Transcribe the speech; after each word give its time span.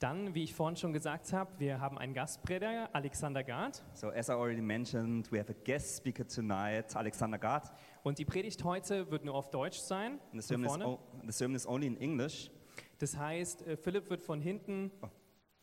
Dann, 0.00 0.34
wie 0.34 0.44
ich 0.44 0.54
vorhin 0.54 0.76
schon 0.76 0.94
gesagt 0.94 1.30
habe, 1.34 1.50
wir 1.58 1.78
haben 1.78 1.98
einen 1.98 2.14
Gastprediger, 2.14 2.88
Alexander 2.94 3.44
Gard. 3.44 3.84
So, 3.92 4.08
as 4.08 4.30
I 4.30 4.32
already 4.32 4.62
mentioned, 4.62 5.30
we 5.30 5.38
have 5.38 5.52
a 5.52 5.54
guest 5.64 5.98
speaker 5.98 6.26
tonight, 6.26 6.96
Alexander 6.96 7.36
Gard. 7.38 7.70
Und 8.02 8.18
die 8.18 8.24
Predigt 8.24 8.64
heute 8.64 9.10
wird 9.10 9.26
nur 9.26 9.34
auf 9.34 9.50
Deutsch 9.50 9.78
sein. 9.78 10.12
And 10.32 10.40
the 10.40 10.48
sermon, 10.48 10.64
is, 10.64 10.70
vorne. 10.72 10.86
o- 10.88 10.98
the 11.26 11.32
sermon 11.32 11.54
is 11.54 11.66
only 11.66 11.86
in 11.86 11.98
English, 12.00 12.50
Das 12.98 13.14
heißt, 13.14 13.66
äh, 13.66 13.76
Philipp 13.76 14.08
wird 14.08 14.22
von 14.22 14.40
hinten, 14.40 14.90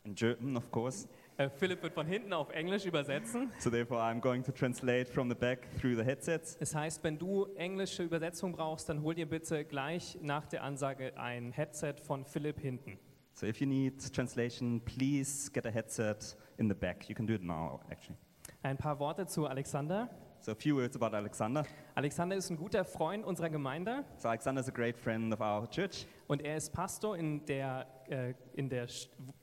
in 0.03 0.13
German, 0.13 0.55
of 0.55 0.69
course. 0.69 1.07
äh, 1.37 1.49
Philipp 1.49 1.81
wird 1.81 1.95
von 1.95 2.05
hinten 2.05 2.31
auf 2.31 2.51
Englisch 2.51 2.85
übersetzen. 2.85 3.51
So, 3.57 3.71
therefore, 3.71 4.01
I'm 4.03 4.19
going 4.19 4.43
to 4.43 4.51
translate 4.51 5.11
from 5.11 5.29
the 5.29 5.35
back 5.35 5.67
through 5.81 5.95
the 5.97 6.03
headsets. 6.03 6.55
Das 6.59 6.75
heißt, 6.75 7.03
wenn 7.03 7.17
du 7.17 7.45
englische 7.55 8.03
Übersetzung 8.03 8.51
brauchst, 8.51 8.87
dann 8.87 9.01
hol 9.01 9.15
dir 9.15 9.27
bitte 9.27 9.65
gleich 9.65 10.15
nach 10.21 10.45
der 10.45 10.61
Ansage 10.61 11.17
ein 11.17 11.51
Headset 11.53 11.95
von 12.03 12.23
Philipp 12.23 12.59
hinten. 12.59 12.99
So, 13.39 13.45
if 13.45 13.61
you 13.61 13.67
need 13.67 14.01
translation, 14.11 14.81
please 14.83 15.51
get 15.53 15.67
a 15.67 15.69
headset 15.69 16.35
in 16.57 16.67
the 16.67 16.73
back. 16.73 17.07
You 17.07 17.13
can 17.13 17.27
do 17.27 17.35
it 17.35 17.43
now, 17.43 17.81
actually. 17.91 18.17
Ein 18.63 18.77
paar 18.77 18.99
Worte 18.99 19.27
zu 19.27 19.45
Alexander. 19.45 20.09
So, 20.39 20.53
a 20.53 20.55
few 20.55 20.75
words 20.75 20.95
about 20.95 21.15
Alexander. 21.15 21.63
Alexander 21.93 22.35
ist 22.35 22.49
ein 22.49 22.57
guter 22.57 22.83
Freund 22.83 23.23
unserer 23.23 23.51
Gemeinde 23.51 24.03
So, 24.17 24.29
Alexander 24.29 24.61
is 24.61 24.67
a 24.67 24.71
great 24.71 24.97
friend 24.97 25.31
of 25.31 25.39
our 25.39 25.69
church. 25.69 26.07
und 26.25 26.41
er 26.41 26.57
ist 26.57 26.73
Pastor 26.73 27.15
in 27.15 27.45
der, 27.45 27.85
äh, 28.09 28.33
in 28.55 28.69
der 28.69 28.87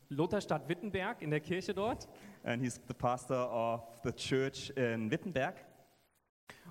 Lutherstadt 0.09 0.69
Wittenberg, 0.69 1.23
in 1.23 1.31
der 1.31 1.39
Kirche 1.39 1.73
dort. 1.73 2.09
And 2.43 2.61
he's 2.61 2.81
the 2.89 2.95
pastor 2.95 3.49
of 3.49 3.83
the 4.03 4.11
church 4.11 4.71
in 4.71 5.09
Wittenberg. 5.09 5.55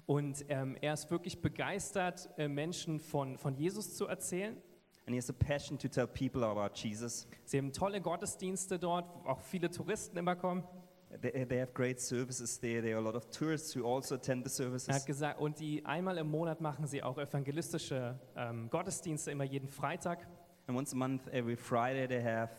Und 0.06 0.44
ähm, 0.50 0.76
er 0.82 0.92
ist 0.92 1.10
wirklich 1.10 1.42
begeistert, 1.42 2.30
äh, 2.38 2.50
Menschen 2.50 3.00
von, 3.00 3.38
von 3.38 3.56
Jesus 3.56 3.96
zu 3.96 4.08
erzählen. 4.08 4.58
And 5.06 5.14
he 5.14 5.18
has 5.18 5.30
a 5.30 5.34
passion 5.34 5.78
to 5.80 5.88
tell 5.90 6.08
people 6.08 6.44
about 6.44 6.76
Jesus. 6.76 7.28
Sie 7.44 7.58
haben 7.58 7.74
tolle 7.74 8.00
Gottesdienste 8.00 8.80
dort, 8.80 9.06
wo 9.24 9.30
auch 9.30 9.42
viele 9.42 9.70
Touristen 9.70 10.18
immer 10.18 10.36
kommen. 10.36 10.64
They, 11.22 11.46
they 11.46 11.60
have 11.60 11.74
great 11.74 12.00
services 12.00 12.60
there. 12.60 12.82
There 12.82 12.96
are 12.96 13.00
a 13.00 13.04
lot 13.04 13.16
of 13.16 13.30
tourists 13.30 13.76
who 13.76 13.86
also 13.86 14.16
attend 14.16 14.50
the 14.50 14.64
Er 14.64 14.72
hat 14.72 14.80
services. 14.80 15.06
gesagt, 15.06 15.40
und 15.40 15.60
die 15.60 15.86
einmal 15.86 16.18
im 16.18 16.32
Monat 16.32 16.62
machen 16.62 16.88
sie 16.88 17.04
auch 17.04 17.18
evangelistische 17.18 18.20
ähm, 18.36 18.70
Gottesdienste, 18.70 19.30
immer 19.32 19.44
jeden 19.44 19.68
Freitag. 19.68 20.26
And 20.68 20.78
once 20.78 20.94
a 20.94 20.96
month, 20.96 21.28
every 21.28 21.58
Friday, 21.58 22.08
they 22.08 22.24
have 22.24 22.50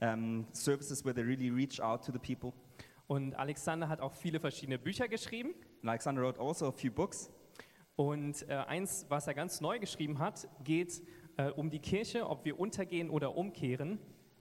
um, 0.00 0.46
services 0.52 1.04
where 1.04 1.14
they 1.14 1.22
really 1.22 1.50
reach 1.50 1.80
out 1.80 2.02
to 2.04 2.12
the 2.12 2.18
people. 2.18 2.52
Und 3.06 3.34
Alexander 3.34 3.88
hat 3.88 4.00
auch 4.00 4.14
viele 4.14 4.40
verschiedene 4.40 4.78
Bücher 4.78 5.06
geschrieben. 5.06 5.50
And 5.82 5.90
Alexander 5.90 6.22
wrote 6.22 6.40
also 6.40 6.68
a 6.68 6.72
few 6.72 6.90
books. 6.90 7.30
Und 7.94 8.48
äh, 8.48 8.54
eins, 8.54 9.04
was 9.10 9.26
er 9.26 9.34
ganz 9.34 9.60
neu 9.60 9.78
geschrieben 9.78 10.18
hat, 10.18 10.48
geht 10.64 11.02
äh, 11.36 11.50
um 11.50 11.70
die 11.70 11.78
Kirche, 11.78 12.28
ob 12.28 12.44
wir 12.44 12.58
untergehen 12.58 13.10
oder 13.10 13.36
umkehren. 13.36 13.98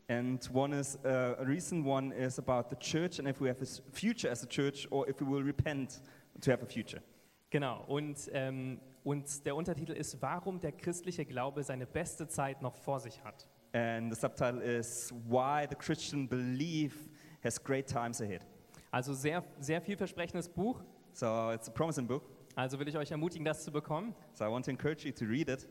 And 0.08 0.50
one 0.54 0.76
is, 0.76 0.98
uh, 1.06 1.36
a 1.38 1.44
recent 1.44 1.86
one 1.86 2.12
is 2.12 2.40
about 2.40 2.70
the 2.70 2.76
church 2.76 3.20
and 3.20 3.28
if 3.28 3.40
we 3.40 3.48
have 3.48 3.62
a 3.62 3.66
future 3.94 4.31
as 4.31 4.44
a 4.44 4.48
church 4.48 4.88
or 4.90 5.08
if 5.08 5.22
we 5.22 5.26
will 5.26 5.44
repent 5.44 6.02
to 6.42 6.52
have 6.52 6.64
a 6.64 6.66
future. 6.66 7.02
Genau. 7.52 7.84
Und, 7.88 8.30
ähm, 8.34 8.80
und 9.04 9.46
der 9.46 9.56
Untertitel 9.56 9.94
ist, 9.94 10.20
warum 10.22 10.59
der 10.59 10.72
christliche 10.72 11.26
Glaube 11.26 11.64
seine 11.64 11.86
beste 11.86 12.28
Zeit 12.28 12.62
noch 12.62 12.76
vor 12.76 13.00
sich 13.00 13.24
hat. 13.24 13.48
And 13.74 14.12
the 14.12 14.20
subtitle 14.20 14.62
is 14.64 15.14
Why 15.28 15.68
the 15.70 15.76
Christian 15.76 16.28
Belief 16.28 17.08
Has 17.44 17.64
Great 17.64 17.88
Times 17.88 18.20
Ahead. 18.20 18.46
Also 18.92 19.14
sehr, 19.14 19.44
sehr 19.59 19.80
vielversprechendes 19.80 20.50
Buch. 20.50 20.84
So 21.14 21.52
it's 21.52 21.68
a 21.68 21.72
promising 21.72 22.08
book. 22.08 22.24
Also 22.56 22.80
will 22.80 22.88
ich 22.88 22.98
euch 22.98 23.12
ermutigen, 23.12 23.46
das 23.46 23.64
zu 23.64 23.72
bekommen. 23.72 24.16
So 24.34 24.44
I 24.44 24.48
want 24.50 24.66
to 24.66 24.72
encourage 24.72 25.06
you 25.06 25.12
to 25.12 25.26
read 25.26 25.50
it. 25.50 25.68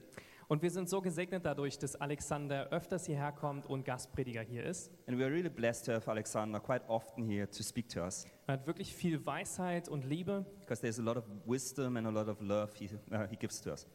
Und 0.48 0.62
wir 0.62 0.70
sind 0.70 0.88
so 0.88 1.02
gesegnet 1.02 1.44
dadurch, 1.44 1.78
dass 1.78 1.94
Alexander 1.96 2.68
öfters 2.70 3.04
hierher 3.04 3.32
kommt 3.32 3.66
und 3.66 3.84
Gastprediger 3.84 4.40
hier 4.40 4.64
ist. 4.64 4.90
And 5.06 5.18
we 5.18 5.22
are 5.24 5.30
really 5.30 5.50
blessed 5.50 5.84
to 5.86 5.92
have 5.92 6.10
Alexander 6.10 6.58
quite 6.58 6.82
often 6.88 7.22
here 7.28 7.46
to 7.50 7.62
speak 7.62 7.88
to 7.90 8.00
us 8.00 8.26
Er 8.46 8.54
hat 8.54 8.66
wirklich 8.66 8.94
viel 8.94 9.24
Weisheit 9.26 9.90
und 9.90 10.06
Liebe. 10.06 10.46
because 10.60 10.80
there's 10.80 10.98
a 10.98 11.02
lot 11.02 11.18
of 11.18 11.24
wisdom 11.44 11.98
and 11.98 12.06
a 12.06 12.10
lot 12.10 12.28
of 12.28 12.40
love 12.40 12.70
he, 12.78 12.88
uh, 13.12 13.26
he 13.28 13.36
gives 13.36 13.60
to 13.60 13.70
us. 13.70 13.86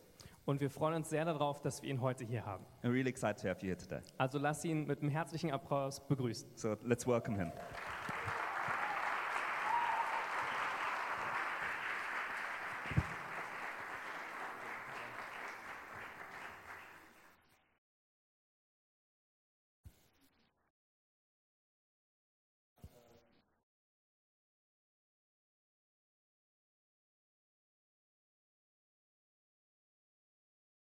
Und 0.46 0.60
wir 0.62 0.70
freuen 0.70 0.94
uns 0.96 1.10
sehr 1.10 1.26
darauf, 1.26 1.62
dass 1.62 1.82
wir 1.82 1.90
ihn 1.90 2.02
heute 2.02 2.24
hier 2.24 2.46
haben. 2.46 2.66
I'm 2.84 2.92
really 2.92 3.10
excited 3.10 3.42
to 3.42 3.48
have 3.48 3.62
you 3.62 3.70
here 3.70 3.78
today. 3.78 4.02
Also 4.20 4.38
lass 4.38 4.64
ihn 4.64 4.86
mit 4.86 5.02
einem 5.02 5.10
herzlichen 5.10 5.52
Applaus 5.52 6.06
begrüßen. 6.06 6.50
So 6.56 6.76
let's 6.84 7.08
welcome 7.08 7.36
him. 7.36 7.52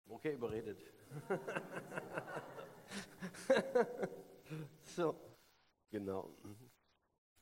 Okay, 0.08 0.34
überredet. 0.34 0.78
so, 4.84 5.14
genau. 5.90 6.30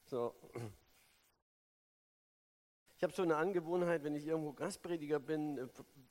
So. 0.04 0.34
Ich 2.96 3.02
habe 3.02 3.12
so 3.12 3.22
eine 3.22 3.36
Angewohnheit, 3.36 4.02
wenn 4.02 4.14
ich 4.14 4.26
irgendwo 4.26 4.52
Gastprediger 4.52 5.18
bin, 5.18 5.58
äh, 5.58 5.68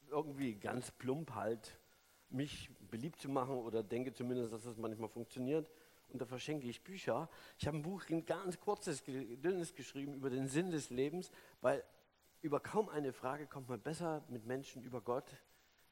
irgendwie 0.09 0.55
ganz 0.55 0.91
plump 0.91 1.33
halt, 1.33 1.79
mich 2.29 2.69
beliebt 2.89 3.19
zu 3.19 3.29
machen 3.29 3.55
oder 3.55 3.83
denke 3.83 4.13
zumindest, 4.13 4.53
dass 4.53 4.63
das 4.63 4.77
manchmal 4.77 5.09
funktioniert. 5.09 5.69
Und 6.09 6.21
da 6.21 6.25
verschenke 6.25 6.67
ich 6.67 6.83
Bücher. 6.83 7.29
Ich 7.57 7.65
habe 7.65 7.77
ein 7.77 7.81
Buch, 7.81 8.03
ein 8.09 8.25
ganz 8.25 8.59
kurzes, 8.59 9.03
dünnes 9.03 9.73
geschrieben 9.73 10.13
über 10.13 10.29
den 10.29 10.47
Sinn 10.47 10.69
des 10.69 10.91
Lebens, 10.91 11.31
weil 11.61 11.83
über 12.41 12.59
kaum 12.59 12.89
eine 12.89 13.13
Frage 13.13 13.47
kommt 13.47 13.69
man 13.69 13.81
besser 13.81 14.23
mit 14.27 14.45
Menschen 14.45 14.83
über 14.83 15.01
Gott 15.01 15.25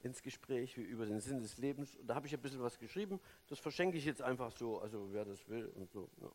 ins 0.04 0.22
Gespräch 0.22 0.78
wie 0.78 0.82
über 0.82 1.06
den 1.06 1.20
Sinn 1.20 1.40
des 1.40 1.58
Lebens. 1.58 1.96
Und 1.96 2.08
da 2.08 2.16
habe 2.16 2.28
ich 2.28 2.34
ein 2.34 2.42
bisschen 2.42 2.62
was 2.62 2.78
geschrieben. 2.80 3.20
Das 3.48 3.60
verschenke 3.60 3.98
ich 3.98 4.06
jetzt 4.06 4.22
einfach 4.22 4.52
so, 4.52 4.80
also 4.80 5.12
wer 5.12 5.26
das 5.26 5.48
will 5.48 5.68
und 5.68 5.92
so. 5.92 6.10
Ja. 6.22 6.32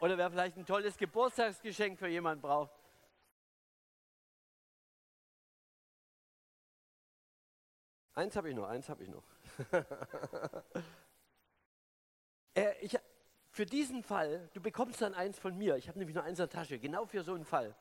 Oder 0.00 0.16
wer 0.16 0.30
vielleicht 0.30 0.56
ein 0.56 0.64
tolles 0.64 0.96
Geburtstagsgeschenk 0.96 1.98
für 1.98 2.08
jemanden 2.08 2.40
braucht. 2.40 2.72
Eins 8.14 8.34
habe 8.36 8.50
ich 8.50 8.56
noch, 8.56 8.68
eins 8.68 8.88
habe 8.88 9.02
ich 9.02 9.08
noch. 9.08 9.24
äh, 12.54 12.74
ich, 12.80 12.98
für 13.50 13.66
diesen 13.66 14.02
Fall, 14.02 14.48
du 14.52 14.60
bekommst 14.60 15.00
dann 15.02 15.14
eins 15.14 15.38
von 15.38 15.56
mir. 15.56 15.76
Ich 15.76 15.88
habe 15.88 15.98
nämlich 15.98 16.14
nur 16.14 16.24
eins 16.24 16.38
in 16.38 16.42
der 16.42 16.50
Tasche, 16.50 16.78
genau 16.78 17.04
für 17.06 17.22
so 17.22 17.34
einen 17.34 17.44
Fall. 17.44 17.74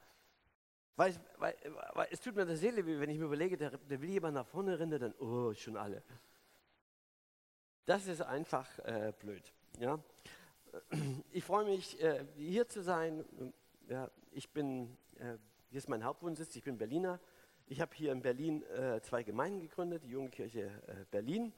Weil, 0.99 1.11
es- 1.11 1.19
weil, 1.37 1.55
weil 1.93 2.07
es 2.11 2.19
tut 2.19 2.35
mir 2.35 2.45
der 2.45 2.57
Seele 2.57 2.85
weh, 2.85 2.99
wenn 2.99 3.09
ich 3.09 3.17
mir 3.17 3.23
überlege, 3.23 3.55
der, 3.55 3.69
der 3.77 4.01
will 4.01 4.09
jemand 4.09 4.33
nach 4.33 4.45
vorne 4.45 4.77
rennen, 4.77 4.99
dann, 4.99 5.13
oh, 5.19 5.53
schon 5.53 5.77
alle. 5.77 6.03
Das 7.85 8.05
ist 8.05 8.21
einfach 8.21 8.67
äh, 8.79 9.13
blöd. 9.17 9.53
Ja? 9.79 9.97
Ich 11.31 11.45
freue 11.45 11.63
mich, 11.63 12.01
äh, 12.03 12.25
hier 12.35 12.67
zu 12.67 12.83
sein. 12.83 13.23
Ja, 13.87 14.11
ich 14.31 14.51
bin, 14.51 14.97
äh, 15.15 15.37
hier 15.69 15.77
ist 15.77 15.87
mein 15.87 16.03
Hauptwohnsitz, 16.03 16.53
ich 16.57 16.65
bin 16.65 16.77
Berliner. 16.77 17.21
Ich 17.67 17.79
habe 17.79 17.95
hier 17.95 18.11
in 18.11 18.21
Berlin 18.21 18.63
äh, 18.63 18.99
zwei 18.99 19.23
Gemeinden 19.23 19.61
gegründet, 19.61 20.03
die 20.03 20.09
Junge 20.09 20.31
Kirche 20.31 20.65
äh, 20.87 21.05
Berlin. 21.09 21.53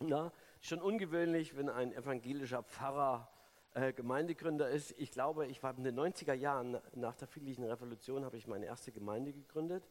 Ja, 0.00 0.32
schon 0.60 0.82
ungewöhnlich, 0.82 1.56
wenn 1.56 1.68
ein 1.68 1.92
evangelischer 1.92 2.64
Pfarrer 2.64 3.30
äh, 3.76 3.92
Gemeindegründer 3.92 4.70
ist. 4.70 4.92
Ich 4.98 5.10
glaube, 5.10 5.46
ich 5.46 5.62
war 5.62 5.76
in 5.76 5.84
den 5.84 5.98
90er 5.98 6.32
Jahren 6.32 6.80
nach 6.94 7.14
der 7.14 7.28
friedlichen 7.28 7.62
Revolution 7.62 8.24
habe 8.24 8.38
ich 8.38 8.46
meine 8.46 8.64
erste 8.64 8.90
Gemeinde 8.90 9.34
gegründet, 9.34 9.90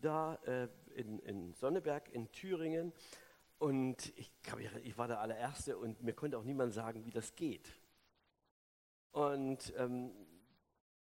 da 0.00 0.34
äh, 0.46 0.66
in, 0.96 1.20
in 1.20 1.54
Sonneberg 1.54 2.12
in 2.12 2.32
Thüringen. 2.32 2.92
Und 3.58 4.12
ich, 4.18 4.32
ich 4.82 4.98
war 4.98 5.06
der 5.06 5.20
allererste 5.20 5.78
und 5.78 6.02
mir 6.02 6.12
konnte 6.12 6.38
auch 6.38 6.42
niemand 6.42 6.72
sagen, 6.74 7.04
wie 7.04 7.12
das 7.12 7.36
geht. 7.36 7.68
Und 9.12 9.72
ähm, 9.76 10.10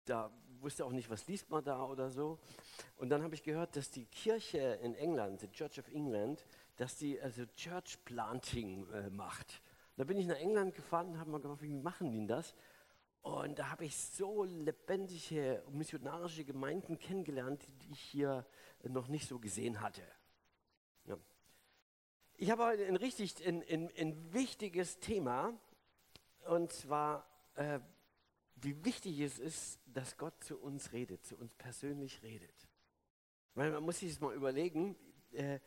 da 0.07 0.31
wusste 0.61 0.87
auch 0.87 0.93
nicht, 0.93 1.11
was 1.11 1.27
liest 1.27 1.51
man 1.51 1.65
da 1.65 1.85
oder 1.85 2.09
so. 2.09 2.39
Und 2.97 3.11
dann 3.11 3.23
habe 3.23 3.35
ich 3.35 3.43
gehört, 3.43 3.77
dass 3.77 3.91
die 3.91 4.07
Kirche 4.07 4.79
in 4.83 4.95
England, 4.95 5.43
die 5.43 5.51
Church 5.51 5.79
of 5.79 5.89
England, 5.89 6.47
dass 6.77 6.97
die 6.97 7.21
also 7.21 7.45
Church 7.57 8.03
Planting 8.07 8.89
äh, 8.91 9.11
macht. 9.11 9.61
Da 9.97 10.05
bin 10.05 10.19
ich 10.19 10.27
nach 10.27 10.37
England 10.37 10.75
gefahren 10.75 11.09
und 11.09 11.19
habe 11.19 11.31
mal 11.31 11.41
gefragt, 11.41 11.63
wie 11.63 11.75
machen 11.75 12.13
die 12.13 12.27
das? 12.27 12.55
Und 13.23 13.59
da 13.59 13.71
habe 13.71 13.85
ich 13.85 13.97
so 13.97 14.45
lebendige 14.45 15.63
missionarische 15.71 16.45
Gemeinden 16.45 16.99
kennengelernt, 16.99 17.67
die 17.83 17.93
ich 17.93 18.01
hier 18.01 18.47
noch 18.85 19.09
nicht 19.09 19.27
so 19.27 19.39
gesehen 19.39 19.81
hatte. 19.81 20.03
Ja. 21.07 21.19
Ich 22.37 22.51
habe 22.51 22.65
heute 22.65 22.87
ein 22.87 22.97
richtig 22.97 23.45
ein, 23.45 23.65
ein, 23.69 23.91
ein 23.99 24.33
wichtiges 24.33 25.01
Thema 25.01 25.59
und 26.47 26.71
zwar, 26.73 27.27
äh, 27.55 27.81
wie 28.57 28.85
wichtig 28.85 29.19
es 29.21 29.39
ist, 29.39 29.81
dass 29.87 30.17
Gott 30.17 30.45
zu 30.45 30.59
uns 30.59 30.93
redet, 30.93 31.25
zu 31.25 31.37
uns 31.37 31.53
persönlich 31.55 32.23
redet. 32.23 32.69
Weil 33.55 33.73
man 33.73 33.83
muss 33.83 33.99
sich 33.99 34.11
das 34.11 34.21
mal 34.21 34.35
überlegen, 34.35 34.97
äh, 35.33 35.59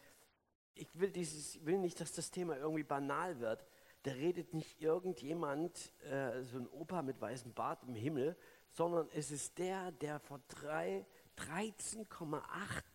ich 0.76 0.88
will, 0.94 1.12
dieses, 1.12 1.64
will 1.66 1.78
nicht, 1.78 2.00
dass 2.00 2.14
das 2.14 2.32
Thema 2.32 2.56
irgendwie 2.58 2.84
banal 2.84 3.40
wird. 3.40 3.66
Da 4.04 4.12
redet 4.12 4.54
nicht 4.54 4.82
irgendjemand, 4.82 5.94
äh, 6.04 6.44
so 6.44 6.58
ein 6.58 6.68
Opa 6.68 7.02
mit 7.02 7.20
weißem 7.20 7.54
Bart 7.54 7.84
im 7.84 7.96
Himmel, 7.96 8.38
sondern 8.70 9.10
es 9.14 9.32
ist 9.32 9.58
der, 9.58 9.92
der 9.92 10.20
vor 10.20 10.40
drei 10.48 11.06
13,8 11.40 12.42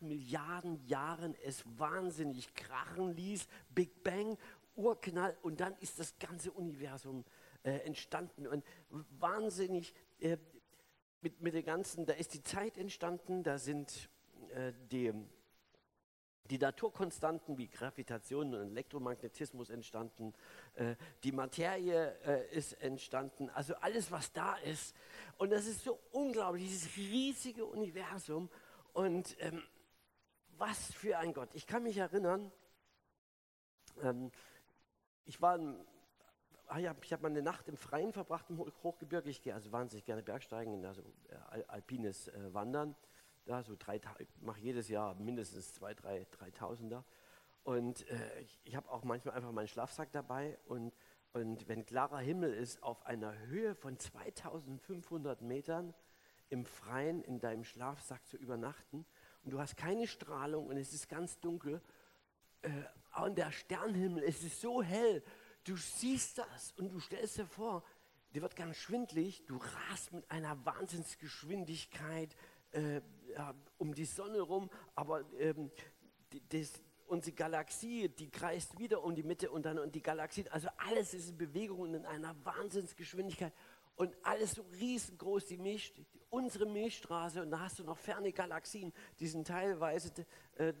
Milliarden 0.01 0.85
Jahren 0.85 1.35
es 1.43 1.63
wahnsinnig 1.79 2.53
krachen 2.53 3.15
ließ, 3.15 3.47
Big 3.69 4.03
Bang, 4.03 4.37
Urknall 4.75 5.35
und 5.41 5.59
dann 5.59 5.75
ist 5.79 5.99
das 5.99 6.17
ganze 6.19 6.51
Universum 6.51 7.25
äh, 7.63 7.71
entstanden. 7.79 8.45
Und 8.47 8.63
wahnsinnig 8.89 9.93
äh, 10.19 10.37
mit, 11.21 11.41
mit 11.41 11.53
der 11.53 11.63
ganzen, 11.63 12.05
da 12.05 12.13
ist 12.13 12.33
die 12.33 12.43
Zeit 12.43 12.77
entstanden, 12.77 13.41
da 13.41 13.57
sind 13.57 14.09
äh, 14.53 14.73
die, 14.91 15.11
die 16.49 16.57
Naturkonstanten 16.57 17.57
wie 17.57 17.67
Gravitation 17.67 18.53
und 18.53 18.69
Elektromagnetismus 18.71 19.69
entstanden, 19.69 20.33
äh, 20.75 20.95
die 21.23 21.31
Materie 21.31 22.17
äh, 22.25 22.55
ist 22.55 22.73
entstanden, 22.81 23.49
also 23.49 23.75
alles, 23.75 24.11
was 24.11 24.31
da 24.31 24.55
ist. 24.57 24.95
Und 25.37 25.51
das 25.51 25.65
ist 25.65 25.83
so 25.83 25.99
unglaublich, 26.11 26.65
dieses 26.65 26.95
riesige 26.97 27.65
Universum. 27.65 28.49
Und 28.93 29.35
ähm, 29.39 29.61
was 30.57 30.93
für 30.93 31.17
ein 31.17 31.33
Gott. 31.33 31.49
Ich 31.53 31.67
kann 31.67 31.83
mich 31.83 31.97
erinnern, 31.97 32.51
ähm, 34.01 34.31
ich 35.25 35.41
war, 35.41 35.59
ah 36.67 36.79
ich 36.79 37.11
habe 37.11 37.23
mal 37.23 37.29
eine 37.29 37.41
Nacht 37.41 37.67
im 37.67 37.77
Freien 37.77 38.13
verbracht 38.13 38.45
im 38.49 38.59
Hochgebirge. 38.83 39.29
Ich 39.29 39.41
gehe 39.41 39.53
also 39.53 39.71
wahnsinnig 39.71 40.05
gerne 40.05 40.23
Bergsteigen, 40.23 40.85
also 40.85 41.01
äh, 41.29 41.63
alpines 41.67 42.27
äh, 42.27 42.53
Wandern. 42.53 42.95
Da 43.45 43.63
so 43.63 43.75
drei, 43.77 44.01
ich 44.19 44.41
mache 44.41 44.59
jedes 44.59 44.89
Jahr 44.89 45.15
mindestens 45.15 45.73
zwei, 45.73 45.93
drei, 45.93 46.25
dreitausender. 46.31 47.05
Und 47.63 48.07
äh, 48.09 48.41
ich, 48.41 48.59
ich 48.63 48.75
habe 48.75 48.89
auch 48.91 49.03
manchmal 49.03 49.35
einfach 49.35 49.51
meinen 49.51 49.67
Schlafsack 49.67 50.11
dabei 50.11 50.57
und 50.65 50.93
und 51.35 51.67
wenn 51.67 51.85
klarer 51.85 52.19
Himmel 52.19 52.53
ist, 52.53 52.81
auf 52.81 53.05
einer 53.05 53.37
Höhe 53.47 53.75
von 53.75 53.99
2500 53.99 55.41
Metern 55.41 55.93
im 56.47 56.63
Freien 56.63 57.21
in 57.23 57.41
deinem 57.41 57.65
Schlafsack 57.65 58.25
zu 58.25 58.37
übernachten 58.37 59.05
und 59.43 59.51
du 59.51 59.59
hast 59.59 59.75
keine 59.75 60.07
Strahlung 60.07 60.67
und 60.67 60.77
es 60.77 60.93
ist 60.93 61.09
ganz 61.09 61.37
dunkel 61.41 61.81
äh, 62.61 62.69
und 63.21 63.37
der 63.37 63.51
Sternenhimmel, 63.51 64.23
es 64.23 64.45
ist 64.45 64.61
so 64.61 64.81
hell, 64.81 65.21
du 65.65 65.75
siehst 65.75 66.37
das 66.37 66.71
und 66.77 66.87
du 66.87 67.01
stellst 67.01 67.37
dir 67.37 67.47
vor, 67.47 67.83
dir 68.33 68.41
wird 68.41 68.55
ganz 68.55 68.77
schwindlig, 68.77 69.45
du 69.45 69.57
rast 69.57 70.13
mit 70.13 70.31
einer 70.31 70.65
Wahnsinnsgeschwindigkeit 70.65 72.33
äh, 72.71 73.01
um 73.77 73.93
die 73.93 74.05
Sonne 74.05 74.41
rum, 74.41 74.69
aber 74.95 75.23
ähm, 75.39 75.71
die, 76.31 76.41
das, 76.49 76.81
unsere 77.07 77.35
Galaxie, 77.35 78.09
die 78.09 78.29
kreist 78.29 78.77
wieder 78.79 79.03
um 79.03 79.15
die 79.15 79.23
Mitte 79.23 79.51
und 79.51 79.65
dann 79.65 79.79
und 79.79 79.93
die 79.93 80.01
Galaxie, 80.01 80.45
also 80.49 80.69
alles 80.77 81.13
ist 81.13 81.29
in 81.29 81.37
Bewegung 81.37 81.79
und 81.79 81.93
in 81.93 82.05
einer 82.05 82.35
Wahnsinnsgeschwindigkeit 82.43 83.53
und 83.95 84.15
alles 84.23 84.53
so 84.53 84.63
riesengroß, 84.79 85.45
die 85.45 85.57
Milch, 85.57 85.93
unsere 86.29 86.65
Milchstraße 86.65 87.41
und 87.41 87.51
da 87.51 87.59
hast 87.59 87.79
du 87.79 87.83
noch 87.83 87.97
ferne 87.97 88.31
Galaxien, 88.31 88.93
die 89.19 89.27
sind 89.27 89.47
teilweise, 89.47 90.11
äh, 90.57 90.73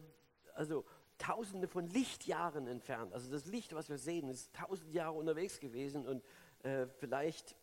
also 0.53 0.85
tausende 1.17 1.67
von 1.67 1.87
Lichtjahren 1.87 2.67
entfernt. 2.67 3.13
Also 3.13 3.31
das 3.31 3.45
Licht, 3.45 3.73
was 3.73 3.89
wir 3.89 3.97
sehen, 3.97 4.27
ist 4.27 4.53
tausend 4.53 4.93
Jahre 4.93 5.13
unterwegs 5.13 5.59
gewesen 5.59 6.05
und 6.05 6.23
äh, 6.63 6.87
vielleicht 6.87 7.55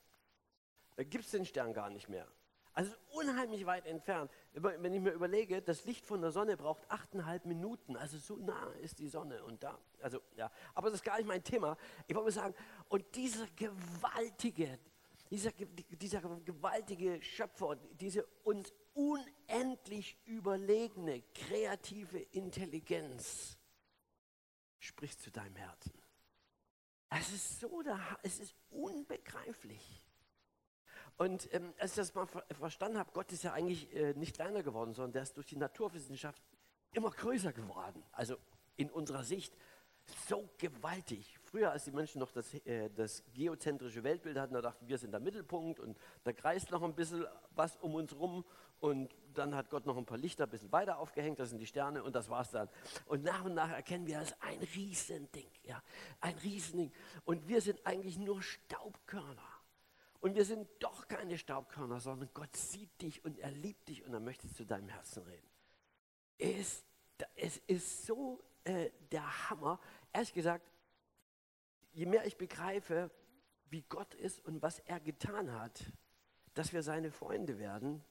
äh, 0.97 1.05
gibt 1.05 1.25
es 1.25 1.33
den 1.33 1.44
Stern 1.44 1.75
gar 1.75 1.91
nicht 1.91 2.09
mehr. 2.09 2.27
Also 2.74 2.92
unheimlich 3.10 3.66
weit 3.66 3.86
entfernt. 3.86 4.30
Wenn 4.54 4.94
ich 4.94 5.00
mir 5.00 5.12
überlege, 5.12 5.60
das 5.60 5.84
Licht 5.84 6.06
von 6.06 6.22
der 6.22 6.30
Sonne 6.30 6.56
braucht 6.56 6.90
achteinhalb 6.90 7.44
Minuten. 7.44 7.96
Also 7.96 8.16
so 8.16 8.36
nah 8.36 8.72
ist 8.80 8.98
die 8.98 9.08
Sonne 9.08 9.44
und 9.44 9.62
da. 9.62 9.78
Also 10.00 10.20
ja, 10.36 10.50
aber 10.74 10.88
das 10.88 11.00
ist 11.00 11.04
gar 11.04 11.19
nicht 11.19 11.26
mein 11.26 11.44
Thema. 11.44 11.76
Ich 12.06 12.14
wollte 12.14 12.32
sagen, 12.32 12.54
und 12.88 13.04
dieser 13.14 13.46
gewaltige, 13.56 14.78
dieser, 15.30 15.50
dieser 15.52 16.20
gewaltige 16.40 17.22
Schöpfer, 17.22 17.76
diese 17.92 18.24
uns 18.42 18.72
unendlich 18.94 20.19
überlegene, 20.24 21.22
kreative 21.34 22.19
Intelligenz 22.19 23.58
spricht 24.78 25.20
zu 25.20 25.30
deinem 25.30 25.56
Herzen. 25.56 25.92
Es 27.10 27.30
ist 27.30 27.60
so, 27.60 27.82
es 28.22 28.40
ist 28.40 28.54
unbegreiflich. 28.70 30.01
Und 31.17 31.53
ähm, 31.53 31.73
als 31.79 31.93
ich 31.93 31.97
das 31.97 32.14
mal 32.14 32.26
ver 32.26 32.44
verstanden 32.59 32.99
habe, 32.99 33.11
Gott 33.12 33.31
ist 33.32 33.44
ja 33.44 33.53
eigentlich 33.53 33.94
äh, 33.94 34.14
nicht 34.14 34.35
kleiner 34.35 34.62
geworden, 34.62 34.93
sondern 34.94 35.12
der 35.12 35.23
ist 35.23 35.37
durch 35.37 35.47
die 35.47 35.56
Naturwissenschaft 35.56 36.43
immer 36.93 37.11
größer 37.11 37.53
geworden. 37.53 38.03
Also 38.12 38.37
in 38.76 38.91
unserer 38.91 39.25
Sicht 39.25 39.55
so 40.29 40.49
gewaltig. 40.59 41.38
Früher, 41.44 41.70
als 41.70 41.85
die 41.85 41.93
Menschen 41.93 42.19
noch 42.19 42.32
das, 42.32 42.55
äh, 42.55 42.91
das 42.91 43.23
geozentrische 43.35 44.03
Weltbild 44.03 44.38
hatten, 44.38 44.55
da 44.55 44.61
dachten 44.61 44.87
wir 44.87 44.99
sind 44.99 45.12
der 45.12 45.20
Mittelpunkt 45.20 45.81
und 45.81 45.97
da 46.25 46.32
kreist 46.32 46.70
noch 46.70 46.82
ein 46.82 46.94
bisschen 46.94 47.25
was 47.55 47.76
um 47.76 47.94
uns 47.94 48.15
rum 48.17 48.44
und 48.81 49.15
dann 49.35 49.55
hat 49.55 49.70
Gott 49.70 49.87
noch 49.87 49.97
ein 49.97 50.05
paar 50.05 50.19
Lichter 50.19 50.44
ein 50.44 50.50
bisschen 50.50 50.73
weiter 50.73 50.99
aufgehängt, 50.99 51.38
das 51.38 51.50
sind 51.50 51.58
die 51.58 51.67
Sterne 51.67 52.03
und 52.03 52.17
das 52.17 52.29
war's 52.29 52.50
dann. 52.50 52.69
Und 53.06 53.23
nach 53.23 53.44
und 53.44 53.55
nach 53.55 53.70
erkennen 53.70 54.06
wir, 54.06 54.19
das 54.19 54.31
ist 54.31 54.43
ein 54.43 54.58
Riesending, 54.75 55.50
ja, 55.62 55.81
ein 56.20 56.35
Riesending. 56.38 56.91
Und 57.25 57.47
wir 57.47 57.61
sind 57.61 57.87
eigentlich 57.87 58.19
nur 58.19 58.43
Staubkörner. 58.43 59.51
Und 60.22 60.36
wir 60.36 60.44
sind 60.44 60.69
doch 60.78 61.08
keine 61.08 61.36
Staubkörner, 61.36 61.98
sondern 61.98 62.30
Gott 62.32 62.56
sieht 62.56 63.02
dich 63.02 63.24
und 63.24 63.40
er 63.40 63.50
liebt 63.50 63.88
dich 63.88 64.04
und 64.04 64.14
er 64.14 64.20
möchte 64.20 64.48
zu 64.48 64.64
deinem 64.64 64.88
Herzen 64.88 65.24
reden. 65.24 65.48
Es, 66.38 66.84
es 67.34 67.56
ist 67.66 68.06
so 68.06 68.40
äh, 68.62 68.90
der 69.10 69.50
Hammer. 69.50 69.80
Ehrlich 70.12 70.32
gesagt, 70.32 70.64
je 71.92 72.06
mehr 72.06 72.24
ich 72.24 72.36
begreife, 72.36 73.10
wie 73.69 73.82
Gott 73.82 74.14
ist 74.14 74.44
und 74.44 74.62
was 74.62 74.78
er 74.78 75.00
getan 75.00 75.52
hat, 75.58 75.82
dass 76.54 76.72
wir 76.72 76.84
seine 76.84 77.10
Freunde 77.10 77.58
werden, 77.58 78.04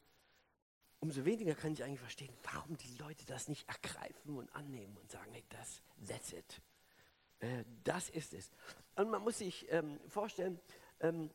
umso 0.99 1.23
weniger 1.23 1.55
kann 1.55 1.71
ich 1.71 1.81
eigentlich 1.81 2.01
verstehen, 2.01 2.35
warum 2.51 2.75
die 2.75 2.93
Leute 2.97 3.25
das 3.25 3.47
nicht 3.47 3.69
ergreifen 3.69 4.37
und 4.37 4.53
annehmen 4.53 4.97
und 4.97 5.09
sagen, 5.09 5.31
hey, 5.31 5.45
das, 5.47 5.81
that's 6.05 6.33
it. 6.33 6.61
Äh, 7.39 7.63
das 7.85 8.09
ist 8.09 8.33
es. 8.33 8.51
Und 8.97 9.09
man 9.09 9.21
muss 9.21 9.37
sich 9.37 9.71
ähm, 9.71 9.97
vorstellen, 10.09 10.59
ähm, 10.99 11.31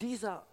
dieser, 0.00 0.46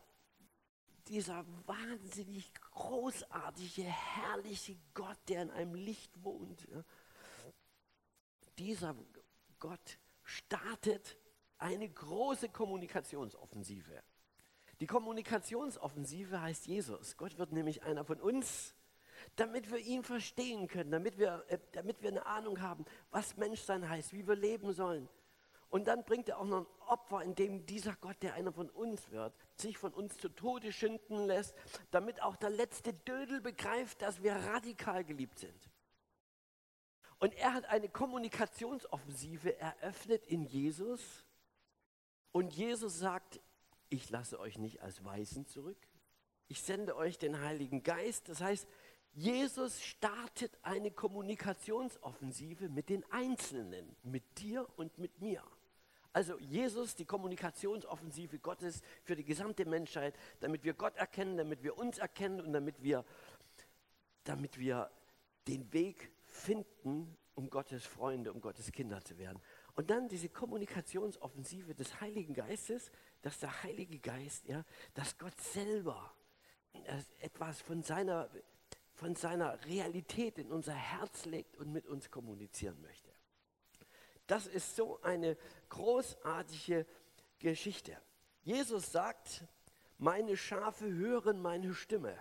dieser 1.07 1.45
wahnsinnig 1.65 2.53
großartige, 2.71 3.83
herrliche 3.83 4.77
Gott, 4.93 5.17
der 5.27 5.43
in 5.43 5.51
einem 5.51 5.75
Licht 5.75 6.23
wohnt, 6.23 6.67
dieser 8.57 8.95
Gott 9.59 9.99
startet 10.23 11.17
eine 11.57 11.89
große 11.89 12.49
Kommunikationsoffensive. 12.49 14.03
Die 14.79 14.87
Kommunikationsoffensive 14.87 16.41
heißt 16.41 16.67
Jesus. 16.67 17.15
Gott 17.15 17.37
wird 17.37 17.51
nämlich 17.53 17.83
einer 17.83 18.03
von 18.03 18.19
uns, 18.19 18.75
damit 19.35 19.71
wir 19.71 19.77
ihn 19.77 20.03
verstehen 20.03 20.67
können, 20.67 20.91
damit 20.91 21.17
wir, 21.17 21.45
äh, 21.47 21.59
damit 21.71 22.01
wir 22.01 22.09
eine 22.09 22.25
Ahnung 22.25 22.61
haben, 22.61 22.85
was 23.11 23.37
Menschsein 23.37 23.87
heißt, 23.87 24.13
wie 24.13 24.27
wir 24.27 24.35
leben 24.35 24.73
sollen. 24.73 25.07
Und 25.73 25.85
dann 25.85 26.03
bringt 26.03 26.29
er 26.29 26.37
auch 26.37 26.45
noch 26.45 26.59
ein 26.59 26.87
Opfer, 26.87 27.23
in 27.23 27.33
dem 27.33 27.65
dieser 27.65 27.95
Gott, 27.95 28.17
der 28.21 28.35
einer 28.35 28.53
von 28.53 28.69
uns 28.69 29.09
wird, 29.09 29.33
sich 29.55 29.75
von 29.79 29.91
uns 29.91 30.15
zu 30.19 30.29
Tode 30.29 30.71
schinden 30.71 31.25
lässt, 31.25 31.55
damit 31.89 32.21
auch 32.21 32.35
der 32.35 32.51
letzte 32.51 32.93
Dödel 32.93 33.41
begreift, 33.41 34.03
dass 34.03 34.21
wir 34.21 34.35
radikal 34.35 35.03
geliebt 35.03 35.39
sind. 35.39 35.71
Und 37.17 37.33
er 37.33 37.55
hat 37.55 37.65
eine 37.65 37.89
Kommunikationsoffensive 37.89 39.59
eröffnet 39.59 40.27
in 40.27 40.43
Jesus. 40.43 41.25
Und 42.31 42.53
Jesus 42.53 42.99
sagt, 42.99 43.41
ich 43.89 44.11
lasse 44.11 44.39
euch 44.39 44.59
nicht 44.59 44.83
als 44.83 45.03
Weisen 45.03 45.47
zurück. 45.47 45.87
Ich 46.49 46.61
sende 46.61 46.95
euch 46.95 47.17
den 47.17 47.41
Heiligen 47.41 47.81
Geist. 47.81 48.29
Das 48.29 48.41
heißt, 48.41 48.67
Jesus 49.13 49.81
startet 49.81 50.55
eine 50.61 50.91
Kommunikationsoffensive 50.91 52.69
mit 52.69 52.89
den 52.89 53.03
Einzelnen, 53.09 53.95
mit 54.03 54.37
dir 54.37 54.67
und 54.75 54.99
mit 54.99 55.19
mir. 55.19 55.43
Also 56.13 56.37
Jesus, 56.37 56.95
die 56.95 57.05
Kommunikationsoffensive 57.05 58.37
Gottes 58.37 58.81
für 59.03 59.15
die 59.15 59.23
gesamte 59.23 59.65
Menschheit, 59.65 60.15
damit 60.39 60.63
wir 60.63 60.75
Gott 60.75 60.95
erkennen, 60.95 61.37
damit 61.37 61.63
wir 61.63 61.75
uns 61.77 61.97
erkennen 61.97 62.39
und 62.39 62.53
damit 62.53 62.83
wir, 62.83 63.03
damit 64.23 64.59
wir 64.59 64.91
den 65.47 65.73
Weg 65.73 66.11
finden, 66.27 67.17
um 67.33 67.49
Gottes 67.49 67.83
Freunde, 67.85 68.31
um 68.31 68.41
Gottes 68.41 68.71
Kinder 68.71 69.01
zu 69.03 69.17
werden. 69.17 69.41
Und 69.75 69.89
dann 69.89 70.07
diese 70.07 70.29
Kommunikationsoffensive 70.29 71.73
des 71.73 71.99
Heiligen 71.99 72.35
Geistes, 72.35 72.91
dass 73.23 73.39
der 73.39 73.63
Heilige 73.63 73.97
Geist, 73.97 74.47
ja, 74.47 74.63
dass 74.93 75.17
Gott 75.17 75.39
selber 75.41 76.13
etwas 77.21 77.59
von 77.61 77.81
seiner, 77.81 78.29
von 78.93 79.15
seiner 79.15 79.63
Realität 79.65 80.37
in 80.37 80.51
unser 80.51 80.75
Herz 80.75 81.25
legt 81.25 81.57
und 81.57 81.71
mit 81.71 81.87
uns 81.87 82.11
kommunizieren 82.11 82.79
möchte. 82.81 83.12
Das 84.27 84.47
ist 84.47 84.75
so 84.75 85.01
eine 85.01 85.37
großartige 85.69 86.85
Geschichte. 87.39 87.97
Jesus 88.43 88.91
sagt, 88.91 89.43
meine 89.97 90.37
Schafe 90.37 90.91
hören 90.91 91.41
meine 91.41 91.73
Stimme. 91.73 92.17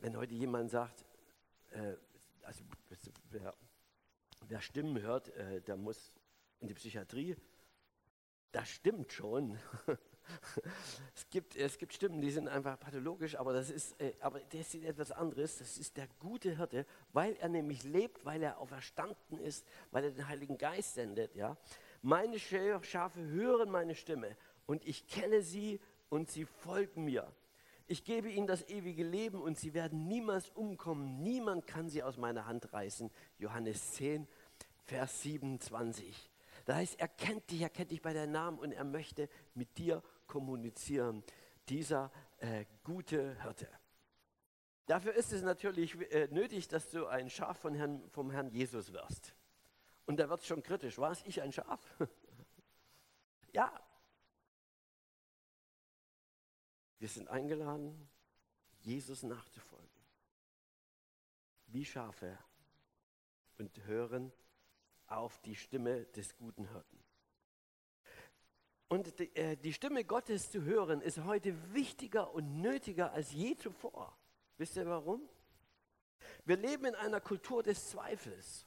Wenn 0.00 0.16
heute 0.16 0.34
jemand 0.34 0.70
sagt, 0.70 1.04
äh, 1.70 1.94
also 2.42 2.64
wer, 3.30 3.54
wer, 4.48 4.60
Stimmen 4.62 5.00
hört, 5.00 5.28
äh, 5.28 5.60
der 5.60 5.76
muss 5.76 6.12
in 6.60 6.68
die 6.68 6.74
Psychiatrie. 6.74 7.36
Das 8.52 8.68
stimmt 8.68 9.12
schon. 9.12 9.58
es, 11.16 11.28
gibt, 11.30 11.56
es 11.56 11.78
gibt 11.78 11.92
Stimmen, 11.92 12.20
die 12.20 12.30
sind 12.30 12.48
einfach 12.48 12.78
pathologisch, 12.78 13.36
aber 13.36 13.52
das 13.52 13.70
ist, 13.70 14.00
äh, 14.00 14.12
aber 14.20 14.40
das 14.40 14.74
ist 14.74 14.84
etwas 14.84 15.12
anderes. 15.12 15.58
Das 15.58 15.78
ist 15.78 15.96
der 15.96 16.08
gute 16.18 16.56
Hirte, 16.56 16.86
weil 17.12 17.34
er 17.36 17.48
nämlich 17.48 17.84
lebt, 17.84 18.24
weil 18.24 18.42
er 18.42 18.58
auferstanden 18.58 19.38
ist, 19.38 19.66
weil 19.90 20.04
er 20.04 20.10
den 20.10 20.28
Heiligen 20.28 20.58
Geist 20.58 20.94
sendet. 20.94 21.34
Ja? 21.34 21.56
Meine 22.02 22.38
Schafe 22.38 23.20
hören 23.20 23.70
meine 23.70 23.94
Stimme 23.94 24.36
und 24.66 24.86
ich 24.86 25.06
kenne 25.06 25.42
sie 25.42 25.80
und 26.08 26.30
sie 26.30 26.44
folgen 26.44 27.04
mir. 27.04 27.32
Ich 27.86 28.04
gebe 28.04 28.30
ihnen 28.30 28.46
das 28.46 28.68
ewige 28.68 29.02
Leben 29.02 29.42
und 29.42 29.58
sie 29.58 29.74
werden 29.74 30.06
niemals 30.06 30.48
umkommen. 30.50 31.22
Niemand 31.22 31.66
kann 31.66 31.88
sie 31.88 32.04
aus 32.04 32.16
meiner 32.16 32.46
Hand 32.46 32.72
reißen. 32.72 33.10
Johannes 33.38 33.94
10, 33.94 34.28
Vers 34.84 35.22
27. 35.22 36.30
Das 36.66 36.76
heißt, 36.76 37.00
er 37.00 37.08
kennt 37.08 37.50
dich, 37.50 37.62
er 37.62 37.68
kennt 37.68 37.90
dich 37.90 38.00
bei 38.00 38.12
deinem 38.12 38.30
Namen 38.30 38.58
und 38.60 38.70
er 38.70 38.84
möchte 38.84 39.28
mit 39.54 39.76
dir 39.76 40.04
kommunizieren. 40.30 41.24
Dieser 41.68 42.10
äh, 42.38 42.64
gute 42.84 43.40
Hirte. 43.42 43.68
Dafür 44.86 45.12
ist 45.14 45.32
es 45.32 45.42
natürlich 45.42 45.94
äh, 46.12 46.28
nötig, 46.30 46.68
dass 46.68 46.88
du 46.90 47.06
ein 47.06 47.28
Schaf 47.28 47.58
von 47.58 47.74
Herrn, 47.74 48.08
vom 48.10 48.30
Herrn 48.30 48.48
Jesus 48.48 48.92
wirst. 48.92 49.34
Und 50.06 50.18
da 50.18 50.28
wird 50.28 50.40
es 50.40 50.46
schon 50.46 50.62
kritisch. 50.62 50.98
War 50.98 51.10
es 51.10 51.22
ich 51.24 51.42
ein 51.42 51.52
Schaf? 51.52 51.80
ja. 53.52 53.72
Wir 56.98 57.08
sind 57.08 57.28
eingeladen, 57.28 58.08
Jesus 58.80 59.22
nachzufolgen. 59.22 59.88
Wie 61.66 61.84
Schafe 61.84 62.38
und 63.58 63.84
hören 63.84 64.32
auf 65.06 65.38
die 65.40 65.54
Stimme 65.54 66.06
des 66.06 66.36
guten 66.36 66.68
Hirten. 66.68 66.99
Und 68.90 69.20
die, 69.20 69.36
äh, 69.36 69.56
die 69.56 69.72
Stimme 69.72 70.04
Gottes 70.04 70.50
zu 70.50 70.64
hören 70.64 71.00
ist 71.00 71.24
heute 71.24 71.54
wichtiger 71.72 72.34
und 72.34 72.60
nötiger 72.60 73.12
als 73.12 73.32
je 73.32 73.56
zuvor. 73.56 74.18
Wisst 74.58 74.76
ihr 74.76 74.84
warum? 74.84 75.22
Wir 76.44 76.56
leben 76.56 76.86
in 76.86 76.96
einer 76.96 77.20
Kultur 77.20 77.62
des 77.62 77.88
Zweifels. 77.88 78.66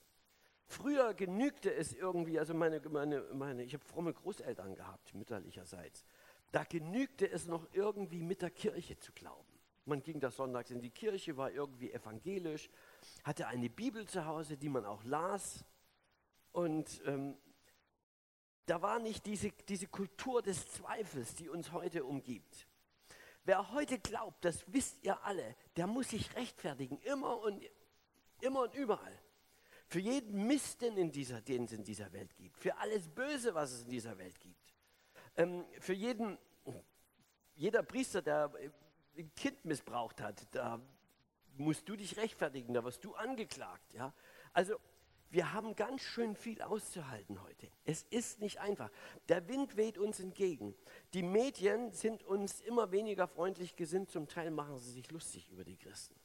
Früher 0.66 1.14
genügte 1.14 1.74
es 1.74 1.92
irgendwie, 1.92 2.40
also 2.40 2.54
meine, 2.54 2.80
meine, 2.90 3.22
meine 3.34 3.64
ich 3.64 3.74
habe 3.74 3.84
fromme 3.84 4.14
Großeltern 4.14 4.76
gehabt, 4.76 5.14
mütterlicherseits. 5.14 6.06
Da 6.54 6.64
genügte 6.64 7.30
es 7.30 7.48
noch 7.48 7.68
irgendwie 7.74 8.24
mit 8.24 8.42
der 8.42 8.52
Kirche 8.52 8.98
zu 8.98 9.12
glauben. 9.12 9.60
Man 9.84 10.02
ging 10.04 10.22
da 10.22 10.32
sonntags 10.32 10.72
in 10.72 10.80
die 10.80 10.92
Kirche, 10.92 11.36
war 11.36 11.52
irgendwie 11.52 11.92
evangelisch, 11.92 12.70
hatte 13.26 13.48
eine 13.48 13.70
Bibel 13.70 14.08
zu 14.08 14.26
Hause, 14.26 14.56
die 14.56 14.70
man 14.70 14.86
auch 14.86 15.04
las. 15.04 15.66
Und 16.54 17.02
ähm, 17.06 17.36
da 18.66 18.82
war 18.82 19.00
nicht 19.00 19.26
diese, 19.26 19.52
diese 19.68 19.88
Kultur 19.88 20.42
des 20.42 20.68
Zweifels, 20.68 21.36
die 21.36 21.50
uns 21.50 21.72
heute 21.72 22.06
umgibt. 22.06 22.68
Wer 23.46 23.72
heute 23.74 24.00
glaubt, 24.00 24.46
das 24.46 24.64
wisst 24.72 25.04
ihr 25.04 25.22
alle, 25.26 25.56
der 25.76 25.86
muss 25.86 26.10
sich 26.10 26.34
rechtfertigen, 26.36 26.98
immer 27.00 27.40
und, 27.40 27.62
immer 28.42 28.62
und 28.62 28.76
überall. 28.76 29.20
Für 29.88 30.00
jeden 30.00 30.48
Mist, 30.48 30.82
den, 30.82 30.98
in 30.98 31.12
dieser, 31.12 31.42
den 31.42 31.66
es 31.66 31.74
in 31.74 31.84
dieser 31.84 32.12
Welt 32.14 32.36
gibt. 32.38 32.58
Für 32.58 32.78
alles 32.78 33.08
Böse, 33.10 33.54
was 33.54 33.74
es 33.74 33.84
in 33.84 33.90
dieser 33.90 34.18
Welt 34.18 34.40
gibt. 34.40 34.74
Ähm, 35.36 35.66
für 35.80 35.94
jeden, 35.94 36.38
jeder 37.56 37.84
Priester, 37.84 38.22
der 38.22 38.52
ein 39.18 39.36
Kind 39.36 39.66
missbraucht 39.66 40.22
hat, 40.22 40.48
da 40.52 40.80
musst 41.58 41.88
du 41.88 41.96
dich 41.96 42.18
rechtfertigen, 42.18 42.74
da 42.74 42.84
wirst 42.84 43.04
du 43.04 43.14
angeklagt. 43.14 43.94
Ja? 43.94 44.14
Also 44.54 44.80
wir 45.34 45.52
haben 45.52 45.76
ganz 45.76 46.02
schön 46.02 46.36
viel 46.36 46.62
auszuhalten 46.62 47.42
heute. 47.42 47.68
Es 47.86 48.04
ist 48.04 48.40
nicht 48.40 48.60
einfach. 48.60 48.92
Der 49.30 49.48
Wind 49.48 49.76
weht 49.78 49.98
uns 49.98 50.20
entgegen. 50.20 50.76
Die 51.16 51.24
Medien 51.24 51.92
sind 51.92 52.24
uns 52.24 52.62
immer 52.62 52.92
weniger 52.92 53.28
freundlich 53.28 53.76
gesinnt. 53.76 54.12
Zum 54.12 54.28
Teil 54.28 54.52
machen 54.52 54.78
sie 54.78 54.92
sich 54.92 55.10
lustig 55.10 55.50
über 55.50 55.64
die 55.64 55.76
Christen. 55.76 56.16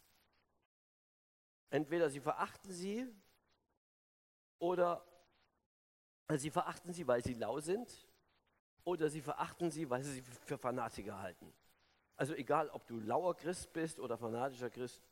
Entweder 1.71 2.11
sie 2.11 2.21
verachten 2.21 2.71
sie 2.71 3.09
oder 4.59 5.03
also 6.27 6.43
sie 6.43 6.51
verachten 6.51 6.93
sie, 6.93 7.07
weil 7.07 7.25
sie 7.25 7.33
lau 7.33 7.61
sind 7.61 8.07
oder 8.85 9.09
sie 9.09 9.23
verachten 9.23 9.71
sie, 9.71 9.89
weil 9.89 10.05
sie 10.05 10.13
sie 10.13 10.23
für 10.23 10.59
Fanatiker 10.59 11.19
halten. 11.19 11.51
Also 12.17 12.35
egal, 12.35 12.69
ob 12.69 12.87
du 12.87 13.01
lauer 13.01 13.35
Christ 13.35 13.73
bist 13.73 14.01
oder 14.01 14.19
fanatischer 14.19 14.69
Christ, 14.69 15.03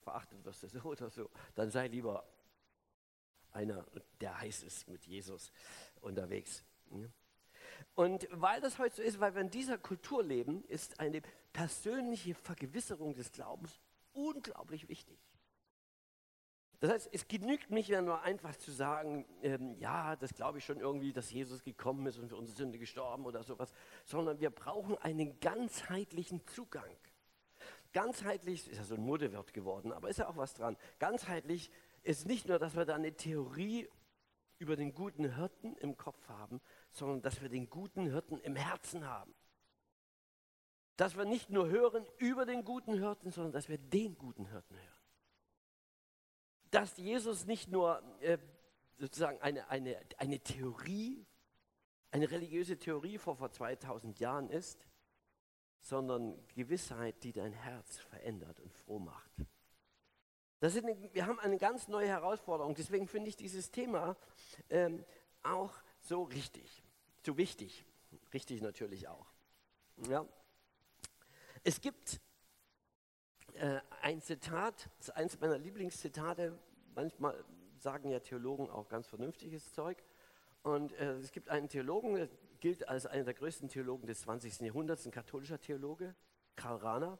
verachtet 0.00 0.42
wirst 0.42 0.62
du 0.62 0.68
so 0.68 0.80
oder 0.84 1.10
so, 1.10 1.28
dann 1.54 1.70
sei 1.70 1.86
lieber 1.86 2.24
einer, 3.52 3.86
der 4.20 4.40
heiß 4.40 4.62
ist 4.62 4.88
mit 4.88 5.04
Jesus 5.06 5.52
unterwegs. 6.00 6.64
Und 7.94 8.28
weil 8.30 8.60
das 8.60 8.78
heute 8.78 8.96
so 8.96 9.02
ist, 9.02 9.20
weil 9.20 9.34
wir 9.34 9.40
in 9.40 9.50
dieser 9.50 9.78
Kultur 9.78 10.22
leben, 10.22 10.64
ist 10.64 11.00
eine 11.00 11.22
persönliche 11.52 12.34
Vergewisserung 12.34 13.14
des 13.14 13.32
Glaubens 13.32 13.80
unglaublich 14.12 14.88
wichtig. 14.88 15.18
Das 16.80 16.90
heißt, 16.90 17.10
es 17.12 17.28
genügt 17.28 17.70
nicht 17.70 17.90
mehr 17.90 18.00
nur 18.00 18.22
einfach 18.22 18.56
zu 18.56 18.70
sagen, 18.72 19.26
ähm, 19.42 19.76
ja, 19.78 20.16
das 20.16 20.32
glaube 20.32 20.58
ich 20.58 20.64
schon 20.64 20.80
irgendwie, 20.80 21.12
dass 21.12 21.30
Jesus 21.30 21.62
gekommen 21.62 22.06
ist 22.06 22.16
und 22.18 22.30
für 22.30 22.36
unsere 22.36 22.56
Sünde 22.56 22.78
gestorben 22.78 23.26
oder 23.26 23.42
sowas, 23.42 23.74
sondern 24.06 24.40
wir 24.40 24.48
brauchen 24.48 24.96
einen 24.96 25.38
ganzheitlichen 25.40 26.46
Zugang. 26.46 26.90
Ganzheitlich 27.92 28.66
ist 28.66 28.78
ja 28.78 28.84
so 28.84 28.94
ein 28.94 29.02
Modewort 29.02 29.52
geworden, 29.52 29.92
aber 29.92 30.08
ist 30.08 30.20
ja 30.20 30.28
auch 30.28 30.38
was 30.38 30.54
dran. 30.54 30.78
Ganzheitlich 30.98 31.70
ist 32.02 32.26
nicht 32.26 32.48
nur, 32.48 32.58
dass 32.58 32.76
wir 32.76 32.84
da 32.84 32.94
eine 32.94 33.14
Theorie 33.14 33.88
über 34.58 34.76
den 34.76 34.94
guten 34.94 35.34
Hirten 35.34 35.76
im 35.76 35.96
Kopf 35.96 36.28
haben, 36.28 36.60
sondern 36.90 37.22
dass 37.22 37.40
wir 37.40 37.48
den 37.48 37.68
guten 37.70 38.06
Hirten 38.06 38.38
im 38.40 38.56
Herzen 38.56 39.06
haben. 39.06 39.34
Dass 40.96 41.16
wir 41.16 41.24
nicht 41.24 41.50
nur 41.50 41.68
hören 41.68 42.06
über 42.18 42.44
den 42.44 42.64
guten 42.64 42.94
Hirten, 42.94 43.30
sondern 43.30 43.52
dass 43.52 43.68
wir 43.68 43.78
den 43.78 44.16
guten 44.18 44.46
Hirten 44.46 44.76
hören. 44.76 44.86
Dass 46.70 46.96
Jesus 46.98 47.46
nicht 47.46 47.70
nur 47.70 48.02
äh, 48.20 48.38
sozusagen 48.98 49.40
eine, 49.40 49.68
eine, 49.68 49.98
eine 50.18 50.40
Theorie, 50.40 51.26
eine 52.10 52.30
religiöse 52.30 52.78
Theorie 52.78 53.16
vor, 53.18 53.36
vor 53.36 53.50
2000 53.50 54.20
Jahren 54.20 54.50
ist, 54.50 54.86
sondern 55.80 56.46
Gewissheit, 56.48 57.22
die 57.24 57.32
dein 57.32 57.52
Herz 57.52 57.98
verändert 57.98 58.60
und 58.60 58.72
froh 58.74 58.98
macht. 58.98 59.32
Das 60.60 60.76
eine, 60.76 60.96
wir 61.14 61.26
haben 61.26 61.40
eine 61.40 61.56
ganz 61.56 61.88
neue 61.88 62.06
Herausforderung. 62.06 62.74
Deswegen 62.74 63.08
finde 63.08 63.30
ich 63.30 63.36
dieses 63.36 63.70
Thema 63.70 64.16
ähm, 64.68 65.04
auch 65.42 65.72
so 66.00 66.22
richtig, 66.24 66.84
so 67.24 67.36
wichtig. 67.36 67.86
Richtig 68.34 68.60
natürlich 68.60 69.08
auch. 69.08 69.26
Ja. 70.08 70.26
Es 71.64 71.80
gibt 71.80 72.20
äh, 73.54 73.80
ein 74.02 74.20
Zitat, 74.20 74.90
das 74.98 75.08
ist 75.08 75.16
eines 75.16 75.40
meiner 75.40 75.58
Lieblingszitate. 75.58 76.58
Manchmal 76.94 77.42
sagen 77.78 78.10
ja 78.10 78.20
Theologen 78.20 78.68
auch 78.68 78.88
ganz 78.88 79.06
vernünftiges 79.06 79.72
Zeug. 79.72 80.02
Und 80.62 80.92
äh, 80.92 81.14
es 81.14 81.32
gibt 81.32 81.48
einen 81.48 81.68
Theologen, 81.68 82.14
der 82.14 82.28
gilt 82.60 82.86
als 82.86 83.06
einer 83.06 83.24
der 83.24 83.34
größten 83.34 83.70
Theologen 83.70 84.06
des 84.06 84.20
20. 84.20 84.60
Jahrhunderts, 84.60 85.06
ein 85.06 85.10
katholischer 85.10 85.58
Theologe, 85.58 86.14
Karl 86.56 86.76
Rahner. 86.76 87.18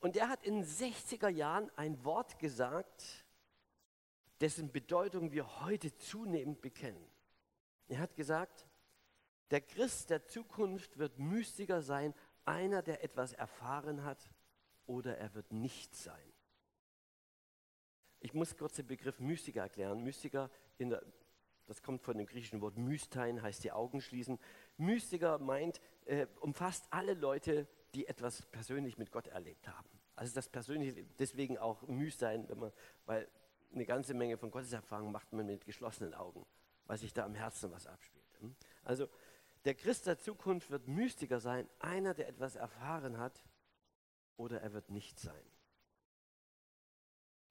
Und 0.00 0.16
er 0.16 0.28
hat 0.28 0.44
in 0.44 0.62
den 0.62 0.64
60er 0.64 1.28
Jahren 1.28 1.70
ein 1.76 2.04
Wort 2.04 2.38
gesagt, 2.38 3.24
dessen 4.40 4.70
Bedeutung 4.70 5.32
wir 5.32 5.64
heute 5.64 5.96
zunehmend 5.96 6.60
bekennen. 6.60 7.04
Er 7.88 7.98
hat 7.98 8.14
gesagt, 8.14 8.66
der 9.50 9.60
Christ 9.60 10.10
der 10.10 10.26
Zukunft 10.26 10.98
wird 10.98 11.18
Mystiker 11.18 11.82
sein, 11.82 12.14
einer, 12.44 12.82
der 12.82 13.02
etwas 13.02 13.32
erfahren 13.32 14.04
hat, 14.04 14.30
oder 14.86 15.18
er 15.18 15.34
wird 15.34 15.52
nichts 15.52 16.04
sein. 16.04 16.32
Ich 18.20 18.34
muss 18.34 18.56
kurz 18.56 18.76
den 18.76 18.86
Begriff 18.86 19.20
Mystiker 19.20 19.62
erklären. 19.62 20.02
Mystiker, 20.02 20.50
der, 20.78 21.02
das 21.66 21.82
kommt 21.82 22.02
von 22.02 22.16
dem 22.16 22.26
griechischen 22.26 22.60
Wort 22.60 22.76
Mystein, 22.76 23.42
heißt 23.42 23.64
die 23.64 23.72
Augen 23.72 24.00
schließen. 24.00 24.38
Mystiker 24.76 25.38
meint, 25.38 25.80
äh, 26.06 26.26
umfasst 26.40 26.86
alle 26.90 27.14
Leute, 27.14 27.68
die 27.94 28.06
etwas 28.06 28.42
persönlich 28.42 28.98
mit 28.98 29.10
Gott 29.10 29.28
erlebt 29.28 29.68
haben. 29.68 29.88
Also 30.14 30.34
das 30.34 30.48
persönliche, 30.48 31.04
deswegen 31.18 31.58
auch 31.58 31.82
müh 31.86 32.10
sein, 32.10 32.48
wenn 32.48 32.58
man, 32.58 32.72
weil 33.06 33.28
eine 33.72 33.86
ganze 33.86 34.14
Menge 34.14 34.36
von 34.36 34.50
Gotteserfahrung 34.50 35.12
macht 35.12 35.32
man 35.32 35.46
mit 35.46 35.64
geschlossenen 35.64 36.14
Augen, 36.14 36.44
weil 36.86 36.98
sich 36.98 37.12
da 37.12 37.24
am 37.24 37.34
Herzen 37.34 37.70
was 37.70 37.86
abspielt. 37.86 38.24
Hm? 38.40 38.54
Also 38.82 39.08
der 39.64 39.74
Christ 39.74 40.06
der 40.06 40.18
Zukunft 40.18 40.70
wird 40.70 40.88
Mystiker 40.88 41.40
sein, 41.40 41.68
einer, 41.78 42.14
der 42.14 42.28
etwas 42.28 42.56
erfahren 42.56 43.18
hat, 43.18 43.44
oder 44.36 44.60
er 44.60 44.72
wird 44.72 44.90
nicht 44.90 45.18
sein. 45.18 45.44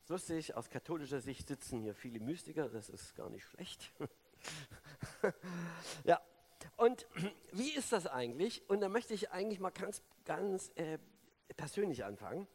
Lustig, 0.08 0.56
aus 0.56 0.70
katholischer 0.70 1.20
Sicht 1.20 1.50
sitzen 1.50 1.82
hier 1.82 1.94
viele 1.94 2.22
Mystiker, 2.22 2.70
das 2.70 2.90
ist 2.90 3.14
gar 3.16 3.30
nicht 3.30 3.44
schlecht. 3.44 3.92
ja, 6.06 6.22
und 6.76 7.08
wie 7.54 7.72
ist 7.76 7.92
das 7.92 8.08
eigentlich? 8.08 8.68
Und 8.70 8.82
da 8.82 8.90
möchte 8.90 9.14
ich 9.14 9.32
eigentlich 9.32 9.60
mal 9.60 9.72
ganz, 9.72 10.02
ganz 10.26 10.72
äh, 10.76 10.98
persönlich 11.56 12.04
anfangen. 12.04 12.48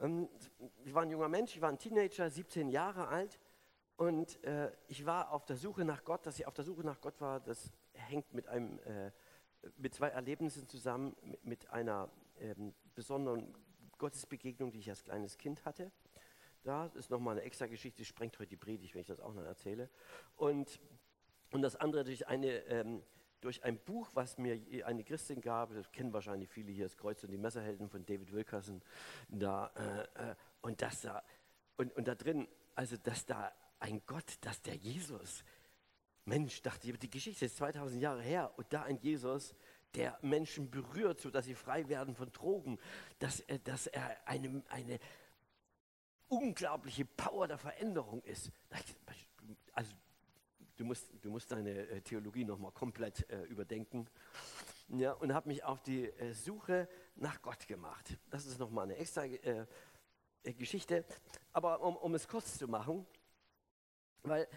Ähm, 0.00 0.28
ich 0.84 0.94
war 0.94 1.02
ein 1.02 1.10
junger 1.10 1.28
Mensch, 1.28 1.54
ich 1.54 1.60
war 1.60 1.68
ein 1.68 1.78
Teenager, 1.78 2.28
17 2.30 2.68
Jahre 2.68 3.08
alt. 3.08 3.38
Und 3.96 4.42
äh, 4.44 4.72
ich 4.88 5.06
war 5.06 5.32
auf 5.32 5.44
der 5.44 5.56
Suche 5.56 5.84
nach 5.84 6.04
Gott, 6.04 6.26
dass 6.26 6.38
ich 6.38 6.46
auf 6.46 6.54
der 6.54 6.64
Suche 6.64 6.82
nach 6.82 7.00
Gott 7.00 7.20
war, 7.20 7.40
das 7.40 7.72
hängt 7.92 8.32
mit, 8.32 8.48
einem, 8.48 8.78
äh, 8.80 9.12
mit 9.76 9.94
zwei 9.94 10.08
Erlebnissen 10.08 10.68
zusammen, 10.68 11.14
mit, 11.22 11.44
mit 11.44 11.70
einer 11.70 12.10
ähm, 12.40 12.74
besonderen 12.94 13.54
Gottesbegegnung, 13.98 14.72
die 14.72 14.80
ich 14.80 14.88
als 14.88 15.04
kleines 15.04 15.38
Kind 15.38 15.64
hatte. 15.64 15.92
Da 16.64 16.86
ist 16.94 17.10
nochmal 17.10 17.36
eine 17.36 17.42
extra 17.42 17.66
Geschichte, 17.66 18.04
sprengt 18.04 18.38
heute 18.38 18.50
die 18.50 18.56
Predigt, 18.56 18.94
wenn 18.94 19.02
ich 19.02 19.06
das 19.06 19.20
auch 19.20 19.34
noch 19.34 19.44
erzähle. 19.44 19.90
Und, 20.36 20.80
und 21.50 21.62
das 21.62 21.76
andere 21.76 22.04
durch, 22.04 22.26
eine, 22.26 22.48
ähm, 22.66 23.02
durch 23.42 23.62
ein 23.64 23.78
Buch, 23.78 24.08
was 24.14 24.38
mir 24.38 24.58
eine 24.86 25.04
Christin 25.04 25.40
gab, 25.40 25.74
das 25.74 25.90
kennen 25.92 26.12
wahrscheinlich 26.12 26.48
viele 26.48 26.72
hier, 26.72 26.84
das 26.84 26.96
Kreuz 26.96 27.22
und 27.24 27.30
die 27.30 27.38
Messerhelden 27.38 27.88
von 27.88 28.06
David 28.06 28.32
Wilkerson. 28.32 28.80
Da, 29.28 29.70
äh, 29.76 30.30
äh, 30.30 30.34
und, 30.62 30.80
das 30.80 31.02
da, 31.02 31.22
und, 31.76 31.94
und 31.96 32.06
da 32.08 32.14
drin, 32.14 32.48
also 32.74 32.96
dass 32.96 33.26
da 33.26 33.52
ein 33.80 34.00
Gott, 34.06 34.38
dass 34.42 34.62
der 34.62 34.76
Jesus, 34.76 35.44
Mensch, 36.24 36.62
dachte 36.62 36.88
ich, 36.88 36.98
die 36.98 37.10
Geschichte 37.10 37.44
ist 37.44 37.56
2000 37.56 38.00
Jahre 38.00 38.22
her 38.22 38.52
und 38.56 38.72
da 38.72 38.84
ein 38.84 38.96
Jesus, 38.98 39.54
der 39.94 40.16
Menschen 40.22 40.70
berührt, 40.70 41.20
sodass 41.20 41.44
sie 41.44 41.54
frei 41.54 41.88
werden 41.88 42.14
von 42.14 42.32
Drogen, 42.32 42.78
dass, 43.18 43.42
dass 43.64 43.88
er 43.88 44.16
eine, 44.26 44.62
eine 44.68 44.98
unglaubliche 46.28 47.04
Power 47.04 47.48
der 47.48 47.58
Veränderung 47.58 48.22
ist. 48.22 48.50
Also 49.72 49.92
du 50.76 50.84
musst, 50.84 51.08
du 51.20 51.30
musst 51.30 51.50
deine 51.50 51.70
äh, 51.70 52.00
Theologie 52.00 52.44
nochmal 52.44 52.72
komplett 52.72 53.28
äh, 53.30 53.42
überdenken. 53.44 54.08
Ja, 54.88 55.12
und 55.12 55.32
habe 55.32 55.48
mich 55.48 55.64
auf 55.64 55.82
die 55.82 56.06
äh, 56.06 56.32
Suche 56.34 56.88
nach 57.16 57.40
Gott 57.42 57.66
gemacht. 57.66 58.18
Das 58.30 58.46
ist 58.46 58.58
nochmal 58.58 58.84
eine 58.84 58.96
extra 58.96 59.24
äh, 59.24 59.66
äh, 60.42 60.52
Geschichte. 60.54 61.04
Aber 61.52 61.80
um, 61.82 61.96
um 61.96 62.14
es 62.14 62.28
kurz 62.28 62.58
zu 62.58 62.68
machen, 62.68 63.06
weil 64.22 64.48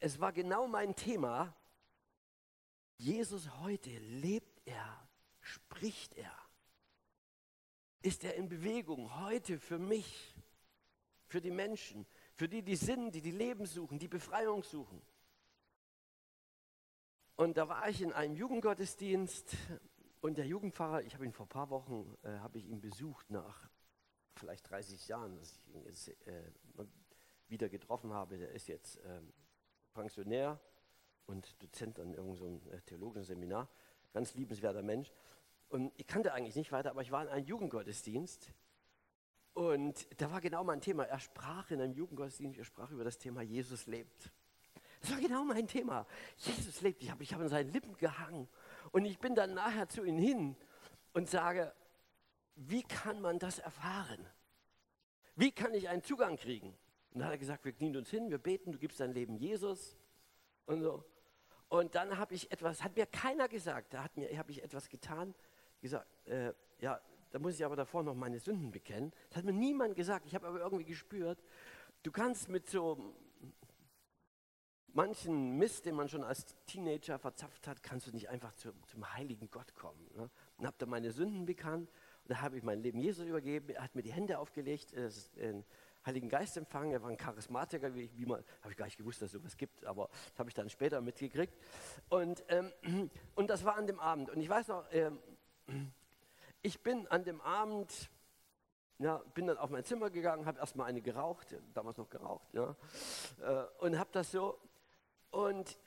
es 0.00 0.20
war 0.20 0.32
genau 0.32 0.66
mein 0.66 0.94
Thema. 0.94 1.54
Jesus 2.98 3.58
heute, 3.60 3.90
lebt 3.98 4.62
er, 4.64 5.08
spricht 5.40 6.14
er? 6.14 6.32
Ist 8.02 8.24
er 8.24 8.34
in 8.34 8.48
Bewegung 8.48 9.20
heute 9.20 9.58
für 9.58 9.78
mich? 9.78 10.34
für 11.26 11.40
die 11.40 11.50
Menschen, 11.50 12.06
für 12.34 12.48
die, 12.48 12.62
die 12.62 12.76
sind, 12.76 13.14
die 13.14 13.20
die 13.20 13.32
Leben 13.32 13.66
suchen, 13.66 13.98
die 13.98 14.08
Befreiung 14.08 14.62
suchen. 14.62 15.02
Und 17.36 17.58
da 17.58 17.68
war 17.68 17.88
ich 17.88 18.00
in 18.00 18.12
einem 18.12 18.34
Jugendgottesdienst 18.34 19.56
und 20.22 20.38
der 20.38 20.46
Jugendpfarrer, 20.46 21.02
ich 21.02 21.14
habe 21.14 21.26
ihn 21.26 21.32
vor 21.32 21.44
ein 21.44 21.50
paar 21.50 21.68
Wochen, 21.68 22.16
äh, 22.22 22.38
habe 22.38 22.58
ich 22.58 22.66
ihn 22.66 22.80
besucht 22.80 23.30
nach 23.30 23.68
vielleicht 24.34 24.70
30 24.70 25.06
Jahren, 25.08 25.36
dass 25.36 25.52
ich 25.52 25.68
ihn 25.74 25.82
jetzt 25.84 26.08
äh, 26.26 26.50
wieder 27.48 27.68
getroffen 27.68 28.12
habe. 28.12 28.38
Der 28.38 28.52
ist 28.52 28.68
jetzt 28.68 28.96
äh, 28.96 29.20
Pensionär 29.92 30.58
und 31.26 31.62
Dozent 31.62 32.00
an 32.00 32.14
irgendeinem 32.14 32.58
so 32.58 32.70
äh, 32.70 32.80
theologischen 32.80 33.24
Seminar. 33.24 33.68
Ganz 34.14 34.34
liebenswerter 34.34 34.82
Mensch. 34.82 35.12
Und 35.68 35.92
ich 35.96 36.06
kannte 36.06 36.32
eigentlich 36.32 36.56
nicht 36.56 36.72
weiter, 36.72 36.90
aber 36.90 37.02
ich 37.02 37.10
war 37.10 37.22
in 37.22 37.28
einem 37.28 37.44
Jugendgottesdienst 37.44 38.50
und 39.52 40.20
da 40.20 40.30
war 40.30 40.40
genau 40.40 40.64
mein 40.64 40.80
Thema. 40.80 41.04
Er 41.04 41.18
sprach 41.18 41.70
in 41.70 41.80
einem 41.80 41.92
Jugendgottesdienst, 41.92 42.58
er 42.58 42.64
sprach 42.64 42.90
über 42.90 43.04
das 43.04 43.18
Thema 43.18 43.42
Jesus 43.42 43.86
lebt. 43.86 44.30
Das 45.06 45.14
war 45.14 45.20
genau 45.20 45.44
mein 45.44 45.68
Thema. 45.68 46.04
Jesus 46.36 46.80
lebt. 46.80 47.00
Ich 47.00 47.12
habe 47.12 47.22
ich 47.22 47.32
hab 47.32 47.40
an 47.40 47.48
seinen 47.48 47.70
Lippen 47.70 47.96
gehangen. 47.96 48.48
Und 48.90 49.04
ich 49.04 49.20
bin 49.20 49.36
dann 49.36 49.54
nachher 49.54 49.88
zu 49.88 50.02
ihm 50.02 50.18
hin 50.18 50.56
und 51.12 51.30
sage, 51.30 51.72
wie 52.56 52.82
kann 52.82 53.20
man 53.20 53.38
das 53.38 53.60
erfahren? 53.60 54.26
Wie 55.36 55.52
kann 55.52 55.74
ich 55.74 55.88
einen 55.88 56.02
Zugang 56.02 56.36
kriegen? 56.36 56.76
Und 57.12 57.20
dann 57.20 57.26
hat 57.26 57.34
er 57.34 57.38
gesagt, 57.38 57.64
wir 57.64 57.72
knien 57.72 57.96
uns 57.96 58.10
hin, 58.10 58.30
wir 58.30 58.38
beten, 58.38 58.72
du 58.72 58.78
gibst 58.78 58.98
dein 58.98 59.12
Leben 59.12 59.36
Jesus 59.36 59.96
und 60.64 60.82
so. 60.82 61.04
Und 61.68 61.94
dann 61.94 62.18
habe 62.18 62.34
ich 62.34 62.50
etwas, 62.50 62.82
hat 62.82 62.96
mir 62.96 63.06
keiner 63.06 63.46
gesagt, 63.46 63.94
da 63.94 64.02
habe 64.02 64.50
ich 64.50 64.60
etwas 64.60 64.88
getan, 64.88 65.36
gesagt, 65.80 66.08
äh, 66.26 66.52
ja, 66.80 67.00
da 67.30 67.38
muss 67.38 67.54
ich 67.54 67.64
aber 67.64 67.76
davor 67.76 68.02
noch 68.02 68.16
meine 68.16 68.40
Sünden 68.40 68.72
bekennen. 68.72 69.12
Das 69.28 69.38
hat 69.38 69.44
mir 69.44 69.52
niemand 69.52 69.94
gesagt. 69.94 70.26
Ich 70.26 70.34
habe 70.34 70.48
aber 70.48 70.58
irgendwie 70.58 70.84
gespürt, 70.84 71.44
du 72.02 72.10
kannst 72.10 72.48
mit 72.48 72.68
so 72.68 73.14
manchen 74.96 75.58
Mist, 75.58 75.84
den 75.84 75.94
man 75.94 76.08
schon 76.08 76.24
als 76.24 76.46
Teenager 76.66 77.18
verzapft 77.18 77.68
hat, 77.68 77.82
kannst 77.82 78.06
du 78.06 78.12
nicht 78.12 78.30
einfach 78.30 78.54
zu, 78.54 78.72
zum 78.86 79.12
heiligen 79.14 79.50
Gott 79.50 79.74
kommen. 79.74 80.10
Ne? 80.16 80.30
Und 80.56 80.66
habe 80.66 80.76
dann 80.78 80.88
meine 80.88 81.12
Sünden 81.12 81.44
bekannt 81.44 81.90
und 82.24 82.30
da 82.30 82.40
habe 82.40 82.56
ich 82.56 82.62
mein 82.62 82.82
Leben 82.82 82.98
Jesus 82.98 83.26
übergeben. 83.26 83.68
Er 83.70 83.84
hat 83.84 83.94
mir 83.94 84.02
die 84.02 84.12
Hände 84.12 84.38
aufgelegt, 84.38 84.94
den 85.36 85.64
Heiligen 86.06 86.28
Geist 86.28 86.56
empfangen. 86.56 86.92
Er 86.92 87.02
war 87.02 87.10
ein 87.10 87.16
Charismatiker, 87.18 87.94
wie, 87.94 88.10
wie 88.16 88.24
man, 88.24 88.42
habe 88.62 88.70
ich 88.70 88.76
gar 88.76 88.86
nicht 88.86 88.96
gewusst, 88.96 89.20
dass 89.20 89.26
es 89.26 89.32
sowas 89.32 89.56
gibt, 89.56 89.84
aber 89.84 90.08
das 90.30 90.38
habe 90.38 90.48
ich 90.48 90.54
dann 90.54 90.70
später 90.70 91.00
mitgekriegt. 91.02 91.54
Und, 92.08 92.42
ähm, 92.48 92.72
und 93.34 93.50
das 93.50 93.64
war 93.64 93.76
an 93.76 93.86
dem 93.86 94.00
Abend. 94.00 94.30
Und 94.30 94.40
ich 94.40 94.48
weiß 94.48 94.68
noch, 94.68 94.86
ähm, 94.92 95.18
ich 96.62 96.82
bin 96.82 97.06
an 97.08 97.22
dem 97.22 97.42
Abend, 97.42 98.10
ja, 98.98 99.18
bin 99.34 99.46
dann 99.46 99.58
auf 99.58 99.68
mein 99.68 99.84
Zimmer 99.84 100.08
gegangen, 100.08 100.46
habe 100.46 100.58
erstmal 100.58 100.88
eine 100.88 101.02
geraucht, 101.02 101.54
damals 101.74 101.98
noch 101.98 102.08
geraucht, 102.08 102.48
ja, 102.54 102.74
äh, 103.42 103.84
und 103.84 103.98
habe 103.98 104.08
das 104.12 104.30
so, 104.30 104.58
und 105.36 105.78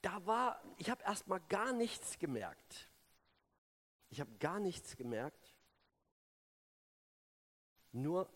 da 0.00 0.24
war, 0.24 0.62
ich 0.78 0.88
habe 0.88 1.02
erstmal 1.02 1.40
gar 1.48 1.74
nichts 1.74 2.18
gemerkt. 2.18 2.88
Ich 4.08 4.20
habe 4.20 4.30
gar 4.38 4.58
nichts 4.58 4.96
gemerkt, 4.96 5.54
nur 7.92 8.26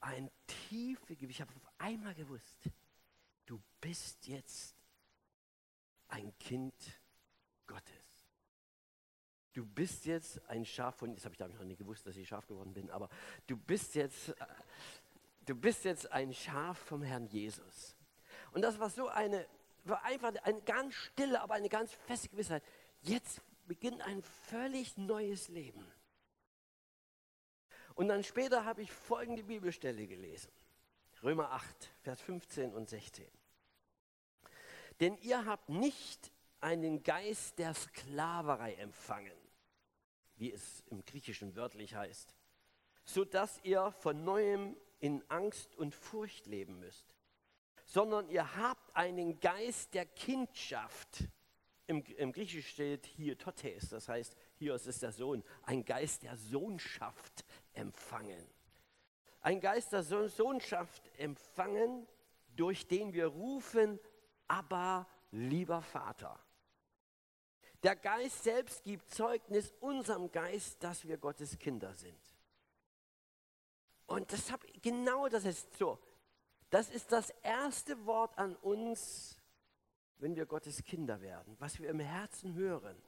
ein 0.00 0.30
tiefe 0.46 1.16
Gewicht. 1.16 1.38
Ich 1.38 1.40
habe 1.40 1.54
auf 1.56 1.70
einmal 1.78 2.14
gewusst, 2.14 2.68
du 3.46 3.58
bist 3.80 4.26
jetzt 4.26 4.76
ein 6.08 6.36
Kind 6.38 6.74
Gottes. 7.66 8.28
Du 9.54 9.64
bist 9.64 10.04
jetzt 10.04 10.44
ein 10.50 10.66
Schaf 10.66 10.96
von, 10.96 11.14
das 11.14 11.24
habe 11.24 11.32
ich 11.32 11.38
damals 11.38 11.58
noch 11.58 11.64
nicht 11.64 11.78
gewusst, 11.78 12.06
dass 12.06 12.16
ich 12.16 12.28
Schaf 12.28 12.46
geworden 12.46 12.74
bin, 12.74 12.90
aber 12.90 13.08
du 13.46 13.56
bist 13.56 13.94
jetzt, 13.94 14.28
äh, 14.28 14.46
du 15.46 15.54
bist 15.54 15.84
jetzt 15.84 16.10
ein 16.12 16.34
Schaf 16.34 16.76
vom 16.80 17.02
Herrn 17.02 17.26
Jesus. 17.28 17.96
Und 18.54 18.62
das 18.62 18.78
war 18.78 18.88
so 18.88 19.08
eine, 19.08 19.46
war 19.82 20.02
einfach 20.04 20.32
eine 20.44 20.60
ganz 20.62 20.94
stille, 20.94 21.40
aber 21.40 21.54
eine 21.54 21.68
ganz 21.68 21.92
feste 21.92 22.28
Gewissheit. 22.28 22.62
Jetzt 23.02 23.42
beginnt 23.66 24.00
ein 24.02 24.22
völlig 24.22 24.96
neues 24.96 25.48
Leben. 25.48 25.84
Und 27.96 28.08
dann 28.08 28.22
später 28.22 28.64
habe 28.64 28.82
ich 28.82 28.92
folgende 28.92 29.42
Bibelstelle 29.42 30.06
gelesen. 30.06 30.52
Römer 31.24 31.50
8, 31.50 31.90
Vers 32.02 32.20
15 32.20 32.72
und 32.74 32.88
16. 32.88 33.26
Denn 35.00 35.16
ihr 35.18 35.44
habt 35.46 35.68
nicht 35.68 36.30
einen 36.60 37.02
Geist 37.02 37.58
der 37.58 37.74
Sklaverei 37.74 38.74
empfangen, 38.74 39.36
wie 40.36 40.52
es 40.52 40.84
im 40.90 41.04
Griechischen 41.04 41.56
wörtlich 41.56 41.96
heißt, 41.96 42.36
so 43.04 43.24
dass 43.24 43.58
ihr 43.64 43.90
von 43.90 44.22
neuem 44.22 44.76
in 45.00 45.28
Angst 45.28 45.74
und 45.74 45.94
Furcht 45.94 46.46
leben 46.46 46.78
müsst, 46.78 47.13
sondern 47.94 48.28
ihr 48.28 48.56
habt 48.56 48.96
einen 48.96 49.38
Geist 49.38 49.94
der 49.94 50.04
Kindschaft. 50.04 51.28
Im, 51.86 52.02
im 52.16 52.32
Griechischen 52.32 52.68
steht 52.68 53.06
hier 53.06 53.38
Totes, 53.38 53.90
das 53.90 54.08
heißt, 54.08 54.34
hier 54.56 54.74
ist 54.74 55.00
der 55.00 55.12
Sohn, 55.12 55.44
ein 55.62 55.84
Geist 55.84 56.24
der 56.24 56.36
Sohnschaft 56.36 57.44
empfangen. 57.72 58.44
Ein 59.42 59.60
Geist 59.60 59.92
der 59.92 60.02
Sohnschaft 60.02 61.08
empfangen, 61.18 62.08
durch 62.56 62.88
den 62.88 63.12
wir 63.12 63.26
rufen, 63.26 64.00
aber 64.48 65.06
lieber 65.30 65.80
Vater. 65.80 66.40
Der 67.84 67.94
Geist 67.94 68.42
selbst 68.42 68.82
gibt 68.82 69.08
Zeugnis 69.08 69.72
unserem 69.78 70.32
Geist, 70.32 70.82
dass 70.82 71.06
wir 71.06 71.16
Gottes 71.16 71.60
Kinder 71.60 71.94
sind. 71.94 72.18
Und 74.06 74.32
das 74.32 74.50
hab, 74.50 74.64
genau 74.82 75.28
das 75.28 75.44
ist 75.44 75.76
so. 75.78 75.96
Das 76.74 76.90
ist 76.90 77.12
das 77.12 77.30
erste 77.44 78.04
Wort 78.04 78.36
an 78.36 78.56
uns, 78.56 79.40
wenn 80.18 80.34
wir 80.34 80.44
Gottes 80.44 80.82
Kinder 80.82 81.20
werden, 81.20 81.54
was 81.60 81.78
wir 81.78 81.88
im 81.88 82.00
Herzen 82.00 82.56
hören. 82.56 83.00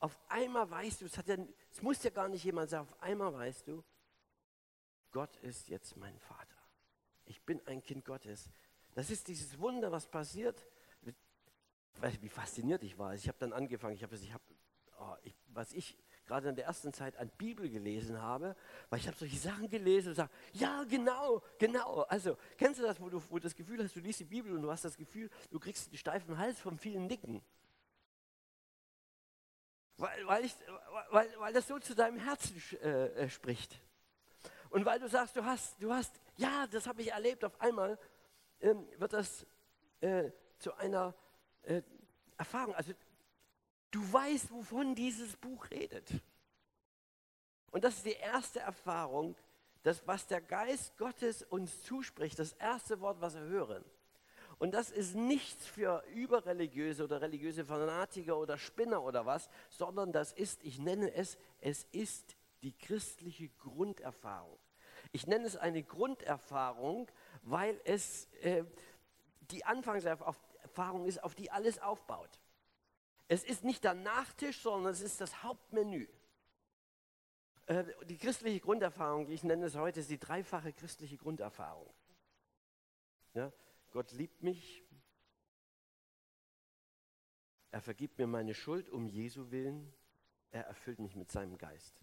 Auf 0.00 0.18
einmal 0.26 0.68
weißt 0.68 1.02
du, 1.02 1.04
es, 1.04 1.14
ja, 1.14 1.36
es 1.70 1.82
muss 1.82 2.02
ja 2.02 2.10
gar 2.10 2.26
nicht 2.26 2.42
jemand 2.42 2.68
sagen, 2.68 2.88
auf 2.88 3.00
einmal 3.00 3.32
weißt 3.32 3.68
du, 3.68 3.84
Gott 5.12 5.36
ist 5.36 5.68
jetzt 5.68 5.96
mein 5.96 6.18
Vater. 6.18 6.58
Ich 7.26 7.40
bin 7.44 7.64
ein 7.68 7.80
Kind 7.80 8.04
Gottes. 8.04 8.50
Das 8.96 9.08
ist 9.08 9.28
dieses 9.28 9.56
Wunder, 9.60 9.92
was 9.92 10.08
passiert, 10.08 10.66
wie 12.02 12.28
fasziniert 12.28 12.82
ich 12.82 12.98
war. 12.98 13.14
Ich 13.14 13.28
habe 13.28 13.38
dann 13.38 13.52
angefangen, 13.52 13.94
ich 13.94 14.02
habe, 14.02 14.16
ich 14.16 14.32
hab, 14.32 14.42
oh, 14.98 15.14
ich, 15.22 15.36
was 15.46 15.72
ich 15.74 15.96
gerade 16.26 16.48
in 16.48 16.56
der 16.56 16.66
ersten 16.66 16.92
Zeit 16.92 17.16
an 17.16 17.30
Bibel 17.38 17.68
gelesen 17.68 18.20
habe, 18.20 18.56
weil 18.90 18.98
ich 18.98 19.06
habe 19.06 19.16
solche 19.16 19.36
Sachen 19.36 19.68
gelesen 19.68 20.10
und 20.10 20.14
sage, 20.14 20.30
ja, 20.52 20.84
genau, 20.84 21.42
genau. 21.58 22.02
Also, 22.02 22.36
kennst 22.56 22.80
du 22.80 22.84
das, 22.84 23.00
wo 23.00 23.08
du, 23.08 23.22
wo 23.30 23.38
das 23.38 23.54
Gefühl 23.54 23.82
hast, 23.82 23.94
du 23.96 24.00
liest 24.00 24.20
die 24.20 24.24
Bibel 24.24 24.52
und 24.52 24.62
du 24.62 24.70
hast 24.70 24.84
das 24.84 24.96
Gefühl, 24.96 25.30
du 25.50 25.58
kriegst 25.58 25.88
einen 25.88 25.98
steifen 25.98 26.36
Hals 26.38 26.60
vom 26.60 26.78
vielen 26.78 27.06
Nicken. 27.06 27.42
Weil, 29.98 30.26
weil, 30.26 30.44
ich, 30.44 30.54
weil, 31.10 31.28
weil 31.38 31.52
das 31.52 31.66
so 31.66 31.78
zu 31.78 31.94
deinem 31.94 32.18
Herzen 32.18 32.62
äh, 32.82 33.06
äh, 33.06 33.30
spricht. 33.30 33.80
Und 34.68 34.84
weil 34.84 35.00
du 35.00 35.08
sagst, 35.08 35.36
du 35.36 35.44
hast, 35.44 35.80
du 35.80 35.92
hast, 35.92 36.20
ja, 36.36 36.66
das 36.66 36.86
habe 36.86 37.00
ich 37.00 37.12
erlebt 37.12 37.44
auf 37.44 37.58
einmal, 37.60 37.98
ähm, 38.60 38.86
wird 38.98 39.12
das 39.12 39.46
äh, 40.00 40.30
zu 40.58 40.74
einer 40.74 41.14
äh, 41.62 41.82
Erfahrung. 42.36 42.74
Also 42.74 42.92
du 43.96 44.12
weißt, 44.12 44.50
wovon 44.52 44.94
dieses 44.94 45.36
Buch 45.36 45.70
redet. 45.70 46.10
Und 47.70 47.82
das 47.82 47.96
ist 47.96 48.06
die 48.06 48.12
erste 48.12 48.60
Erfahrung, 48.60 49.34
das, 49.82 50.06
was 50.06 50.26
der 50.26 50.42
Geist 50.42 50.96
Gottes 50.98 51.42
uns 51.42 51.82
zuspricht, 51.82 52.38
das 52.38 52.52
erste 52.54 53.00
Wort, 53.00 53.20
was 53.20 53.34
wir 53.34 53.42
hören. 53.42 53.84
Und 54.58 54.72
das 54.72 54.90
ist 54.90 55.14
nichts 55.14 55.66
für 55.66 56.02
überreligiöse 56.14 57.04
oder 57.04 57.20
religiöse 57.20 57.64
Fanatiker 57.64 58.36
oder 58.38 58.58
Spinner 58.58 59.02
oder 59.02 59.24
was, 59.24 59.48
sondern 59.70 60.12
das 60.12 60.32
ist, 60.32 60.62
ich 60.62 60.78
nenne 60.78 61.12
es, 61.14 61.38
es 61.60 61.84
ist 61.92 62.36
die 62.62 62.72
christliche 62.72 63.48
Grunderfahrung. 63.48 64.58
Ich 65.12 65.26
nenne 65.26 65.46
es 65.46 65.56
eine 65.56 65.82
Grunderfahrung, 65.82 67.10
weil 67.42 67.80
es 67.84 68.26
äh, 68.42 68.64
die 69.50 69.64
Anfangserfahrung 69.64 71.06
ist, 71.06 71.22
auf 71.22 71.34
die 71.34 71.50
alles 71.50 71.78
aufbaut. 71.78 72.40
Es 73.28 73.44
ist 73.44 73.64
nicht 73.64 73.84
der 73.84 73.94
Nachtisch, 73.94 74.60
sondern 74.60 74.92
es 74.92 75.00
ist 75.00 75.20
das 75.20 75.42
Hauptmenü. 75.42 76.06
Äh, 77.66 77.84
die 78.04 78.18
christliche 78.18 78.60
Grunderfahrung, 78.60 79.28
ich 79.28 79.42
nenne 79.42 79.66
es 79.66 79.74
heute, 79.74 80.00
ist 80.00 80.10
die 80.10 80.18
dreifache 80.18 80.72
christliche 80.72 81.16
Grunderfahrung. 81.16 81.92
Ja? 83.34 83.52
Gott 83.92 84.12
liebt 84.12 84.42
mich, 84.42 84.84
er 87.72 87.80
vergibt 87.80 88.18
mir 88.18 88.26
meine 88.26 88.54
Schuld 88.54 88.88
um 88.88 89.08
Jesu 89.08 89.50
willen, 89.50 89.92
er 90.52 90.66
erfüllt 90.66 91.00
mich 91.00 91.16
mit 91.16 91.30
seinem 91.30 91.58
Geist. 91.58 92.00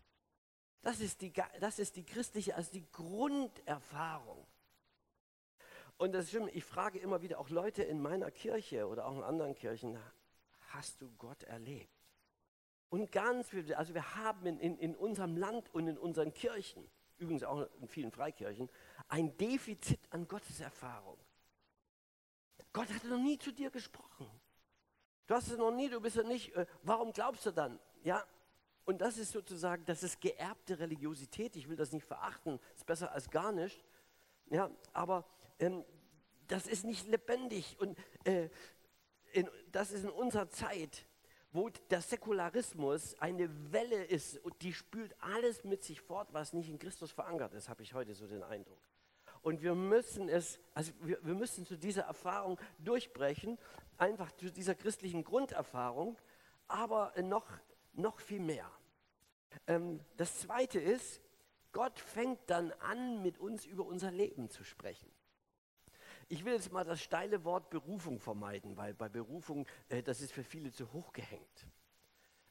Das 0.81 0.99
ist 0.99 1.21
die, 1.21 1.31
das 1.61 1.79
ist 1.79 1.95
die 1.95 2.05
christliche, 2.05 2.55
also 2.55 2.71
die 2.71 2.85
Grunderfahrung. 2.91 4.45
Und 5.97 6.11
das 6.11 6.27
stimmt, 6.27 6.53
ich 6.53 6.65
frage 6.65 6.99
immer 6.99 7.21
wieder 7.21 7.39
auch 7.39 7.49
Leute 7.49 7.83
in 7.83 8.01
meiner 8.01 8.29
Kirche 8.31 8.87
oder 8.87 9.05
auch 9.05 9.15
in 9.15 9.23
anderen 9.23 9.55
Kirchen, 9.55 9.97
hast 10.73 11.01
du 11.01 11.11
Gott 11.17 11.43
erlebt? 11.43 11.89
Und 12.89 13.11
ganz 13.11 13.49
viel, 13.49 13.73
also 13.73 13.93
wir 13.93 14.15
haben 14.15 14.45
in, 14.45 14.59
in, 14.59 14.77
in 14.77 14.95
unserem 14.95 15.35
Land 15.35 15.73
und 15.73 15.87
in 15.87 15.97
unseren 15.97 16.33
Kirchen, 16.33 16.87
übrigens 17.17 17.43
auch 17.43 17.67
in 17.81 17.87
vielen 17.87 18.11
Freikirchen, 18.11 18.69
ein 19.07 19.35
Defizit 19.37 19.99
an 20.11 20.27
Gotteserfahrung. 20.27 21.17
Gott 22.71 22.89
hatte 22.93 23.07
noch 23.07 23.17
nie 23.17 23.37
zu 23.39 23.51
dir 23.51 23.71
gesprochen. 23.71 24.29
Du 25.25 25.35
hast 25.35 25.47
es 25.47 25.57
noch 25.57 25.71
nie, 25.71 25.89
du 25.89 26.01
bist 26.01 26.17
ja 26.17 26.23
nicht, 26.23 26.53
äh, 26.55 26.65
warum 26.83 27.13
glaubst 27.13 27.45
du 27.45 27.51
dann? 27.51 27.79
Ja, 28.03 28.25
und 28.85 28.99
das 28.99 29.17
ist 29.17 29.31
sozusagen, 29.31 29.85
das 29.85 30.03
ist 30.03 30.19
geerbte 30.19 30.77
Religiosität. 30.77 31.55
Ich 31.55 31.69
will 31.69 31.77
das 31.77 31.93
nicht 31.93 32.05
verachten, 32.05 32.59
ist 32.75 32.85
besser 32.85 33.11
als 33.11 33.29
gar 33.29 33.51
nicht. 33.51 33.83
Ja, 34.49 34.69
aber 34.91 35.25
ähm, 35.59 35.85
das 36.47 36.67
ist 36.67 36.83
nicht 36.83 37.07
lebendig 37.07 37.77
und 37.79 37.97
äh, 38.25 38.49
in, 39.33 39.49
das 39.71 39.91
ist 39.91 40.03
in 40.03 40.09
unserer 40.09 40.49
Zeit, 40.49 41.05
wo 41.51 41.69
der 41.89 42.01
Säkularismus 42.01 43.15
eine 43.19 43.49
Welle 43.71 44.03
ist 44.05 44.37
und 44.39 44.59
die 44.61 44.73
spült 44.73 45.15
alles 45.19 45.63
mit 45.63 45.83
sich 45.83 46.01
fort, 46.01 46.29
was 46.31 46.53
nicht 46.53 46.69
in 46.69 46.79
Christus 46.79 47.11
verankert 47.11 47.53
ist, 47.53 47.69
habe 47.69 47.83
ich 47.83 47.93
heute 47.93 48.15
so 48.15 48.25
den 48.25 48.43
Eindruck. 48.43 48.79
Und 49.41 49.61
wir 49.61 49.75
müssen 49.75 50.29
es, 50.29 50.59
also 50.73 50.93
wir, 51.01 51.19
wir 51.23 51.35
müssen 51.35 51.65
zu 51.65 51.77
dieser 51.77 52.03
Erfahrung 52.03 52.59
durchbrechen, 52.79 53.59
einfach 53.97 54.31
zu 54.31 54.51
dieser 54.51 54.73
christlichen 54.73 55.23
Grunderfahrung, 55.23 56.17
aber 56.67 57.13
noch 57.21 57.45
noch 57.93 58.19
viel 58.19 58.39
mehr. 58.39 58.69
Ähm, 59.67 59.99
das 60.17 60.39
Zweite 60.39 60.79
ist, 60.79 61.21
Gott 61.71 61.99
fängt 61.99 62.39
dann 62.47 62.71
an, 62.73 63.21
mit 63.21 63.37
uns 63.37 63.65
über 63.65 63.85
unser 63.85 64.11
Leben 64.11 64.49
zu 64.49 64.63
sprechen. 64.63 65.11
Ich 66.29 66.45
will 66.45 66.53
jetzt 66.53 66.71
mal 66.71 66.83
das 66.83 67.01
steile 67.01 67.43
Wort 67.43 67.69
Berufung 67.69 68.19
vermeiden, 68.19 68.77
weil 68.77 68.93
bei 68.93 69.09
Berufung, 69.09 69.67
äh, 69.89 70.01
das 70.01 70.21
ist 70.21 70.31
für 70.31 70.43
viele 70.43 70.71
zu 70.71 70.91
hoch 70.93 71.13
gehängt. 71.13 71.67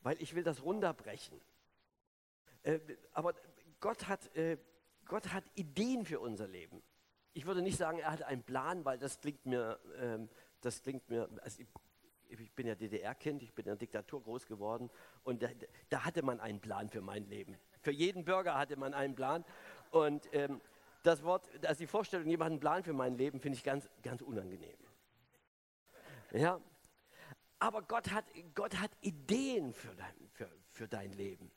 Weil 0.00 0.20
ich 0.20 0.34
will 0.34 0.42
das 0.42 0.62
runterbrechen. 0.62 1.40
Äh, 2.62 2.80
aber 3.12 3.34
Gott 3.80 4.08
hat, 4.08 4.34
äh, 4.36 4.58
Gott 5.06 5.32
hat 5.32 5.44
Ideen 5.54 6.04
für 6.04 6.20
unser 6.20 6.48
Leben. 6.48 6.82
Ich 7.34 7.46
würde 7.46 7.62
nicht 7.62 7.78
sagen, 7.78 7.98
er 7.98 8.12
hat 8.12 8.22
einen 8.22 8.42
Plan, 8.42 8.84
weil 8.84 8.98
das 8.98 9.20
klingt 9.20 9.46
mir, 9.46 9.78
ähm, 9.98 10.28
das 10.60 10.82
klingt 10.82 11.08
mir, 11.08 11.28
also 11.42 11.62
ich 12.28 12.52
bin 12.52 12.66
ja 12.66 12.74
DDR-Kind, 12.74 13.42
ich 13.42 13.52
bin 13.52 13.64
in 13.64 13.70
der 13.70 13.76
Diktatur 13.76 14.22
groß 14.22 14.46
geworden 14.46 14.90
und 15.24 15.42
da, 15.42 15.48
da, 15.88 16.04
hatte 16.04 16.22
man 16.22 16.40
einen 16.40 16.60
Plan 16.60 16.88
für 16.88 17.00
mein 17.00 17.26
Leben. 17.26 17.56
Für 17.80 17.90
jeden 17.90 18.24
Bürger 18.24 18.56
hatte 18.56 18.76
man 18.76 18.94
einen 18.94 19.14
Plan 19.14 19.44
und 19.90 20.28
ähm, 20.32 20.60
das 21.02 21.22
Wort, 21.22 21.48
also 21.64 21.78
die 21.78 21.86
Vorstellung, 21.86 22.28
jemand 22.28 22.52
einen 22.52 22.60
Plan 22.60 22.82
für 22.82 22.92
mein 22.92 23.16
Leben, 23.16 23.40
finde 23.40 23.58
ich 23.58 23.64
ganz, 23.64 23.88
ganz 24.02 24.22
unangenehm. 24.22 24.76
Ja, 26.32 26.60
aber 27.58 27.82
Gott 27.82 28.10
hat, 28.10 28.24
Gott 28.54 28.74
hat 28.80 28.90
Ideen 29.02 29.72
für 29.72 29.94
dein, 29.94 30.30
für, 30.32 30.50
für 30.70 30.88
dein 30.88 31.12
Leben. 31.12 31.50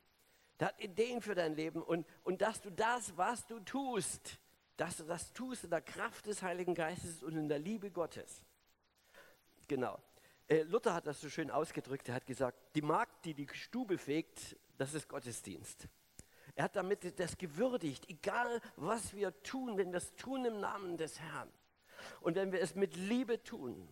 Er 0.57 0.67
hat 0.67 0.79
Ideen 0.79 1.21
für 1.21 1.35
dein 1.35 1.55
Leben 1.55 1.81
und, 1.81 2.05
und 2.23 2.41
dass 2.41 2.61
du 2.61 2.69
das, 2.69 3.17
was 3.17 3.45
du 3.47 3.59
tust, 3.59 4.39
dass 4.77 4.97
du 4.97 5.03
das 5.03 5.33
tust 5.33 5.63
in 5.63 5.69
der 5.69 5.81
Kraft 5.81 6.27
des 6.27 6.41
Heiligen 6.41 6.75
Geistes 6.75 7.23
und 7.23 7.35
in 7.35 7.49
der 7.49 7.59
Liebe 7.59 7.91
Gottes. 7.91 8.43
Genau. 9.67 9.99
Äh, 10.47 10.61
Luther 10.63 10.93
hat 10.93 11.07
das 11.07 11.19
so 11.21 11.29
schön 11.29 11.49
ausgedrückt. 11.49 12.07
Er 12.09 12.15
hat 12.15 12.25
gesagt, 12.25 12.57
die 12.75 12.81
Magd, 12.81 13.25
die 13.25 13.33
die 13.33 13.47
Stube 13.53 13.97
fegt, 13.97 14.55
das 14.77 14.93
ist 14.93 15.09
Gottesdienst. 15.09 15.87
Er 16.55 16.65
hat 16.65 16.75
damit 16.77 17.19
das 17.19 17.37
gewürdigt, 17.37 18.09
egal 18.09 18.61
was 18.77 19.13
wir 19.13 19.41
tun, 19.43 19.77
wenn 19.77 19.91
wir 19.91 19.97
es 19.97 20.15
tun 20.15 20.45
im 20.45 20.61
Namen 20.61 20.95
des 20.97 21.19
Herrn 21.19 21.51
und 22.21 22.35
wenn 22.35 22.51
wir 22.53 22.61
es 22.61 22.75
mit 22.75 22.95
Liebe 22.95 23.43
tun, 23.43 23.87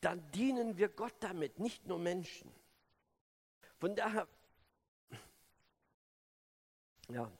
dann 0.00 0.30
dienen 0.32 0.78
wir 0.78 0.88
Gott 0.88 1.14
damit, 1.20 1.58
nicht 1.58 1.86
nur 1.86 1.98
Menschen. 1.98 2.50
Von 3.78 3.94
daher, 3.94 4.26
ja, 7.08 7.30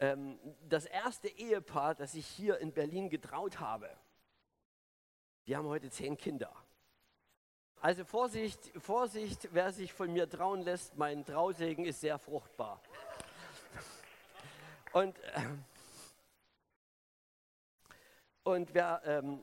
ähm, 0.00 0.40
das 0.68 0.84
erste 0.86 1.28
Ehepaar, 1.28 1.94
das 1.94 2.14
ich 2.14 2.26
hier 2.26 2.58
in 2.58 2.72
Berlin 2.72 3.08
getraut 3.08 3.60
habe, 3.60 3.88
die 5.46 5.56
haben 5.56 5.68
heute 5.68 5.90
zehn 5.90 6.16
Kinder. 6.16 6.52
Also 7.80 8.04
Vorsicht, 8.04 8.70
Vorsicht, 8.80 9.48
wer 9.52 9.72
sich 9.72 9.92
von 9.92 10.12
mir 10.12 10.28
trauen 10.28 10.62
lässt, 10.62 10.96
mein 10.96 11.24
Trausegen 11.24 11.84
ist 11.84 12.00
sehr 12.00 12.16
fruchtbar. 12.16 12.80
Und, 14.92 15.18
äh, 15.18 15.40
und, 18.44 18.74
wer, 18.74 19.00
ähm, 19.04 19.40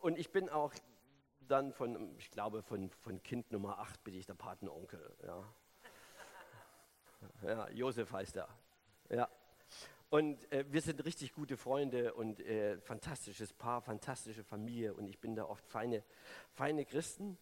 und 0.00 0.18
ich 0.18 0.32
bin 0.32 0.48
auch 0.48 0.72
dann 1.40 1.72
von, 1.72 2.16
ich 2.18 2.30
glaube, 2.30 2.62
von, 2.62 2.90
von 2.90 3.22
Kind 3.22 3.52
Nummer 3.52 3.78
8 3.78 4.02
bin 4.02 4.14
ich 4.14 4.26
der 4.26 4.34
Patenonkel. 4.34 5.16
Ja, 5.24 5.44
ja 7.42 7.68
Josef 7.70 8.12
heißt 8.12 8.36
er. 8.36 8.48
Ja. 9.08 9.28
Und 10.10 10.50
äh, 10.52 10.64
wir 10.72 10.80
sind 10.80 11.04
richtig 11.04 11.32
gute 11.32 11.56
Freunde 11.56 12.14
und 12.14 12.40
äh, 12.40 12.80
fantastisches 12.80 13.52
Paar, 13.52 13.82
fantastische 13.82 14.42
Familie 14.42 14.94
und 14.94 15.06
ich 15.06 15.20
bin 15.20 15.36
da 15.36 15.44
oft 15.44 15.66
feine, 15.66 16.02
feine 16.54 16.84
Christen. 16.84 17.38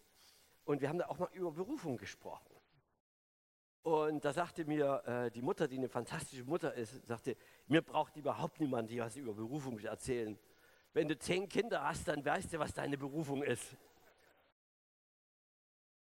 Und 0.64 0.80
wir 0.80 0.88
haben 0.88 0.98
da 0.98 1.06
auch 1.06 1.18
mal 1.18 1.30
über 1.32 1.52
Berufung 1.52 1.96
gesprochen. 1.96 2.55
Und 3.86 4.24
da 4.24 4.32
sagte 4.32 4.64
mir 4.64 5.00
äh, 5.06 5.30
die 5.30 5.42
Mutter, 5.42 5.68
die 5.68 5.76
eine 5.76 5.88
fantastische 5.88 6.42
Mutter 6.42 6.74
ist, 6.74 7.06
sagte, 7.06 7.36
mir 7.68 7.82
braucht 7.82 8.16
überhaupt 8.16 8.58
niemand, 8.58 8.90
die 8.90 8.98
was 8.98 9.14
über 9.14 9.32
Berufung 9.32 9.78
erzählen. 9.78 10.36
Wenn 10.92 11.06
du 11.06 11.16
zehn 11.16 11.48
Kinder 11.48 11.84
hast, 11.84 12.08
dann 12.08 12.24
weißt 12.24 12.52
du, 12.52 12.58
was 12.58 12.74
deine 12.74 12.98
Berufung 12.98 13.44
ist. 13.44 13.76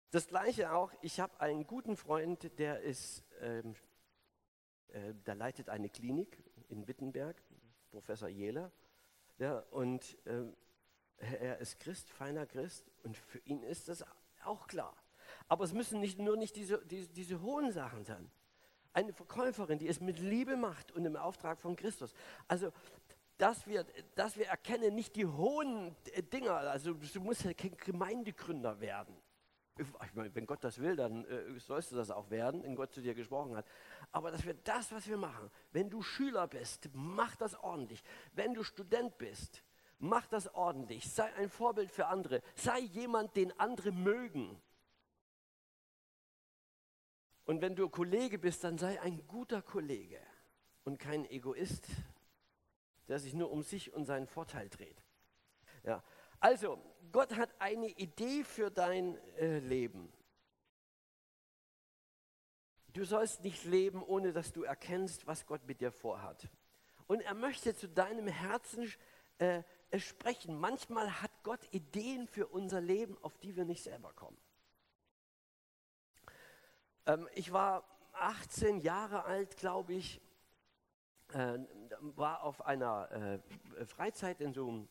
Das 0.09 0.25
gleiche 0.25 0.73
auch, 0.73 0.91
ich 1.03 1.19
habe 1.19 1.39
einen 1.39 1.67
guten 1.67 1.95
Freund, 1.95 2.57
der 2.57 2.79
ist, 2.79 3.23
ähm, 3.41 3.75
äh, 4.87 5.13
der 5.13 5.35
leitet 5.35 5.69
eine 5.69 5.89
Klinik 5.89 6.43
in 6.69 6.87
Wittenberg, 6.87 7.39
Professor 7.91 8.27
Jehler. 8.27 8.71
Ja, 9.37 9.59
und 9.69 10.17
äh, 10.25 10.45
er 11.17 11.59
ist 11.59 11.79
Christ, 11.79 12.09
feiner 12.09 12.47
Christ, 12.47 12.91
und 13.03 13.15
für 13.15 13.37
ihn 13.45 13.61
ist 13.61 13.87
das 13.87 14.03
auch 14.43 14.65
klar. 14.65 14.97
Aber 15.47 15.63
es 15.63 15.73
müssen 15.73 15.99
nicht, 15.99 16.19
nur 16.19 16.37
nicht 16.37 16.55
diese, 16.55 16.83
diese, 16.85 17.09
diese 17.09 17.41
hohen 17.41 17.71
Sachen 17.71 18.03
sein. 18.03 18.29
Eine 18.93 19.13
Verkäuferin, 19.13 19.77
die 19.77 19.87
es 19.87 20.01
mit 20.01 20.19
Liebe 20.19 20.57
macht 20.57 20.91
und 20.91 21.05
im 21.05 21.15
Auftrag 21.15 21.59
von 21.59 21.75
Christus. 21.75 22.13
Also, 22.47 22.71
dass 23.37 23.67
wir, 23.67 23.85
dass 24.15 24.37
wir 24.37 24.47
erkennen, 24.47 24.95
nicht 24.95 25.15
die 25.15 25.25
hohen 25.25 25.95
Dinger, 26.33 26.53
also 26.53 26.93
du 26.93 27.21
musst 27.21 27.43
ja 27.43 27.53
kein 27.53 27.77
Gemeindegründer 27.77 28.79
werden. 28.79 29.15
Ich 29.77 30.15
meine, 30.15 30.33
wenn 30.33 30.47
Gott 30.47 30.63
das 30.63 30.79
will, 30.79 30.95
dann 30.95 31.23
äh, 31.25 31.59
sollst 31.59 31.91
du 31.91 31.95
das 31.95 32.09
auch 32.09 32.31
werden, 32.31 32.63
wenn 32.63 32.75
Gott 32.75 32.91
zu 32.91 32.99
dir 32.99 33.13
gesprochen 33.13 33.55
hat. 33.55 33.67
Aber 34.11 34.31
dass 34.31 34.43
wir 34.43 34.55
das, 34.55 34.91
was 34.91 35.07
wir 35.07 35.17
machen, 35.17 35.51
wenn 35.71 35.87
du 35.91 36.01
Schüler 36.01 36.47
bist, 36.47 36.89
mach 36.93 37.35
das 37.35 37.53
ordentlich. 37.53 38.03
Wenn 38.33 38.55
du 38.55 38.63
Student 38.63 39.19
bist, 39.19 39.63
Mach 39.99 40.27
das 40.27 40.53
ordentlich. 40.53 41.11
Sei 41.11 41.33
ein 41.35 41.49
Vorbild 41.49 41.91
für 41.91 42.07
andere. 42.07 42.41
Sei 42.55 42.79
jemand, 42.79 43.35
den 43.35 43.57
andere 43.59 43.91
mögen. 43.91 44.61
Und 47.47 47.61
wenn 47.61 47.77
du 47.77 47.87
Kollege 47.87 48.37
bist, 48.37 48.65
dann 48.65 48.77
sei 48.77 48.99
ein 48.99 49.25
guter 49.25 49.61
Kollege 49.61 50.19
und 50.83 50.99
kein 50.99 51.23
Egoist, 51.29 51.87
der 53.07 53.19
sich 53.19 53.33
nur 53.33 53.51
um 53.51 53.63
sich 53.63 53.93
und 53.93 54.03
seinen 54.03 54.27
Vorteil 54.27 54.67
dreht. 54.67 55.01
Ja. 55.83 56.03
Also, 56.41 56.77
Gott 57.13 57.37
hat 57.37 57.49
eine 57.59 57.87
Idee 57.87 58.43
für 58.43 58.69
dein 58.69 59.15
äh, 59.37 59.59
Leben. 59.59 60.11
Du 62.91 63.05
sollst 63.05 63.45
nicht 63.45 63.63
leben, 63.63 64.03
ohne 64.03 64.33
dass 64.33 64.51
du 64.51 64.63
erkennst, 64.63 65.25
was 65.25 65.45
Gott 65.45 65.65
mit 65.65 65.79
dir 65.79 65.93
vorhat. 65.93 66.49
Und 67.07 67.21
er 67.21 67.33
möchte 67.33 67.73
zu 67.73 67.87
deinem 67.87 68.27
Herzen 68.27 68.91
äh, 69.37 69.63
sprechen. 69.97 70.59
Manchmal 70.59 71.21
hat 71.21 71.31
Gott 71.43 71.61
Ideen 71.71 72.27
für 72.27 72.47
unser 72.47 72.81
Leben, 72.81 73.17
auf 73.21 73.37
die 73.37 73.55
wir 73.55 73.63
nicht 73.63 73.83
selber 73.83 74.11
kommen. 74.11 74.37
Ähm, 77.07 77.27
ich 77.33 77.51
war 77.51 77.83
18 78.13 78.81
Jahre 78.81 79.23
alt, 79.25 79.57
glaube 79.57 79.93
ich, 79.93 80.21
äh, 81.29 81.57
war 82.01 82.43
auf 82.43 82.65
einer 82.65 83.41
äh, 83.79 83.85
Freizeit 83.85 84.41
in 84.41 84.53
so 84.53 84.67
einem 84.67 84.89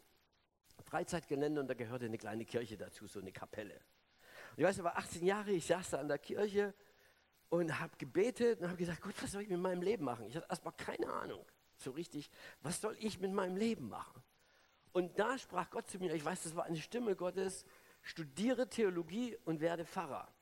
Freizeitgelände 0.84 1.60
und 1.60 1.68
da 1.68 1.74
gehörte 1.74 2.06
eine 2.06 2.18
kleine 2.18 2.44
Kirche 2.44 2.76
dazu, 2.76 3.06
so 3.06 3.20
eine 3.20 3.32
Kapelle. 3.32 3.74
Und 3.74 4.58
ich 4.58 4.64
weiß, 4.64 4.78
ich 4.78 4.84
war 4.84 4.96
18 4.96 5.24
Jahre, 5.24 5.52
ich 5.52 5.66
saß 5.66 5.90
da 5.90 5.98
an 5.98 6.08
der 6.08 6.18
Kirche 6.18 6.74
und 7.48 7.78
habe 7.78 7.96
gebetet 7.96 8.60
und 8.60 8.66
habe 8.66 8.76
gesagt, 8.76 9.02
Gott, 9.02 9.14
was 9.22 9.32
soll 9.32 9.42
ich 9.42 9.48
mit 9.48 9.60
meinem 9.60 9.82
Leben 9.82 10.04
machen? 10.04 10.26
Ich 10.26 10.36
hatte 10.36 10.46
erstmal 10.48 10.74
keine 10.74 11.08
Ahnung 11.08 11.44
so 11.78 11.90
richtig, 11.90 12.30
was 12.62 12.80
soll 12.80 12.96
ich 12.98 13.20
mit 13.20 13.32
meinem 13.32 13.56
Leben 13.56 13.88
machen? 13.88 14.22
Und 14.92 15.18
da 15.18 15.38
sprach 15.38 15.70
Gott 15.70 15.88
zu 15.88 15.98
mir, 15.98 16.14
ich 16.14 16.24
weiß, 16.24 16.44
das 16.44 16.56
war 16.56 16.64
eine 16.64 16.78
Stimme 16.78 17.14
Gottes, 17.16 17.64
studiere 18.02 18.68
Theologie 18.68 19.36
und 19.44 19.60
werde 19.60 19.84
Pfarrer. 19.84 20.32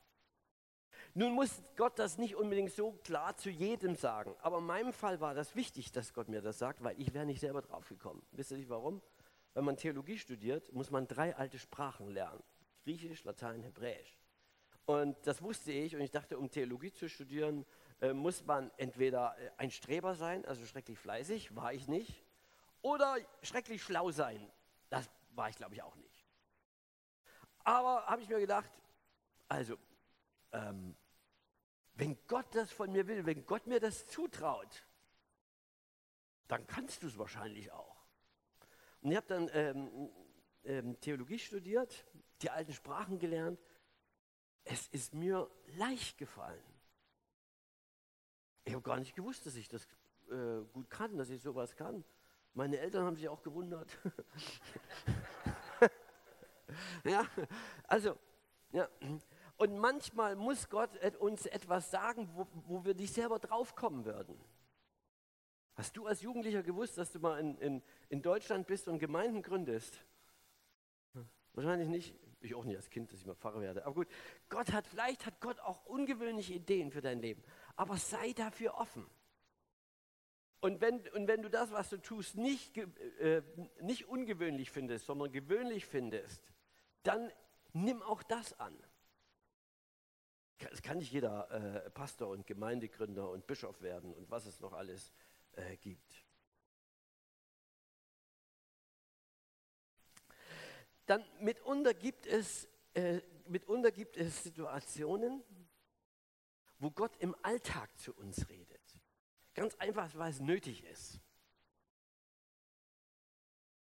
Nun 1.17 1.31
muss 1.31 1.63
Gott 1.77 1.97
das 1.97 2.17
nicht 2.17 2.35
unbedingt 2.35 2.73
so 2.73 2.91
klar 2.91 3.37
zu 3.37 3.49
jedem 3.49 3.95
sagen, 3.95 4.35
aber 4.41 4.57
in 4.57 4.65
meinem 4.65 4.91
Fall 4.91 5.21
war 5.21 5.33
das 5.33 5.55
wichtig, 5.55 5.93
dass 5.93 6.13
Gott 6.13 6.27
mir 6.27 6.41
das 6.41 6.59
sagt, 6.59 6.83
weil 6.83 6.99
ich 6.99 7.13
wäre 7.13 7.25
nicht 7.25 7.39
selber 7.39 7.61
drauf 7.61 7.87
gekommen. 7.87 8.21
Wisst 8.33 8.51
ihr 8.51 8.57
nicht 8.57 8.69
warum? 8.69 9.01
Wenn 9.53 9.63
man 9.63 9.77
Theologie 9.77 10.17
studiert, 10.17 10.73
muss 10.73 10.91
man 10.91 11.07
drei 11.07 11.33
alte 11.33 11.57
Sprachen 11.57 12.09
lernen. 12.09 12.43
Griechisch, 12.83 13.23
Latein, 13.23 13.63
Hebräisch. 13.63 14.19
Und 14.85 15.15
das 15.25 15.41
wusste 15.41 15.71
ich 15.71 15.95
und 15.95 16.01
ich 16.01 16.11
dachte, 16.11 16.37
um 16.37 16.51
Theologie 16.51 16.91
zu 16.91 17.07
studieren, 17.07 17.65
äh, 18.01 18.11
muss 18.11 18.45
man 18.45 18.69
entweder 18.75 19.37
äh, 19.39 19.51
ein 19.55 19.71
Streber 19.71 20.15
sein, 20.15 20.43
also 20.43 20.65
schrecklich 20.65 20.99
fleißig, 20.99 21.55
war 21.55 21.71
ich 21.71 21.87
nicht, 21.87 22.25
oder 22.81 23.15
schrecklich 23.41 23.81
schlau 23.81 24.11
sein. 24.11 24.51
Das 24.89 25.09
war 25.29 25.47
ich, 25.47 25.55
glaube 25.55 25.75
ich, 25.75 25.81
auch 25.81 25.95
nicht. 25.95 26.25
Aber 27.63 28.05
habe 28.05 28.21
ich 28.21 28.27
mir 28.27 28.39
gedacht, 28.39 28.69
also, 29.47 29.77
ähm, 30.51 30.93
wenn 31.95 32.17
Gott 32.27 32.53
das 32.53 32.71
von 32.71 32.91
mir 32.91 33.07
will, 33.07 33.25
wenn 33.25 33.45
Gott 33.45 33.67
mir 33.67 33.79
das 33.79 34.05
zutraut, 34.07 34.85
dann 36.47 36.67
kannst 36.67 37.03
du 37.03 37.07
es 37.07 37.17
wahrscheinlich 37.17 37.71
auch. 37.71 38.05
Und 39.01 39.11
ich 39.11 39.17
habe 39.17 39.27
dann 39.27 39.49
ähm, 39.53 40.09
ähm, 40.63 40.99
Theologie 40.99 41.39
studiert, 41.39 42.05
die 42.41 42.49
alten 42.49 42.73
Sprachen 42.73 43.17
gelernt. 43.19 43.59
Es 44.63 44.87
ist 44.87 45.13
mir 45.13 45.49
leicht 45.77 46.17
gefallen. 46.17 46.63
Ich 48.65 48.73
habe 48.73 48.83
gar 48.83 48.97
nicht 48.97 49.15
gewusst, 49.15 49.45
dass 49.45 49.55
ich 49.55 49.69
das 49.69 49.87
äh, 50.29 50.61
gut 50.73 50.89
kann, 50.89 51.17
dass 51.17 51.29
ich 51.29 51.41
sowas 51.41 51.75
kann. 51.75 52.03
Meine 52.53 52.79
Eltern 52.79 53.05
haben 53.05 53.15
sich 53.15 53.29
auch 53.29 53.43
gewundert. 53.43 53.89
ja, 57.03 57.25
also, 57.83 58.17
ja. 58.71 58.89
Und 59.57 59.77
manchmal 59.77 60.35
muss 60.35 60.69
Gott 60.69 60.89
uns 61.19 61.45
etwas 61.45 61.89
sagen, 61.89 62.29
wo, 62.33 62.47
wo 62.67 62.83
wir 62.83 62.93
nicht 62.93 63.13
selber 63.13 63.39
draufkommen 63.39 64.05
würden. 64.05 64.37
Hast 65.75 65.95
du 65.97 66.05
als 66.07 66.21
Jugendlicher 66.21 66.63
gewusst, 66.63 66.97
dass 66.97 67.11
du 67.11 67.19
mal 67.19 67.39
in, 67.39 67.57
in, 67.57 67.83
in 68.09 68.21
Deutschland 68.21 68.67
bist 68.67 68.87
und 68.87 68.99
Gemeinden 68.99 69.41
gründest? 69.41 70.03
Wahrscheinlich 71.53 71.87
nicht. 71.87 72.15
Ich 72.41 72.53
auch 72.53 72.65
nicht 72.65 72.75
als 72.75 72.89
Kind, 72.89 73.11
dass 73.11 73.19
ich 73.19 73.25
mal 73.25 73.35
Pfarrer 73.35 73.61
werde. 73.61 73.85
Aber 73.85 73.95
gut, 73.95 74.07
Gott 74.49 74.71
hat, 74.71 74.87
vielleicht 74.87 75.25
hat 75.25 75.39
Gott 75.41 75.59
auch 75.61 75.85
ungewöhnliche 75.85 76.53
Ideen 76.53 76.91
für 76.91 77.01
dein 77.01 77.19
Leben. 77.19 77.43
Aber 77.75 77.97
sei 77.97 78.33
dafür 78.33 78.75
offen. 78.75 79.05
Und 80.59 80.81
wenn, 80.81 80.99
und 81.09 81.27
wenn 81.27 81.41
du 81.41 81.49
das, 81.49 81.71
was 81.71 81.89
du 81.89 81.97
tust, 81.97 82.35
nicht, 82.35 82.77
äh, 82.77 83.41
nicht 83.81 84.07
ungewöhnlich 84.07 84.69
findest, 84.69 85.05
sondern 85.05 85.31
gewöhnlich 85.31 85.85
findest, 85.85 86.41
dann 87.03 87.31
nimm 87.73 88.01
auch 88.01 88.23
das 88.23 88.59
an. 88.59 88.77
Kann 90.85 90.99
nicht 90.99 91.11
jeder 91.11 91.49
äh, 91.49 91.89
Pastor 91.89 92.29
und 92.29 92.45
Gemeindegründer 92.45 93.31
und 93.31 93.47
Bischof 93.47 93.81
werden 93.81 94.13
und 94.13 94.29
was 94.29 94.45
es 94.45 94.59
noch 94.59 94.71
alles 94.71 95.11
äh, 95.53 95.77
gibt. 95.77 96.23
Dann 101.07 101.25
mitunter 101.39 101.95
gibt 101.95 102.27
es, 102.27 102.67
äh, 102.93 103.19
mitunter 103.47 103.91
gibt 103.91 104.15
es 104.15 104.43
Situationen, 104.43 105.43
wo 106.77 106.91
Gott 106.91 107.17
im 107.17 107.35
Alltag 107.41 107.89
zu 107.97 108.13
uns 108.13 108.47
redet. 108.47 108.95
Ganz 109.55 109.73
einfach, 109.77 110.13
weil 110.13 110.29
es 110.29 110.39
nötig 110.39 110.83
ist. 110.83 111.19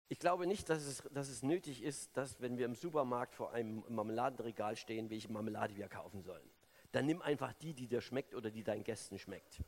Ich 0.09 0.19
glaube 0.19 0.45
nicht, 0.45 0.69
dass 0.69 0.83
es, 0.83 1.01
dass 1.11 1.29
es 1.29 1.41
nötig 1.41 1.81
ist, 1.81 2.15
dass 2.15 2.39
wenn 2.39 2.59
wir 2.59 2.67
im 2.67 2.75
Supermarkt 2.75 3.33
vor 3.33 3.51
einem 3.51 3.83
Marmeladenregal 3.87 4.75
stehen, 4.75 5.09
welche 5.09 5.31
Marmelade 5.31 5.75
wir 5.75 5.89
kaufen 5.89 6.21
sollen. 6.21 6.52
Dann 6.93 7.07
nimm 7.07 7.21
einfach 7.23 7.53
die, 7.53 7.73
die 7.73 7.87
dir 7.87 8.01
schmeckt 8.01 8.35
oder 8.35 8.51
die 8.51 8.63
deinen 8.63 8.83
Gästen 8.83 9.17
schmeckt. 9.17 9.59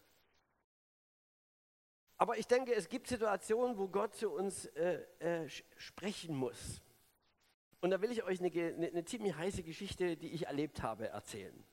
Aber 2.18 2.38
ich 2.38 2.48
denke, 2.48 2.74
es 2.74 2.88
gibt 2.88 3.08
Situationen, 3.08 3.78
wo 3.78 3.88
Gott 3.88 4.16
zu 4.16 4.30
uns 4.30 4.68
äh, 4.68 5.02
äh, 5.20 5.50
sprechen 5.76 6.36
muss. 6.36 6.82
Und 7.82 7.90
da 7.90 8.02
will 8.02 8.12
ich 8.12 8.24
euch 8.24 8.40
eine, 8.40 8.52
eine, 8.52 8.88
eine, 8.88 9.06
ziemlich 9.06 9.36
heiße 9.36 9.64
Geschichte, 9.64 10.16
die 10.16 10.30
ich 10.30 10.46
erlebt 10.46 10.84
habe, 10.84 11.08
erzählen. 11.08 11.64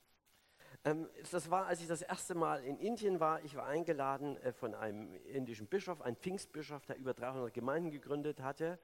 Ähm, 0.85 1.09
das 1.31 1.51
war, 1.51 1.67
als 1.67 1.83
ich 1.83 1.87
das 1.87 2.01
erste 2.01 2.35
Mal 2.35 2.65
in 2.65 2.79
Indien 2.79 3.21
war. 3.21 3.45
Ich 3.45 3.55
war 3.55 3.67
eingeladen 3.67 4.39
äh, 4.39 4.53
von 4.53 4.75
einem 4.75 5.15
indischen 5.27 5.67
Bischof, 5.67 6.01
einem 6.01 6.17
Pfingstbischof, 6.17 6.87
der 6.87 6.97
über 6.97 7.13
300 7.13 7.53
Gemeinden 7.53 7.91
gegründet 7.91 8.41
hatte, 8.41 8.79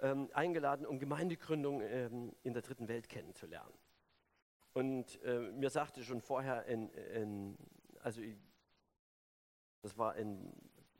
ähm, 0.00 0.30
eingeladen, 0.32 0.86
um 0.86 0.98
Gemeindegründung 0.98 1.82
ähm, 1.82 2.34
in 2.42 2.54
der 2.54 2.62
dritten 2.62 2.88
Welt 2.88 3.10
kennenzulernen. 3.10 3.74
Und 4.76 5.22
äh, 5.22 5.38
mir 5.52 5.70
sagte 5.70 6.04
schon 6.04 6.20
vorher, 6.20 6.66
in, 6.66 6.90
in, 6.90 7.56
also 8.02 8.20
das 9.80 9.96
war 9.96 10.16
in, 10.16 10.52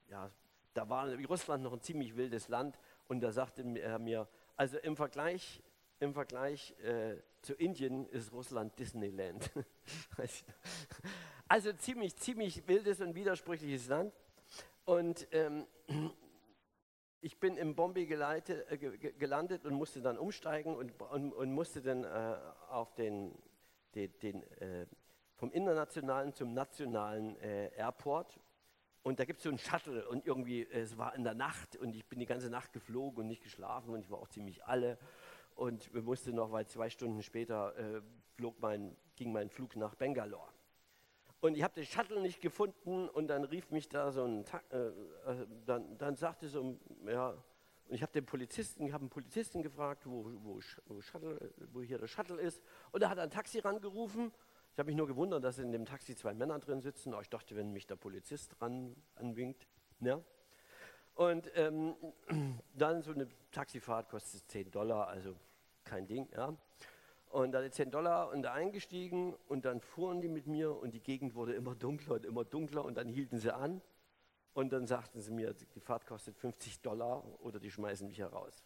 ja, 0.08 0.30
da 0.72 0.88
war 0.88 1.12
Russland 1.26 1.62
noch 1.62 1.74
ein 1.74 1.82
ziemlich 1.82 2.16
wildes 2.16 2.48
Land 2.48 2.78
und 3.06 3.20
da 3.20 3.32
sagte 3.32 3.62
er 3.78 3.98
mir, 3.98 4.28
also 4.56 4.78
im 4.78 4.96
Vergleich, 4.96 5.62
im 6.00 6.14
Vergleich 6.14 6.74
äh, 6.80 7.16
zu 7.42 7.52
Indien 7.52 8.06
ist 8.06 8.32
Russland 8.32 8.78
Disneyland. 8.78 9.50
also 11.48 11.70
ziemlich, 11.74 12.16
ziemlich 12.16 12.66
wildes 12.66 13.02
und 13.02 13.14
widersprüchliches 13.14 13.88
Land. 13.88 14.14
Und 14.86 15.28
ähm, 15.32 15.66
ich 17.20 17.38
bin 17.38 17.58
in 17.58 17.74
Bombay 17.74 18.06
geleitet, 18.06 18.70
äh, 18.70 18.78
gelandet 18.78 19.66
und 19.66 19.74
musste 19.74 20.00
dann 20.00 20.16
umsteigen 20.16 20.74
und, 20.74 20.98
und, 21.02 21.34
und 21.34 21.52
musste 21.52 21.82
dann 21.82 22.04
äh, 22.04 22.36
auf 22.70 22.94
den, 22.94 23.36
den, 23.96 24.18
den 24.20 24.42
äh, 24.60 24.86
vom 25.34 25.50
internationalen 25.52 26.32
zum 26.32 26.54
nationalen 26.54 27.36
äh, 27.40 27.74
Airport 27.76 28.38
und 29.06 29.20
da 29.20 29.24
gibt 29.24 29.38
es 29.38 29.44
so 29.44 29.50
einen 29.50 29.58
Shuttle 29.58 30.08
und 30.08 30.26
irgendwie, 30.26 30.62
äh, 30.62 30.80
es 30.80 30.98
war 30.98 31.14
in 31.14 31.22
der 31.22 31.34
Nacht 31.34 31.76
und 31.76 31.94
ich 31.94 32.04
bin 32.06 32.18
die 32.18 32.26
ganze 32.26 32.50
Nacht 32.50 32.72
geflogen 32.72 33.20
und 33.20 33.28
nicht 33.28 33.40
geschlafen 33.40 33.90
und 33.90 34.00
ich 34.00 34.10
war 34.10 34.18
auch 34.18 34.26
ziemlich 34.26 34.64
alle. 34.64 34.98
Und 35.54 35.94
wir 35.94 36.02
mussten 36.02 36.34
noch, 36.34 36.50
weil 36.50 36.66
zwei 36.66 36.90
Stunden 36.90 37.22
später 37.22 37.78
äh, 37.78 38.02
flog 38.34 38.60
mein, 38.60 38.96
ging 39.14 39.30
mein 39.30 39.48
Flug 39.48 39.76
nach 39.76 39.94
Bangalore. 39.94 40.50
Und 41.40 41.56
ich 41.56 41.62
habe 41.62 41.72
den 41.74 41.86
Shuttle 41.86 42.20
nicht 42.20 42.40
gefunden 42.40 43.08
und 43.08 43.28
dann 43.28 43.44
rief 43.44 43.70
mich 43.70 43.88
da 43.88 44.10
so 44.10 44.24
ein, 44.24 44.44
äh, 44.70 44.76
äh, 44.76 45.46
dann, 45.64 45.96
dann 45.98 46.16
sagte 46.16 46.48
so, 46.48 46.76
ja, 47.06 47.40
und 47.88 47.94
ich 47.94 48.02
habe 48.02 48.12
den 48.12 48.26
Polizisten, 48.26 48.86
ich 48.86 48.94
einen 48.94 49.08
Polizisten 49.08 49.62
gefragt, 49.62 50.06
wo, 50.06 50.24
wo, 50.42 50.60
wo, 50.86 51.00
Shuttle, 51.00 51.52
wo 51.72 51.82
hier 51.82 51.98
der 51.98 52.08
Shuttle 52.08 52.40
ist. 52.40 52.62
Und 52.92 53.02
er 53.02 53.10
hat 53.10 53.18
ein 53.18 53.30
Taxi 53.30 53.60
rangerufen 53.60 54.32
ich 54.76 54.78
habe 54.78 54.88
mich 54.88 54.96
nur 54.96 55.06
gewundert, 55.06 55.42
dass 55.42 55.58
in 55.58 55.72
dem 55.72 55.86
Taxi 55.86 56.14
zwei 56.14 56.34
Männer 56.34 56.58
drin 56.58 56.82
sitzen. 56.82 57.14
Aber 57.14 57.22
ich 57.22 57.30
dachte, 57.30 57.56
wenn 57.56 57.72
mich 57.72 57.86
der 57.86 57.96
Polizist 57.96 58.60
ran 58.60 58.94
anwinkt. 59.14 59.66
Ja. 60.00 60.20
Und 61.14 61.50
ähm, 61.54 61.94
dann 62.74 63.00
so 63.00 63.12
eine 63.12 63.26
Taxifahrt 63.52 64.10
kostet 64.10 64.46
10 64.50 64.70
Dollar, 64.70 65.08
also 65.08 65.34
kein 65.84 66.06
Ding. 66.06 66.28
Ja. 66.36 66.54
Und 67.30 67.52
dann 67.52 67.72
10 67.72 67.90
Dollar 67.90 68.28
und 68.28 68.42
da 68.42 68.52
eingestiegen 68.52 69.32
und 69.48 69.64
dann 69.64 69.80
fuhren 69.80 70.20
die 70.20 70.28
mit 70.28 70.46
mir 70.46 70.76
und 70.76 70.92
die 70.92 71.00
Gegend 71.00 71.34
wurde 71.34 71.54
immer 71.54 71.74
dunkler 71.74 72.16
und 72.16 72.26
immer 72.26 72.44
dunkler 72.44 72.84
und 72.84 72.98
dann 72.98 73.08
hielten 73.08 73.38
sie 73.38 73.54
an 73.54 73.80
und 74.56 74.72
dann 74.72 74.86
sagten 74.86 75.20
sie 75.20 75.32
mir, 75.32 75.52
die 75.52 75.80
Fahrt 75.80 76.06
kostet 76.06 76.34
50 76.38 76.80
Dollar 76.80 77.22
oder 77.42 77.60
die 77.60 77.70
schmeißen 77.70 78.08
mich 78.08 78.18
heraus. 78.18 78.64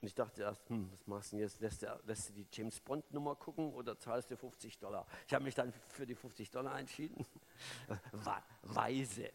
Und 0.00 0.08
ich 0.08 0.14
dachte 0.16 0.42
erst, 0.42 0.68
hm, 0.68 0.90
was 0.90 1.06
machst 1.06 1.30
du 1.30 1.36
denn 1.36 1.44
jetzt? 1.44 1.60
Lässt 1.60 1.82
du, 1.82 2.00
lässt 2.04 2.28
du 2.28 2.32
die 2.32 2.48
James 2.50 2.80
Bond 2.80 3.08
Nummer 3.12 3.36
gucken 3.36 3.72
oder 3.74 3.96
zahlst 3.96 4.32
du 4.32 4.36
50 4.36 4.80
Dollar? 4.80 5.06
Ich 5.28 5.34
habe 5.34 5.44
mich 5.44 5.54
dann 5.54 5.72
für 5.86 6.04
die 6.04 6.16
50 6.16 6.50
Dollar 6.50 6.76
entschieden. 6.80 7.24
Weise. 8.62 9.30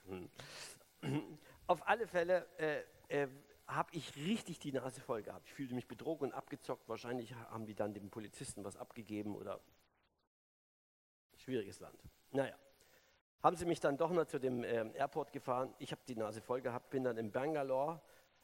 Hm. 1.00 1.40
Auf 1.66 1.88
alle 1.88 2.08
Fälle, 2.08 2.46
äh, 2.58 2.84
äh, 3.08 3.30
habe 3.68 3.90
ich 3.94 4.18
richtig 4.18 4.60
die 4.60 4.74
Nase 4.74 5.00
voll 5.00 5.24
gehabt. 5.24 5.48
Ich 5.48 5.54
fühlte 5.54 5.76
mich 5.76 5.88
betrogen 5.88 6.28
und 6.28 6.34
abgezockt. 6.34 6.90
Wahrscheinlich 6.90 7.34
haben 7.34 7.66
die 7.66 7.76
dann 7.76 7.94
dem 7.94 8.10
Polizisten 8.10 8.66
was 8.66 8.76
abgegeben 8.76 9.34
oder 9.34 9.62
schwieriges 11.38 11.80
Land. 11.80 11.98
Naja, 12.32 12.58
haben 13.44 13.56
sie 13.56 13.66
mich 13.66 13.80
dann 13.80 13.98
doch 13.98 14.12
noch 14.12 14.26
zu 14.26 14.40
dem 14.40 14.64
äh, 14.64 14.90
Airport 14.94 15.32
gefahren. 15.32 15.74
Ich 15.80 15.92
habe 15.92 16.02
die 16.08 16.16
Nase 16.16 16.42
voll 16.42 16.62
gehabt, 16.62 16.90
bin 16.90 17.04
dann 17.04 17.18
in 17.18 17.32
Bangalore. 17.32 18.02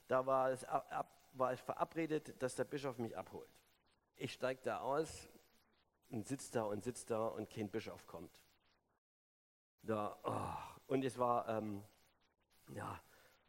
Da 0.07 0.25
war 0.25 0.51
es, 0.51 0.63
ab, 0.65 1.07
war 1.33 1.51
es 1.51 1.61
verabredet, 1.61 2.41
dass 2.41 2.55
der 2.55 2.65
Bischof 2.65 2.97
mich 2.97 3.17
abholt. 3.17 3.49
Ich 4.15 4.33
steige 4.33 4.61
da 4.63 4.79
aus 4.81 5.29
und 6.09 6.27
sitze 6.27 6.51
da 6.51 6.63
und 6.63 6.83
sitze 6.83 7.07
da 7.07 7.27
und 7.27 7.49
kein 7.49 7.69
Bischof 7.69 8.05
kommt. 8.05 8.41
Da, 9.81 10.17
oh. 10.23 10.73
Und 10.87 11.03
es 11.03 11.17
war, 11.17 11.47
ähm, 11.49 11.83
ja, 12.69 13.01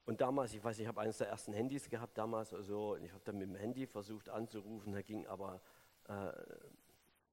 und 0.06 0.20
damals, 0.20 0.54
ich 0.54 0.62
weiß, 0.62 0.78
ich 0.78 0.86
habe 0.86 1.00
eines 1.00 1.18
der 1.18 1.28
ersten 1.28 1.52
Handys 1.52 1.88
gehabt 1.88 2.16
damals, 2.18 2.52
also 2.52 2.96
ich 2.96 3.12
habe 3.12 3.22
dann 3.24 3.38
mit 3.38 3.48
dem 3.48 3.56
Handy 3.56 3.86
versucht 3.86 4.28
anzurufen, 4.28 4.92
da 4.92 5.02
ging 5.02 5.26
aber, 5.26 5.60
äh, 6.04 6.32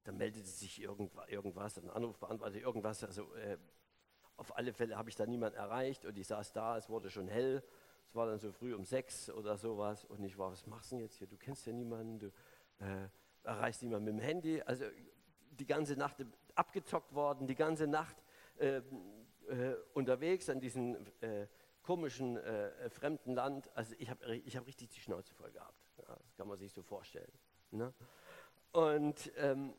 da 0.04 0.12
meldete 0.12 0.45
sich 0.45 0.82
irgendwas, 0.82 1.28
irgendwas 1.30 1.78
ein 1.78 1.89
Anrufbeantworter, 1.89 2.56
irgendwas, 2.56 3.04
also 3.04 3.34
äh, 3.36 3.58
auf 4.41 4.58
alle 4.58 4.73
Fälle 4.73 4.97
habe 4.97 5.08
ich 5.08 5.15
da 5.15 5.27
niemanden 5.27 5.58
erreicht 5.60 6.04
und 6.04 6.17
ich 6.17 6.25
saß 6.25 6.51
da, 6.51 6.75
es 6.75 6.89
wurde 6.89 7.12
schon 7.12 7.27
hell, 7.27 7.63
es 8.08 8.15
war 8.15 8.25
dann 8.25 8.39
so 8.39 8.51
früh 8.51 8.73
um 8.73 8.84
sechs 8.84 9.30
oder 9.30 9.56
sowas 9.56 10.04
und 10.04 10.23
ich 10.23 10.36
war, 10.36 10.51
was 10.51 10.65
machst 10.65 10.91
du 10.91 10.95
denn 10.95 11.06
jetzt 11.06 11.17
hier, 11.17 11.27
du 11.27 11.38
kennst 11.38 11.67
ja 11.67 11.73
niemanden, 11.73 12.17
du 12.17 12.27
äh, 12.80 13.08
erreichst 13.43 13.84
niemanden 13.84 14.06
mit 14.06 14.15
dem 14.15 14.19
Handy, 14.19 14.60
also 14.63 14.86
die 15.51 15.67
ganze 15.67 15.95
Nacht 15.95 16.25
abgezockt 16.56 17.13
worden, 17.13 17.45
die 17.45 17.54
ganze 17.54 17.86
Nacht 17.86 18.15
äh, 18.58 18.77
äh, 18.77 19.75
unterwegs 19.93 20.49
an 20.49 20.60
diesem 20.60 20.97
äh, 21.21 21.45
komischen 21.84 22.38
äh, 22.38 22.89
fremden 22.89 23.36
Land. 23.36 23.69
Also 23.75 23.93
ich 23.99 24.10
habe 24.10 24.36
ich 24.38 24.58
hab 24.58 24.65
richtig 24.65 24.89
die 24.89 25.01
Schnauze 25.01 25.36
voll 25.36 25.51
gehabt. 25.51 25.86
Ja, 25.99 26.15
das 26.15 26.36
kann 26.36 26.47
man 26.47 26.58
sich 26.58 26.73
so 26.73 26.82
vorstellen. 26.82 27.32
Ne? 27.69 27.93
Und 28.71 29.32
ähm, 29.38 29.75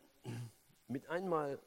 mit 0.86 1.08
einmal 1.08 1.58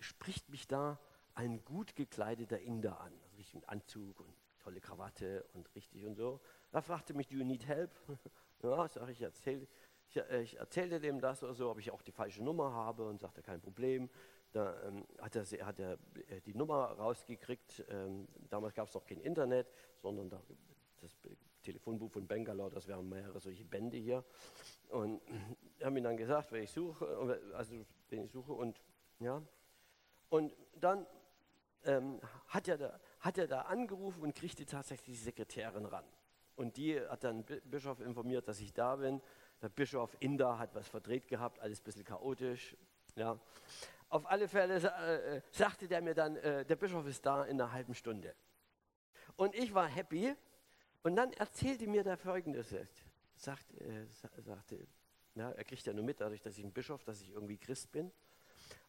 spricht 0.00 0.48
mich 0.48 0.66
da 0.66 0.98
ein 1.34 1.64
gut 1.64 1.96
gekleideter 1.96 2.60
Inder 2.60 3.00
an, 3.00 3.12
also 3.22 3.36
richtig 3.36 3.54
mit 3.54 3.68
Anzug 3.68 4.20
und 4.20 4.34
tolle 4.58 4.80
Krawatte 4.80 5.44
und 5.54 5.74
richtig 5.74 6.04
und 6.06 6.14
so. 6.14 6.40
Da 6.70 6.80
fragte 6.80 7.14
mich, 7.14 7.28
do 7.28 7.36
you 7.36 7.44
need 7.44 7.66
help? 7.66 7.90
ja, 8.62 8.88
sag 8.88 9.08
ich, 9.08 9.22
erzähl, 9.22 9.66
ich, 10.08 10.16
äh, 10.16 10.42
ich 10.42 10.58
erzählte 10.58 11.00
dem 11.00 11.20
das 11.20 11.42
oder 11.42 11.54
so, 11.54 11.70
ob 11.70 11.78
ich 11.78 11.90
auch 11.90 12.02
die 12.02 12.12
falsche 12.12 12.42
Nummer 12.42 12.72
habe 12.72 13.08
und 13.08 13.20
sagte, 13.20 13.42
kein 13.42 13.60
Problem. 13.60 14.08
Da 14.52 14.78
ähm, 14.82 15.06
hat, 15.18 15.34
er, 15.34 15.66
hat 15.66 15.78
er 15.78 15.94
äh, 16.28 16.40
die 16.44 16.54
Nummer 16.54 16.92
rausgekriegt. 16.92 17.84
Ähm, 17.88 18.28
damals 18.50 18.74
gab 18.74 18.88
es 18.88 18.94
noch 18.94 19.04
kein 19.04 19.20
Internet, 19.20 19.72
sondern 20.02 20.28
da, 20.28 20.42
das 21.00 21.16
Telefonbuch 21.62 22.10
von 22.10 22.26
Bangalore, 22.26 22.70
das 22.70 22.86
wären 22.86 23.08
mehrere 23.08 23.40
solche 23.40 23.64
Bände 23.64 23.96
hier. 23.96 24.24
Und 24.90 25.22
wir 25.78 25.86
haben 25.86 25.96
ihm 25.96 26.04
dann 26.04 26.16
gesagt, 26.16 26.52
wer 26.52 26.62
ich 26.62 26.70
suche, 26.70 27.06
also 27.54 27.74
wen 28.10 28.24
ich 28.24 28.30
suche 28.30 28.52
und 28.52 28.82
ja. 29.20 29.42
Und 30.28 30.54
dann 30.74 31.06
ähm, 31.84 32.20
hat, 32.48 32.68
er 32.68 32.78
da, 32.78 33.00
hat 33.20 33.38
er 33.38 33.46
da 33.46 33.62
angerufen 33.62 34.22
und 34.22 34.34
kriegte 34.34 34.66
tatsächlich 34.66 35.16
die 35.18 35.24
Sekretärin 35.24 35.86
ran. 35.86 36.04
Und 36.56 36.76
die 36.76 37.00
hat 37.00 37.24
dann 37.24 37.44
Bischof 37.64 38.00
informiert, 38.00 38.46
dass 38.48 38.60
ich 38.60 38.72
da 38.72 38.96
bin. 38.96 39.20
Der 39.60 39.68
Bischof 39.68 40.16
Inder 40.20 40.58
hat 40.58 40.74
was 40.74 40.88
verdreht 40.88 41.28
gehabt, 41.28 41.60
alles 41.60 41.80
ein 41.80 41.84
bisschen 41.84 42.04
chaotisch. 42.04 42.76
Ja. 43.16 43.38
Auf 44.08 44.26
alle 44.26 44.48
Fälle 44.48 44.76
äh, 44.76 45.40
sagte 45.50 45.88
der 45.88 46.02
mir 46.02 46.14
dann, 46.14 46.36
äh, 46.36 46.64
der 46.64 46.76
Bischof 46.76 47.06
ist 47.06 47.24
da 47.24 47.44
in 47.44 47.60
einer 47.60 47.72
halben 47.72 47.94
Stunde. 47.94 48.34
Und 49.36 49.54
ich 49.54 49.72
war 49.72 49.86
happy. 49.86 50.34
Und 51.02 51.16
dann 51.16 51.32
erzählte 51.32 51.86
mir 51.86 52.04
der 52.04 52.16
Folgendes. 52.16 52.74
Sagt, 53.34 53.72
äh, 53.80 54.06
sagte, 54.42 54.86
ja, 55.34 55.50
er 55.50 55.64
kriegt 55.64 55.84
ja 55.86 55.92
nur 55.92 56.04
mit, 56.04 56.20
dadurch, 56.20 56.42
dass 56.42 56.58
ich 56.58 56.64
ein 56.64 56.72
Bischof, 56.72 57.02
dass 57.04 57.20
ich 57.22 57.30
irgendwie 57.30 57.56
Christ 57.56 57.90
bin. 57.90 58.12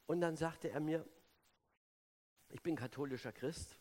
Und 0.06 0.22
dann 0.22 0.36
sagte 0.36 0.70
er 0.70 0.80
mir, 0.80 1.06
ich 2.54 2.62
bin 2.62 2.76
katholischer 2.76 3.32
Christ. 3.32 3.80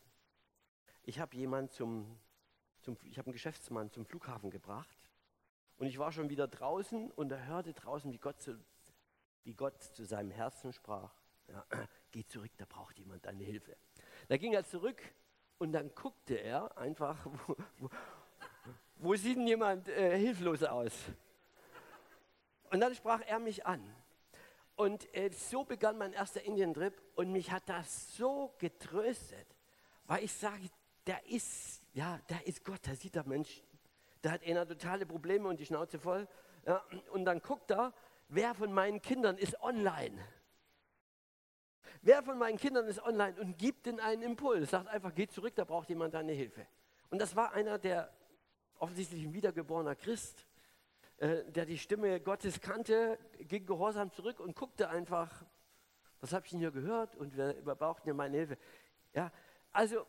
Ich 1.03 1.19
habe 1.19 1.37
jemanden 1.37 1.69
zum, 1.69 2.19
zum, 2.81 2.97
ich 3.03 3.19
habe 3.19 3.27
einen 3.27 3.33
Geschäftsmann 3.33 3.91
zum 3.91 4.03
Flughafen 4.03 4.49
gebracht. 4.49 4.97
Und 5.77 5.85
ich 5.87 5.99
war 5.99 6.11
schon 6.11 6.29
wieder 6.29 6.47
draußen 6.47 7.11
und 7.11 7.31
er 7.31 7.45
hörte 7.45 7.73
draußen, 7.73 8.11
wie 8.11 8.17
Gott 8.17 8.41
zu, 8.41 8.59
wie 9.43 9.53
Gott 9.53 9.81
zu 9.81 10.05
seinem 10.05 10.31
Herzen 10.31 10.73
sprach. 10.73 11.13
Ja, 11.47 11.65
geh 12.11 12.25
zurück, 12.25 12.51
da 12.57 12.65
braucht 12.65 12.97
jemand 12.97 13.25
deine 13.25 13.43
Hilfe. 13.43 13.77
Da 14.27 14.37
ging 14.37 14.53
er 14.53 14.65
zurück 14.65 15.01
und 15.59 15.71
dann 15.71 15.93
guckte 15.93 16.35
er 16.35 16.75
einfach, 16.75 17.23
wo, 17.47 17.55
wo, 17.77 17.89
wo 18.95 19.15
sieht 19.15 19.37
denn 19.37 19.47
jemand 19.47 19.87
äh, 19.87 20.17
hilflos 20.17 20.63
aus? 20.63 20.93
Und 22.71 22.79
dann 22.79 22.95
sprach 22.95 23.21
er 23.21 23.37
mich 23.37 23.67
an. 23.67 23.83
Und 24.83 25.15
äh, 25.15 25.31
so 25.31 25.63
begann 25.63 25.97
mein 25.97 26.11
erster 26.11 26.43
Indien-Trip 26.43 27.01
und 27.15 27.31
mich 27.31 27.49
hat 27.51 27.69
das 27.69 28.17
so 28.17 28.53
getröstet, 28.57 29.47
weil 30.07 30.25
ich 30.25 30.33
sage, 30.33 30.69
da 31.05 31.15
ist, 31.29 31.81
ja, 31.93 32.19
da 32.27 32.37
ist 32.43 32.65
Gott, 32.65 32.81
da 32.81 32.93
sieht 32.93 33.15
der 33.15 33.25
Mensch, 33.25 33.63
da 34.21 34.31
hat 34.31 34.45
einer 34.45 34.67
totale 34.67 35.05
Probleme 35.05 35.47
und 35.47 35.57
die 35.61 35.65
Schnauze 35.65 35.99
voll. 35.99 36.27
Ja, 36.65 36.83
und 37.13 37.23
dann 37.23 37.39
guckt 37.41 37.71
er, 37.71 37.93
wer 38.27 38.53
von 38.55 38.73
meinen 38.73 39.01
Kindern 39.01 39.37
ist 39.37 39.57
online. 39.61 40.21
Wer 42.01 42.21
von 42.21 42.37
meinen 42.37 42.57
Kindern 42.57 42.85
ist 42.85 43.01
online 43.01 43.39
und 43.39 43.57
gibt 43.57 43.85
den 43.85 44.01
einen 44.01 44.21
Impuls, 44.21 44.71
sagt 44.71 44.89
einfach, 44.89 45.15
geh 45.15 45.27
zurück, 45.27 45.55
da 45.55 45.63
braucht 45.63 45.87
jemand 45.87 46.13
deine 46.13 46.33
Hilfe. 46.33 46.67
Und 47.09 47.19
das 47.19 47.37
war 47.37 47.53
einer, 47.53 47.79
der 47.79 48.11
offensichtlich 48.79 49.23
ein 49.23 49.33
wiedergeborener 49.33 49.95
Christ, 49.95 50.45
äh, 51.23 51.49
der 51.49 51.65
die 51.65 51.77
Stimme 51.77 52.19
Gottes 52.19 52.59
kannte, 52.59 53.17
ging 53.39 53.65
gehorsam 53.65 54.11
zurück 54.11 54.41
und 54.41 54.57
guckte 54.57 54.89
einfach, 54.89 55.45
was 56.19 56.33
habe 56.33 56.45
ich 56.45 56.51
denn 56.51 56.59
hier 56.59 56.71
gehört 56.71 57.15
und 57.15 57.37
wer 57.37 57.53
braucht 57.75 58.05
denn 58.05 58.17
meine 58.17 58.35
Hilfe? 58.35 58.57
Ja, 59.13 59.31
also 59.71 60.05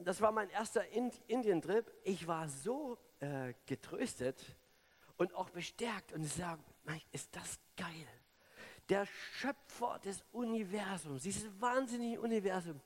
das 0.00 0.20
war 0.20 0.32
mein 0.32 0.50
erster 0.50 0.84
Indien-Trip. 1.28 1.88
Ich 2.02 2.26
war 2.26 2.48
so 2.48 2.98
äh, 3.20 3.54
getröstet 3.66 4.44
und 5.16 5.32
auch 5.32 5.50
bestärkt 5.50 6.12
und 6.12 6.24
sage, 6.24 6.60
ist 7.12 7.36
das 7.36 7.60
geil. 7.76 8.08
Der 8.88 9.06
Schöpfer 9.06 10.00
des 10.00 10.24
Universums, 10.32 11.22
dieses 11.22 11.48
wahnsinnige 11.60 12.20
Universum, 12.20 12.80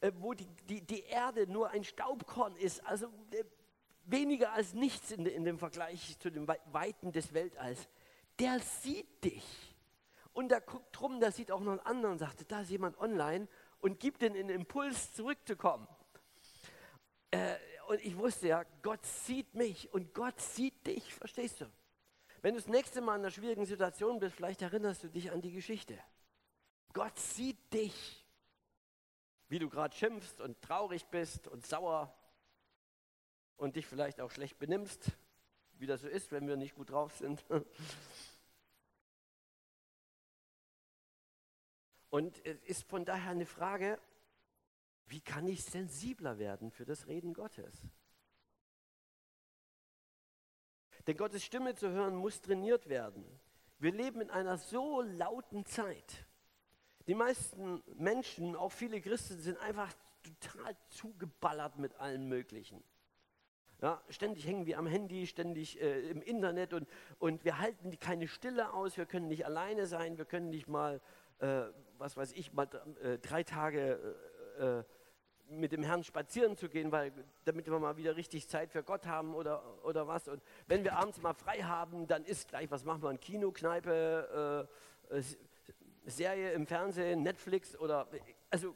äh, 0.00 0.10
wo 0.16 0.34
die, 0.34 0.48
die, 0.68 0.80
die 0.80 1.04
Erde 1.04 1.46
nur 1.46 1.70
ein 1.70 1.84
Staubkorn 1.84 2.56
ist, 2.56 2.84
also 2.84 3.06
äh, 3.30 3.44
weniger 4.06 4.52
als 4.52 4.74
nichts 4.74 5.10
in, 5.10 5.26
in 5.26 5.44
dem 5.44 5.58
Vergleich 5.58 6.18
zu 6.18 6.30
den 6.30 6.46
Weiten 6.46 7.12
des 7.12 7.32
Weltalls, 7.32 7.88
der 8.38 8.60
sieht 8.60 9.24
dich. 9.24 9.74
Und 10.32 10.48
der 10.48 10.60
guckt 10.60 10.88
drum, 10.92 11.20
der 11.20 11.30
sieht 11.30 11.50
auch 11.52 11.60
noch 11.60 11.72
einen 11.72 11.80
anderen 11.80 12.12
und 12.12 12.18
sagt, 12.18 12.50
da 12.50 12.62
ist 12.62 12.70
jemand 12.70 12.98
online 12.98 13.48
und 13.80 14.00
gibt 14.00 14.22
den 14.22 14.34
einen 14.34 14.48
Impuls 14.48 15.12
zurückzukommen. 15.14 15.86
Äh, 17.30 17.54
und 17.88 18.00
ich 18.04 18.16
wusste 18.16 18.48
ja, 18.48 18.64
Gott 18.82 19.04
sieht 19.04 19.54
mich 19.54 19.92
und 19.92 20.14
Gott 20.14 20.40
sieht 20.40 20.86
dich, 20.86 21.14
verstehst 21.14 21.60
du? 21.60 21.66
Wenn 22.42 22.54
du 22.54 22.60
das 22.60 22.68
nächste 22.68 23.00
Mal 23.00 23.16
in 23.16 23.22
einer 23.22 23.30
schwierigen 23.30 23.64
Situation 23.64 24.18
bist, 24.18 24.36
vielleicht 24.36 24.62
erinnerst 24.62 25.04
du 25.04 25.08
dich 25.08 25.30
an 25.30 25.40
die 25.40 25.52
Geschichte. 25.52 25.98
Gott 26.92 27.18
sieht 27.18 27.72
dich, 27.72 28.24
wie 29.48 29.58
du 29.58 29.68
gerade 29.68 29.94
schimpfst 29.94 30.40
und 30.40 30.60
traurig 30.60 31.06
bist 31.06 31.48
und 31.48 31.66
sauer 31.66 32.14
und 33.56 33.76
dich 33.76 33.86
vielleicht 33.86 34.20
auch 34.20 34.30
schlecht 34.30 34.58
benimmst, 34.58 35.12
wie 35.74 35.86
das 35.86 36.00
so 36.02 36.08
ist, 36.08 36.32
wenn 36.32 36.46
wir 36.46 36.56
nicht 36.56 36.74
gut 36.74 36.90
drauf 36.90 37.16
sind. 37.16 37.44
Und 42.10 42.46
es 42.46 42.62
ist 42.62 42.84
von 42.84 43.04
daher 43.04 43.32
eine 43.32 43.44
Frage, 43.44 43.98
wie 45.06 45.20
kann 45.20 45.48
ich 45.48 45.64
sensibler 45.64 46.38
werden 46.38 46.70
für 46.70 46.84
das 46.84 47.08
Reden 47.08 47.34
Gottes? 47.34 47.88
Denn 51.08 51.16
Gottes 51.16 51.44
Stimme 51.44 51.74
zu 51.74 51.90
hören 51.90 52.14
muss 52.14 52.40
trainiert 52.40 52.88
werden. 52.88 53.24
Wir 53.78 53.92
leben 53.92 54.20
in 54.20 54.30
einer 54.30 54.58
so 54.58 55.02
lauten 55.02 55.66
Zeit. 55.66 56.24
Die 57.06 57.14
meisten 57.14 57.82
Menschen, 57.96 58.56
auch 58.56 58.72
viele 58.72 59.00
Christen, 59.00 59.38
sind 59.40 59.58
einfach 59.58 59.92
total 60.22 60.76
zugeballert 60.88 61.78
mit 61.78 61.94
allem 61.96 62.28
Möglichen. 62.28 62.82
Ja, 63.80 64.00
ständig 64.08 64.46
hängen 64.46 64.66
wir 64.66 64.78
am 64.78 64.86
Handy, 64.86 65.26
ständig 65.26 65.80
äh, 65.80 66.08
im 66.08 66.22
Internet 66.22 66.72
und, 66.72 66.88
und 67.18 67.44
wir 67.44 67.58
halten 67.58 67.90
die, 67.90 67.96
keine 67.96 68.28
Stille 68.28 68.72
aus, 68.72 68.96
wir 68.96 69.04
können 69.04 69.28
nicht 69.28 69.44
alleine 69.44 69.86
sein, 69.86 70.16
wir 70.16 70.24
können 70.24 70.50
nicht 70.50 70.68
mal, 70.68 71.00
äh, 71.40 71.62
was 71.98 72.16
weiß 72.16 72.32
ich, 72.32 72.52
mal 72.52 72.68
äh, 73.02 73.18
drei 73.18 73.42
Tage 73.42 74.16
äh, 74.58 74.78
äh, 74.78 74.84
mit 75.48 75.72
dem 75.72 75.82
Herrn 75.82 76.02
spazieren 76.04 76.56
zu 76.56 76.68
gehen, 76.68 76.90
weil, 76.92 77.12
damit 77.44 77.66
wir 77.66 77.78
mal 77.78 77.96
wieder 77.96 78.16
richtig 78.16 78.48
Zeit 78.48 78.70
für 78.70 78.82
Gott 78.82 79.06
haben 79.06 79.34
oder, 79.34 79.84
oder 79.84 80.08
was. 80.08 80.28
Und 80.28 80.42
wenn 80.66 80.84
wir 80.84 80.96
abends 80.96 81.20
mal 81.20 81.34
frei 81.34 81.62
haben, 81.62 82.06
dann 82.06 82.24
ist 82.24 82.48
gleich, 82.48 82.70
was 82.70 82.84
machen 82.84 83.02
wir, 83.02 83.10
ein 83.10 83.20
Kino, 83.20 83.50
Kneipe, 83.50 84.66
äh, 85.10 85.22
Serie 86.06 86.52
im 86.52 86.66
Fernsehen, 86.66 87.22
Netflix 87.22 87.76
oder, 87.78 88.08
also 88.50 88.74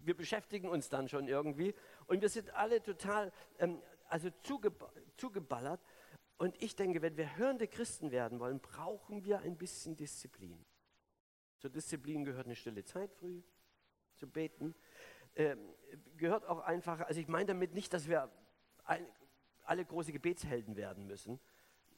wir 0.00 0.16
beschäftigen 0.16 0.68
uns 0.68 0.88
dann 0.88 1.08
schon 1.08 1.28
irgendwie. 1.28 1.74
Und 2.06 2.22
wir 2.22 2.28
sind 2.28 2.54
alle 2.54 2.82
total 2.82 3.32
ähm, 3.58 3.80
also 4.08 4.30
zuge, 4.42 4.72
zugeballert. 5.16 5.80
Und 6.36 6.60
ich 6.62 6.76
denke, 6.76 7.02
wenn 7.02 7.16
wir 7.16 7.36
hörende 7.36 7.66
Christen 7.68 8.10
werden 8.10 8.40
wollen, 8.40 8.60
brauchen 8.60 9.24
wir 9.24 9.40
ein 9.40 9.56
bisschen 9.56 9.96
Disziplin. 9.96 10.64
Zur 11.58 11.70
Disziplin 11.70 12.24
gehört 12.24 12.46
eine 12.46 12.54
stille 12.54 12.84
Zeit 12.84 13.12
früh, 13.14 13.42
zu 14.16 14.28
beten. 14.28 14.74
Ähm, 15.34 15.58
gehört 16.16 16.46
auch 16.46 16.60
einfach, 16.60 17.00
also 17.00 17.20
ich 17.20 17.28
meine 17.28 17.46
damit 17.46 17.74
nicht, 17.74 17.92
dass 17.92 18.08
wir 18.08 18.30
ein, 18.84 19.06
alle 19.64 19.84
große 19.84 20.12
Gebetshelden 20.12 20.76
werden 20.76 21.06
müssen. 21.06 21.40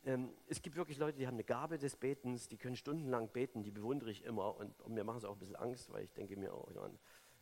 Ähm, 0.04 0.34
es 0.46 0.62
gibt 0.62 0.76
wirklich 0.76 0.96
Leute, 0.98 1.18
die 1.18 1.26
haben 1.26 1.34
eine 1.34 1.44
Gabe 1.44 1.78
des 1.78 1.96
Betens, 1.96 2.48
die 2.48 2.56
können 2.56 2.76
stundenlang 2.76 3.28
beten, 3.28 3.62
die 3.62 3.70
bewundere 3.70 4.10
ich 4.10 4.24
immer 4.24 4.56
und, 4.56 4.80
und 4.80 4.94
mir 4.94 5.04
machen 5.04 5.18
es 5.18 5.24
auch 5.24 5.34
ein 5.34 5.38
bisschen 5.38 5.56
Angst, 5.56 5.92
weil 5.92 6.04
ich 6.04 6.12
denke 6.12 6.36
mir 6.36 6.54
auch, 6.54 6.70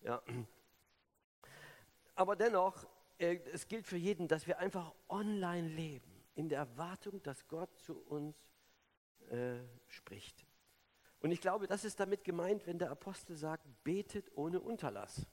ja. 0.02 0.22
Aber 2.16 2.34
dennoch, 2.34 2.84
es 3.18 3.66
gilt 3.66 3.86
für 3.86 3.96
jeden, 3.96 4.28
dass 4.28 4.46
wir 4.46 4.58
einfach 4.58 4.94
online 5.08 5.68
leben 5.68 6.10
in 6.34 6.48
der 6.48 6.60
Erwartung, 6.60 7.22
dass 7.22 7.48
Gott 7.48 7.76
zu 7.78 7.98
uns 7.98 8.36
äh, 9.30 9.56
spricht. 9.88 10.46
Und 11.20 11.32
ich 11.32 11.40
glaube, 11.40 11.66
das 11.66 11.84
ist 11.84 11.98
damit 11.98 12.22
gemeint, 12.22 12.66
wenn 12.66 12.78
der 12.78 12.90
Apostel 12.90 13.34
sagt, 13.34 13.66
betet 13.82 14.30
ohne 14.36 14.60
Unterlass. 14.60 15.26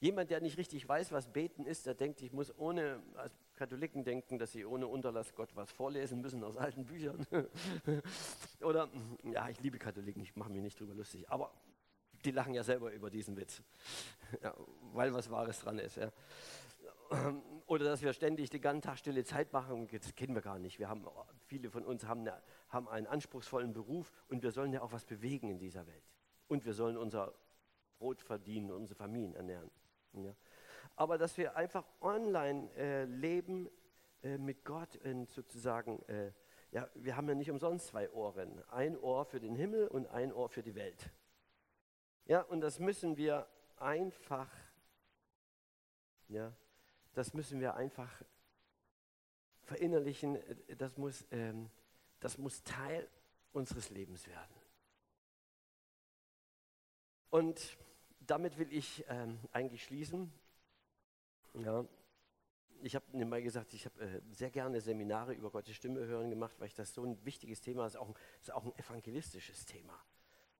Jemand, 0.00 0.30
der 0.30 0.42
nicht 0.42 0.58
richtig 0.58 0.86
weiß, 0.86 1.12
was 1.12 1.32
beten 1.32 1.64
ist, 1.64 1.86
der 1.86 1.94
denkt, 1.94 2.20
ich 2.20 2.30
muss 2.30 2.54
ohne, 2.58 3.02
als 3.14 3.34
Katholiken 3.54 4.04
denken, 4.04 4.38
dass 4.38 4.52
sie 4.52 4.66
ohne 4.66 4.86
Unterlass 4.86 5.34
Gott 5.34 5.56
was 5.56 5.72
vorlesen 5.72 6.20
müssen 6.20 6.44
aus 6.44 6.58
alten 6.58 6.84
Büchern. 6.84 7.26
Oder, 8.60 8.90
ja, 9.22 9.48
ich 9.48 9.58
liebe 9.62 9.78
Katholiken, 9.78 10.22
ich 10.22 10.36
mache 10.36 10.50
mich 10.50 10.60
nicht 10.60 10.78
drüber 10.78 10.92
lustig, 10.92 11.30
aber 11.30 11.54
die 12.24 12.30
lachen 12.30 12.54
ja 12.54 12.62
selber 12.62 12.92
über 12.92 13.10
diesen 13.10 13.36
Witz, 13.36 13.62
ja, 14.42 14.54
weil 14.92 15.12
was 15.12 15.30
Wahres 15.30 15.60
dran 15.60 15.78
ist. 15.78 15.96
Ja. 15.96 16.10
Oder 17.66 17.84
dass 17.84 18.02
wir 18.02 18.12
ständig 18.12 18.50
den 18.50 18.60
ganzen 18.60 18.82
Tag 18.82 18.98
stille 18.98 19.24
Zeit 19.24 19.52
machen, 19.52 19.88
das 19.90 20.14
kennen 20.14 20.34
wir 20.34 20.42
gar 20.42 20.58
nicht. 20.58 20.78
Wir 20.78 20.88
haben, 20.88 21.06
viele 21.46 21.70
von 21.70 21.84
uns 21.84 22.06
haben, 22.06 22.20
eine, 22.20 22.42
haben 22.68 22.88
einen 22.88 23.06
anspruchsvollen 23.06 23.72
Beruf 23.72 24.12
und 24.28 24.42
wir 24.42 24.50
sollen 24.52 24.72
ja 24.72 24.82
auch 24.82 24.92
was 24.92 25.04
bewegen 25.04 25.50
in 25.50 25.58
dieser 25.58 25.86
Welt. 25.86 26.04
Und 26.48 26.64
wir 26.64 26.74
sollen 26.74 26.96
unser 26.96 27.34
Brot 27.98 28.20
verdienen, 28.20 28.70
unsere 28.70 28.96
Familien 28.96 29.34
ernähren. 29.34 29.70
Ja. 30.12 30.34
Aber 30.96 31.18
dass 31.18 31.36
wir 31.38 31.56
einfach 31.56 31.84
online 32.00 32.70
äh, 32.76 33.04
leben 33.04 33.68
äh, 34.22 34.38
mit 34.38 34.64
Gott 34.64 34.96
und 35.04 35.30
sozusagen, 35.30 36.02
äh, 36.06 36.32
ja, 36.70 36.88
wir 36.94 37.16
haben 37.16 37.28
ja 37.28 37.34
nicht 37.34 37.50
umsonst 37.50 37.88
zwei 37.88 38.10
Ohren. 38.10 38.62
Ein 38.70 38.98
Ohr 38.98 39.24
für 39.24 39.40
den 39.40 39.54
Himmel 39.54 39.88
und 39.88 40.06
ein 40.08 40.32
Ohr 40.32 40.48
für 40.48 40.62
die 40.62 40.74
Welt. 40.74 41.10
Ja, 42.26 42.42
und 42.42 42.60
das 42.60 42.78
müssen 42.78 43.16
wir 43.16 43.46
einfach 43.76 44.48
ja, 46.28 46.52
das 47.12 47.34
müssen 47.34 47.60
wir 47.60 47.74
einfach 47.74 48.22
verinnerlichen, 49.62 50.38
das 50.78 50.96
muss, 50.96 51.24
ähm, 51.30 51.70
das 52.20 52.38
muss 52.38 52.62
Teil 52.64 53.08
unseres 53.52 53.90
Lebens 53.90 54.26
werden. 54.26 54.54
Und 57.30 57.76
damit 58.20 58.58
will 58.58 58.72
ich 58.72 59.04
ähm, 59.08 59.38
eigentlich 59.52 59.84
schließen. 59.84 60.32
Ja, 61.54 61.84
ich 62.82 62.94
habe 62.94 63.24
mal 63.24 63.42
gesagt, 63.42 63.74
ich 63.74 63.86
habe 63.86 64.00
äh, 64.00 64.20
sehr 64.32 64.50
gerne 64.50 64.80
Seminare 64.80 65.34
über 65.34 65.50
Gottes 65.50 65.76
Stimme 65.76 66.00
hören 66.06 66.30
gemacht, 66.30 66.58
weil 66.58 66.68
ich 66.68 66.74
das 66.74 66.94
so 66.94 67.04
ein 67.04 67.24
wichtiges 67.24 67.60
Thema 67.60 67.86
ist, 67.86 67.96
auch, 67.96 68.14
ist 68.40 68.52
auch 68.52 68.64
ein 68.64 68.76
evangelistisches 68.78 69.66
Thema. 69.66 69.98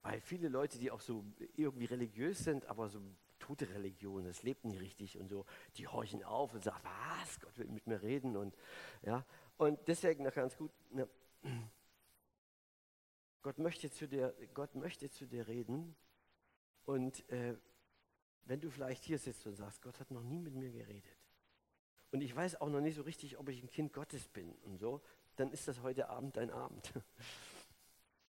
Weil 0.05 0.20
viele 0.20 0.48
Leute, 0.48 0.78
die 0.78 0.90
auch 0.90 1.00
so 1.00 1.24
irgendwie 1.57 1.86
religiös 1.86 2.44
sind, 2.44 2.66
aber 2.66 2.90
so 2.90 3.00
tote 3.38 3.70
Religion, 3.70 4.26
es 4.26 4.42
lebt 4.42 4.66
nicht 4.66 4.78
richtig 4.78 5.18
und 5.18 5.28
so, 5.28 5.46
die 5.76 5.88
horchen 5.88 6.22
auf 6.22 6.52
und 6.52 6.62
sagen, 6.62 6.82
was, 6.82 7.40
Gott 7.40 7.57
will 7.57 7.68
mit 7.68 7.86
mir 7.86 8.02
reden 8.02 8.36
und 8.36 8.55
ja, 9.02 9.24
und 9.57 9.78
deswegen 9.88 10.24
noch 10.24 10.34
ganz 10.34 10.59
gut, 10.59 10.70
ne, 10.90 11.09
Gott 13.40 13.59
möchte 13.59 13.90
zu 13.90 14.07
dir, 14.07 14.34
Gott 14.52 14.74
möchte 14.74 15.11
zu 15.11 15.26
dir 15.26 15.48
reden 15.48 15.96
und 16.84 17.26
äh, 17.30 17.57
wenn 18.44 18.61
du 18.61 18.70
vielleicht 18.70 19.05
hier 19.05 19.18
sitzt 19.18 19.46
und 19.46 19.57
sagst, 19.57 19.80
Gott 19.80 20.00
hat 20.00 20.11
noch 20.11 20.22
nie 20.22 20.38
mit 20.38 20.55
mir 20.55 20.70
geredet 20.70 21.16
und 22.12 22.20
ich 22.20 22.36
weiß 22.36 22.61
auch 22.61 22.68
noch 22.68 22.82
nicht 22.82 22.96
so 22.96 23.02
richtig, 23.02 23.38
ob 23.38 23.48
ich 23.48 23.62
ein 23.62 23.70
Kind 23.70 23.94
Gottes 23.94 24.28
bin 24.28 24.55
und 24.64 24.76
so, 24.76 25.00
dann 25.36 25.50
ist 25.50 25.66
das 25.66 25.80
heute 25.80 26.11
Abend 26.11 26.36
dein 26.36 26.50
Abend. 26.50 26.92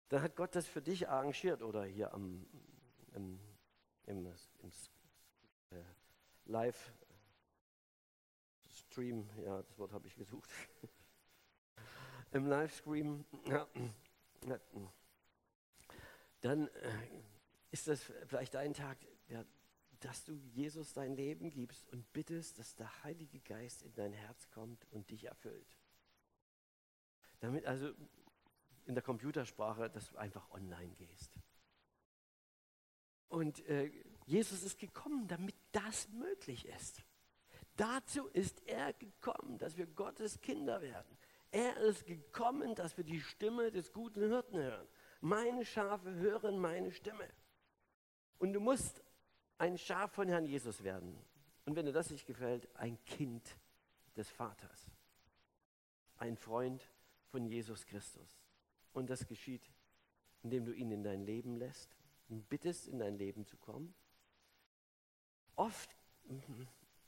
Dann 0.09 0.21
hat 0.21 0.35
Gott 0.35 0.55
das 0.55 0.67
für 0.67 0.81
dich 0.81 1.09
arrangiert 1.09 1.61
oder 1.61 1.85
hier 1.85 2.13
am, 2.13 2.45
im, 3.13 3.39
im, 4.05 4.25
im 4.25 4.31
äh, 5.71 5.83
Live-Stream, 6.45 6.89
ja, 9.43 9.63
das 9.63 9.77
Wort 9.79 9.91
habe 9.91 10.07
ich 10.07 10.15
gesucht. 10.15 10.49
Im 12.31 12.47
Livestream, 12.47 13.23
ja, 13.45 13.67
dann 16.41 16.67
äh, 16.67 16.91
ist 17.71 17.87
das 17.87 18.03
vielleicht 18.27 18.55
ein 18.55 18.73
Tag, 18.73 18.97
ja, 19.29 19.45
dass 20.01 20.23
du 20.25 20.33
Jesus 20.33 20.93
dein 20.93 21.15
Leben 21.15 21.49
gibst 21.49 21.87
und 21.89 22.11
bittest, 22.13 22.59
dass 22.59 22.75
der 22.75 23.03
Heilige 23.03 23.39
Geist 23.39 23.81
in 23.83 23.93
dein 23.93 24.13
Herz 24.13 24.49
kommt 24.49 24.85
und 24.91 25.09
dich 25.09 25.25
erfüllt. 25.25 25.77
Damit 27.39 27.65
also 27.65 27.93
in 28.85 28.95
der 28.95 29.03
Computersprache, 29.03 29.89
dass 29.89 30.09
du 30.09 30.17
einfach 30.17 30.49
online 30.51 30.93
gehst. 30.95 31.31
Und 33.27 33.67
äh, 33.67 33.91
Jesus 34.25 34.63
ist 34.63 34.79
gekommen, 34.79 35.27
damit 35.27 35.55
das 35.71 36.07
möglich 36.09 36.65
ist. 36.67 37.03
Dazu 37.75 38.27
ist 38.27 38.65
er 38.67 38.93
gekommen, 38.93 39.57
dass 39.57 39.75
wir 39.75 39.87
Gottes 39.87 40.39
Kinder 40.41 40.81
werden. 40.81 41.17
Er 41.51 41.77
ist 41.77 42.05
gekommen, 42.05 42.75
dass 42.75 42.97
wir 42.97 43.03
die 43.03 43.21
Stimme 43.21 43.71
des 43.71 43.91
guten 43.91 44.21
Hirten 44.21 44.57
hören. 44.57 44.87
Meine 45.21 45.65
Schafe 45.65 46.13
hören 46.13 46.59
meine 46.59 46.91
Stimme. 46.91 47.27
Und 48.37 48.53
du 48.53 48.59
musst 48.59 49.03
ein 49.57 49.77
Schaf 49.77 50.11
von 50.11 50.27
Herrn 50.27 50.45
Jesus 50.45 50.83
werden. 50.83 51.17
Und 51.65 51.75
wenn 51.75 51.85
dir 51.85 51.93
das 51.93 52.09
nicht 52.09 52.25
gefällt, 52.25 52.73
ein 52.75 53.03
Kind 53.05 53.57
des 54.15 54.29
Vaters. 54.29 54.91
Ein 56.17 56.37
Freund 56.37 56.89
von 57.27 57.45
Jesus 57.45 57.85
Christus. 57.85 58.44
Und 58.95 59.09
das 59.09 59.27
geschieht, 59.27 59.69
indem 60.41 60.63
du 60.63 60.71
ihn 60.71 60.89
in 60.89 61.03
dein 61.03 61.21
Leben 61.25 61.57
lässt 61.57 61.97
und 62.29 62.47
bittest, 62.47 62.87
in 62.87 62.99
dein 62.99 63.17
Leben 63.17 63.45
zu 63.45 63.57
kommen. 63.57 63.93
Oft, 65.57 65.93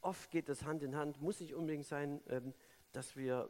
oft 0.02 0.30
geht 0.30 0.50
das 0.50 0.64
Hand 0.64 0.84
in 0.84 0.98
Hand, 0.98 1.22
muss 1.22 1.40
nicht 1.40 1.56
unbedingt 1.56 1.86
sein, 1.86 2.22
ähm, 2.28 2.54
dass 2.92 3.16
wir 3.16 3.50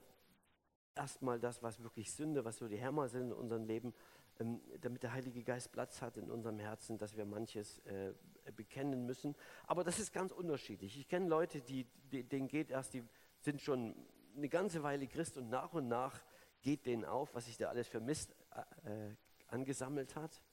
erstmal 0.94 1.40
das, 1.40 1.64
was 1.64 1.82
wirklich 1.82 2.14
Sünde, 2.14 2.46
was 2.46 2.58
so 2.58 2.68
die 2.68 2.78
Hämmer 2.78 3.08
sind 3.08 3.32
in 3.32 3.34
unserem 3.34 3.66
Leben, 3.66 3.92
ähm, 4.40 4.62
damit 4.82 5.02
der 5.02 5.14
Heilige 5.14 5.44
Geist 5.44 5.72
Platz 5.72 6.04
hat 6.04 6.18
in 6.18 6.30
unserem 6.30 6.60
Herzen, 6.60 7.00
dass 7.00 7.18
wir 7.18 7.26
manches 7.26 7.80
äh, 7.86 8.14
bekennen 8.56 9.08
müssen. 9.08 9.36
Aber 9.66 9.84
das 9.84 9.98
ist 9.98 10.14
ganz 10.14 10.32
unterschiedlich. 10.32 10.96
Ich 11.00 11.08
kenne 11.08 11.28
Leute, 11.28 11.60
die, 11.62 11.86
denen 12.12 12.48
geht 12.48 12.70
erst, 12.70 12.94
die 12.94 13.04
sind 13.40 13.62
schon 13.62 13.96
eine 14.36 14.48
ganze 14.48 14.84
Weile 14.84 15.08
Christ 15.08 15.40
und 15.40 15.50
nach 15.50 15.74
und 15.74 15.88
nach 15.88 16.22
geht 16.68 16.86
denen 16.86 17.06
auf, 17.06 17.34
was 17.34 17.46
sich 17.46 17.56
da 17.56 17.70
alles 17.70 17.88
für 17.88 18.02
Mist 18.02 18.36
äh, 18.84 19.16
angesammelt 19.48 20.18
hat. 20.18 20.44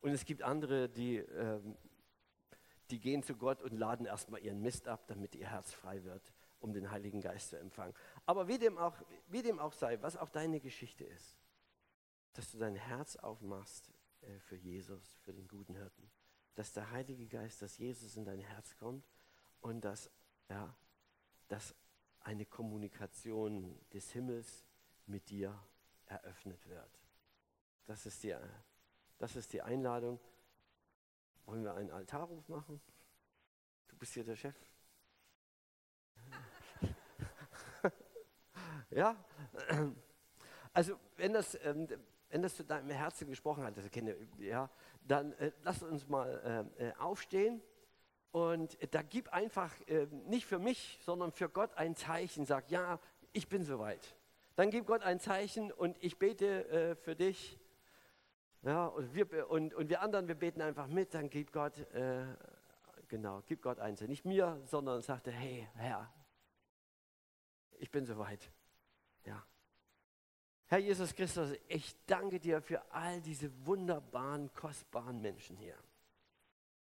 Und 0.00 0.12
es 0.12 0.24
gibt 0.24 0.42
andere, 0.42 0.88
die, 0.88 1.16
ähm, 1.16 1.76
die 2.88 3.00
gehen 3.00 3.24
zu 3.24 3.34
Gott 3.34 3.62
und 3.62 3.72
laden 3.72 4.06
erstmal 4.06 4.40
ihren 4.44 4.62
Mist 4.62 4.86
ab, 4.86 5.08
damit 5.08 5.34
ihr 5.34 5.50
Herz 5.50 5.72
frei 5.72 6.04
wird, 6.04 6.32
um 6.60 6.72
den 6.72 6.92
Heiligen 6.92 7.20
Geist 7.20 7.50
zu 7.50 7.58
empfangen. 7.58 7.94
Aber 8.26 8.46
wie 8.46 8.58
dem 8.58 8.78
auch, 8.78 8.94
wie 9.26 9.42
dem 9.42 9.58
auch 9.58 9.72
sei, 9.72 10.00
was 10.02 10.16
auch 10.16 10.28
deine 10.28 10.60
Geschichte 10.60 11.02
ist, 11.02 11.36
dass 12.34 12.52
du 12.52 12.58
dein 12.58 12.76
Herz 12.76 13.16
aufmachst 13.16 13.90
äh, 14.20 14.38
für 14.38 14.54
Jesus, 14.54 15.16
für 15.24 15.32
den 15.32 15.48
guten 15.48 15.74
Hirten. 15.74 16.08
Dass 16.54 16.74
der 16.74 16.92
Heilige 16.92 17.26
Geist, 17.26 17.60
dass 17.60 17.76
Jesus 17.76 18.16
in 18.16 18.24
dein 18.24 18.38
Herz 18.38 18.76
kommt 18.76 19.04
und 19.60 19.84
dass, 19.84 20.12
ja, 20.48 20.72
dass 21.48 21.74
eine 22.20 22.46
Kommunikation 22.46 23.80
des 23.92 24.12
Himmels 24.12 24.64
mit 25.06 25.28
dir 25.30 25.58
eröffnet 26.06 26.66
wird. 26.68 27.00
Das 27.86 28.06
ist 28.06 28.22
die, 28.22 28.36
das 29.18 29.36
ist 29.36 29.52
die 29.52 29.62
Einladung. 29.62 30.20
Wollen 31.44 31.62
wir 31.62 31.74
einen 31.74 31.90
Altarruf 31.90 32.48
machen? 32.48 32.80
Du 33.88 33.96
bist 33.96 34.14
hier 34.14 34.24
der 34.24 34.36
Chef. 34.36 34.56
ja, 38.90 39.16
also 40.72 40.98
wenn 41.16 41.32
das, 41.32 41.56
ähm, 41.62 41.86
wenn 42.28 42.42
das 42.42 42.56
zu 42.56 42.64
deinem 42.64 42.90
Herzen 42.90 43.28
gesprochen 43.28 43.62
hat, 43.62 43.76
das 43.76 43.88
kenne, 43.90 44.16
ja, 44.38 44.68
dann 45.04 45.32
äh, 45.34 45.52
lass 45.62 45.82
uns 45.82 46.08
mal 46.08 46.68
äh, 46.78 46.88
äh 46.88 46.94
aufstehen 46.96 47.62
und 48.32 48.76
da 48.92 49.02
gib 49.02 49.28
einfach 49.32 49.72
äh, 49.86 50.06
nicht 50.26 50.46
für 50.46 50.58
mich, 50.58 50.98
sondern 51.02 51.30
für 51.30 51.48
Gott 51.48 51.72
ein 51.74 51.94
Zeichen. 51.94 52.44
Sag, 52.44 52.70
ja, 52.70 52.98
ich 53.32 53.48
bin 53.48 53.64
soweit. 53.64 54.15
Dann 54.56 54.70
gib 54.70 54.86
Gott 54.86 55.02
ein 55.02 55.20
Zeichen 55.20 55.70
und 55.70 56.02
ich 56.02 56.18
bete 56.18 56.68
äh, 56.68 56.94
für 56.96 57.14
dich. 57.14 57.60
Ja, 58.62 58.86
und, 58.86 59.14
wir, 59.14 59.50
und, 59.50 59.74
und 59.74 59.90
wir 59.90 60.00
anderen, 60.00 60.28
wir 60.28 60.34
beten 60.34 60.62
einfach 60.62 60.86
mit, 60.86 61.12
dann 61.12 61.28
gibt 61.28 61.52
Gott, 61.52 61.78
äh, 61.92 62.24
genau, 63.06 63.42
gibt 63.42 63.62
Gott 63.62 63.78
eins. 63.78 64.00
Nicht 64.00 64.24
mir, 64.24 64.60
sondern 64.64 65.02
sagte, 65.02 65.30
hey, 65.30 65.68
Herr, 65.74 66.10
Ich 67.78 67.90
bin 67.90 68.06
soweit. 68.06 68.50
Ja. 69.24 69.44
Herr 70.68 70.78
Jesus 70.78 71.14
Christus, 71.14 71.52
ich 71.68 71.94
danke 72.06 72.40
dir 72.40 72.62
für 72.62 72.90
all 72.90 73.20
diese 73.20 73.50
wunderbaren, 73.66 74.52
kostbaren 74.54 75.20
Menschen 75.20 75.56
hier. 75.58 75.76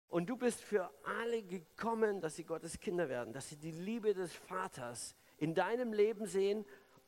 Und 0.07 0.27
du 0.31 0.37
bist 0.37 0.63
für 0.63 0.89
alle 1.03 1.43
gekommen, 1.43 2.21
dass 2.21 2.37
sie 2.37 2.45
Gottes 2.45 2.79
Kinder 2.79 3.09
werden, 3.09 3.33
dass 3.33 3.49
sie 3.49 3.57
die 3.57 3.73
Liebe 3.73 4.15
des 4.15 4.33
Vaters 4.33 5.17
in 5.39 5.55
deinem 5.55 5.93
Leben 5.93 6.27
sehen 6.27 6.65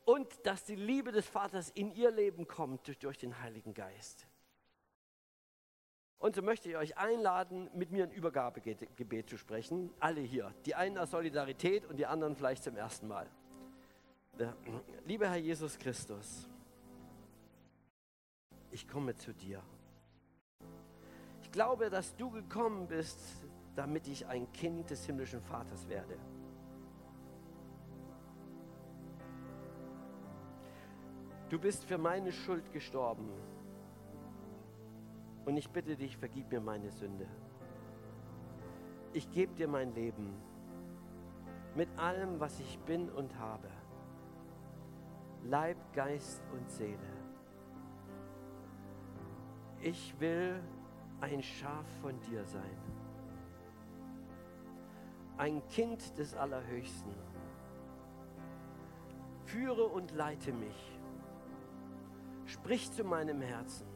und 0.07 0.47
dass 0.47 0.65
die 0.65 0.77
Liebe 0.77 1.13
des 1.13 1.27
Vaters 1.27 1.69
in 1.71 1.93
ihr 1.93 2.13
Leben 2.13 2.47
kommt 2.47 2.87
durch, 2.87 2.99
durch 2.99 3.19
den 3.19 3.43
Heiligen 3.43 3.75
Geist. 3.75 4.27
Und 6.19 6.37
so 6.37 6.43
möchte 6.43 6.71
ich 6.71 6.77
euch 6.77 6.97
einladen, 6.97 7.69
mit 7.75 7.91
mir 7.91 8.05
ein 8.05 8.13
Übergabegebet 8.13 9.29
zu 9.29 9.37
sprechen. 9.37 9.93
Alle 10.01 10.21
hier. 10.21 10.55
Die 10.65 10.75
einen 10.75 10.97
aus 10.97 11.11
Solidarität 11.11 11.85
und 11.85 11.97
die 11.97 12.07
anderen 12.07 12.37
vielleicht 12.37 12.65
zum 12.65 12.77
ersten 12.77 13.09
Mal. 13.09 13.29
Lieber 15.05 15.29
Herr 15.29 15.37
Jesus 15.37 15.77
Christus, 15.79 16.49
ich 18.71 18.87
komme 18.87 19.15
zu 19.17 19.35
dir. 19.35 19.63
Ich 21.43 21.51
glaube, 21.51 21.91
dass 21.91 22.15
du 22.17 22.31
gekommen 22.31 22.87
bist, 22.87 23.19
damit 23.75 24.07
ich 24.07 24.27
ein 24.27 24.51
Kind 24.53 24.91
des 24.91 25.05
himmlischen 25.05 25.43
Vaters 25.43 25.89
werde. 25.89 26.17
Du 31.49 31.59
bist 31.61 31.85
für 31.85 31.99
meine 31.99 32.33
Schuld 32.33 32.73
gestorben. 32.73 33.31
Und 35.45 35.57
ich 35.57 35.71
bitte 35.71 35.97
dich, 35.97 36.17
vergib 36.17 36.51
mir 36.51 36.61
meine 36.61 36.91
Sünde. 36.91 37.27
Ich 39.13 39.31
gebe 39.31 39.55
dir 39.55 39.69
mein 39.69 39.95
Leben 39.95 40.35
mit 41.77 41.89
allem, 41.99 42.41
was 42.41 42.59
ich 42.59 42.79
bin 42.81 43.09
und 43.11 43.39
habe. 43.39 43.69
Leib, 45.45 45.77
Geist 45.93 46.43
und 46.53 46.69
Seele. 46.69 46.99
Ich 49.81 50.19
will 50.19 50.61
ein 51.21 51.43
Schaf 51.43 51.87
von 52.01 52.19
dir 52.23 52.45
sein. 52.45 52.79
Ein 55.37 55.63
Kind 55.69 56.19
des 56.19 56.35
Allerhöchsten. 56.35 57.15
Führe 59.45 59.85
und 59.85 60.11
leite 60.13 60.53
mich. 60.53 60.96
Sprich 62.47 62.91
zu 62.93 63.05
meinem 63.05 63.41
Herzen. 63.43 63.87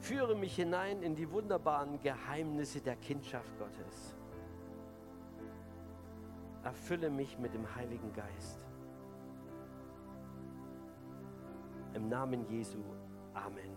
Führe 0.00 0.36
mich 0.36 0.54
hinein 0.54 1.02
in 1.02 1.14
die 1.14 1.30
wunderbaren 1.30 1.98
Geheimnisse 2.00 2.80
der 2.80 2.96
Kindschaft 2.96 3.58
Gottes. 3.58 4.14
Erfülle 6.62 7.08
mich 7.10 7.38
mit 7.38 7.54
dem 7.54 7.74
Heiligen 7.74 8.12
Geist. 8.12 8.60
Im 11.94 12.08
Namen 12.08 12.46
Jesu. 12.50 12.78
Amen. 13.32 13.73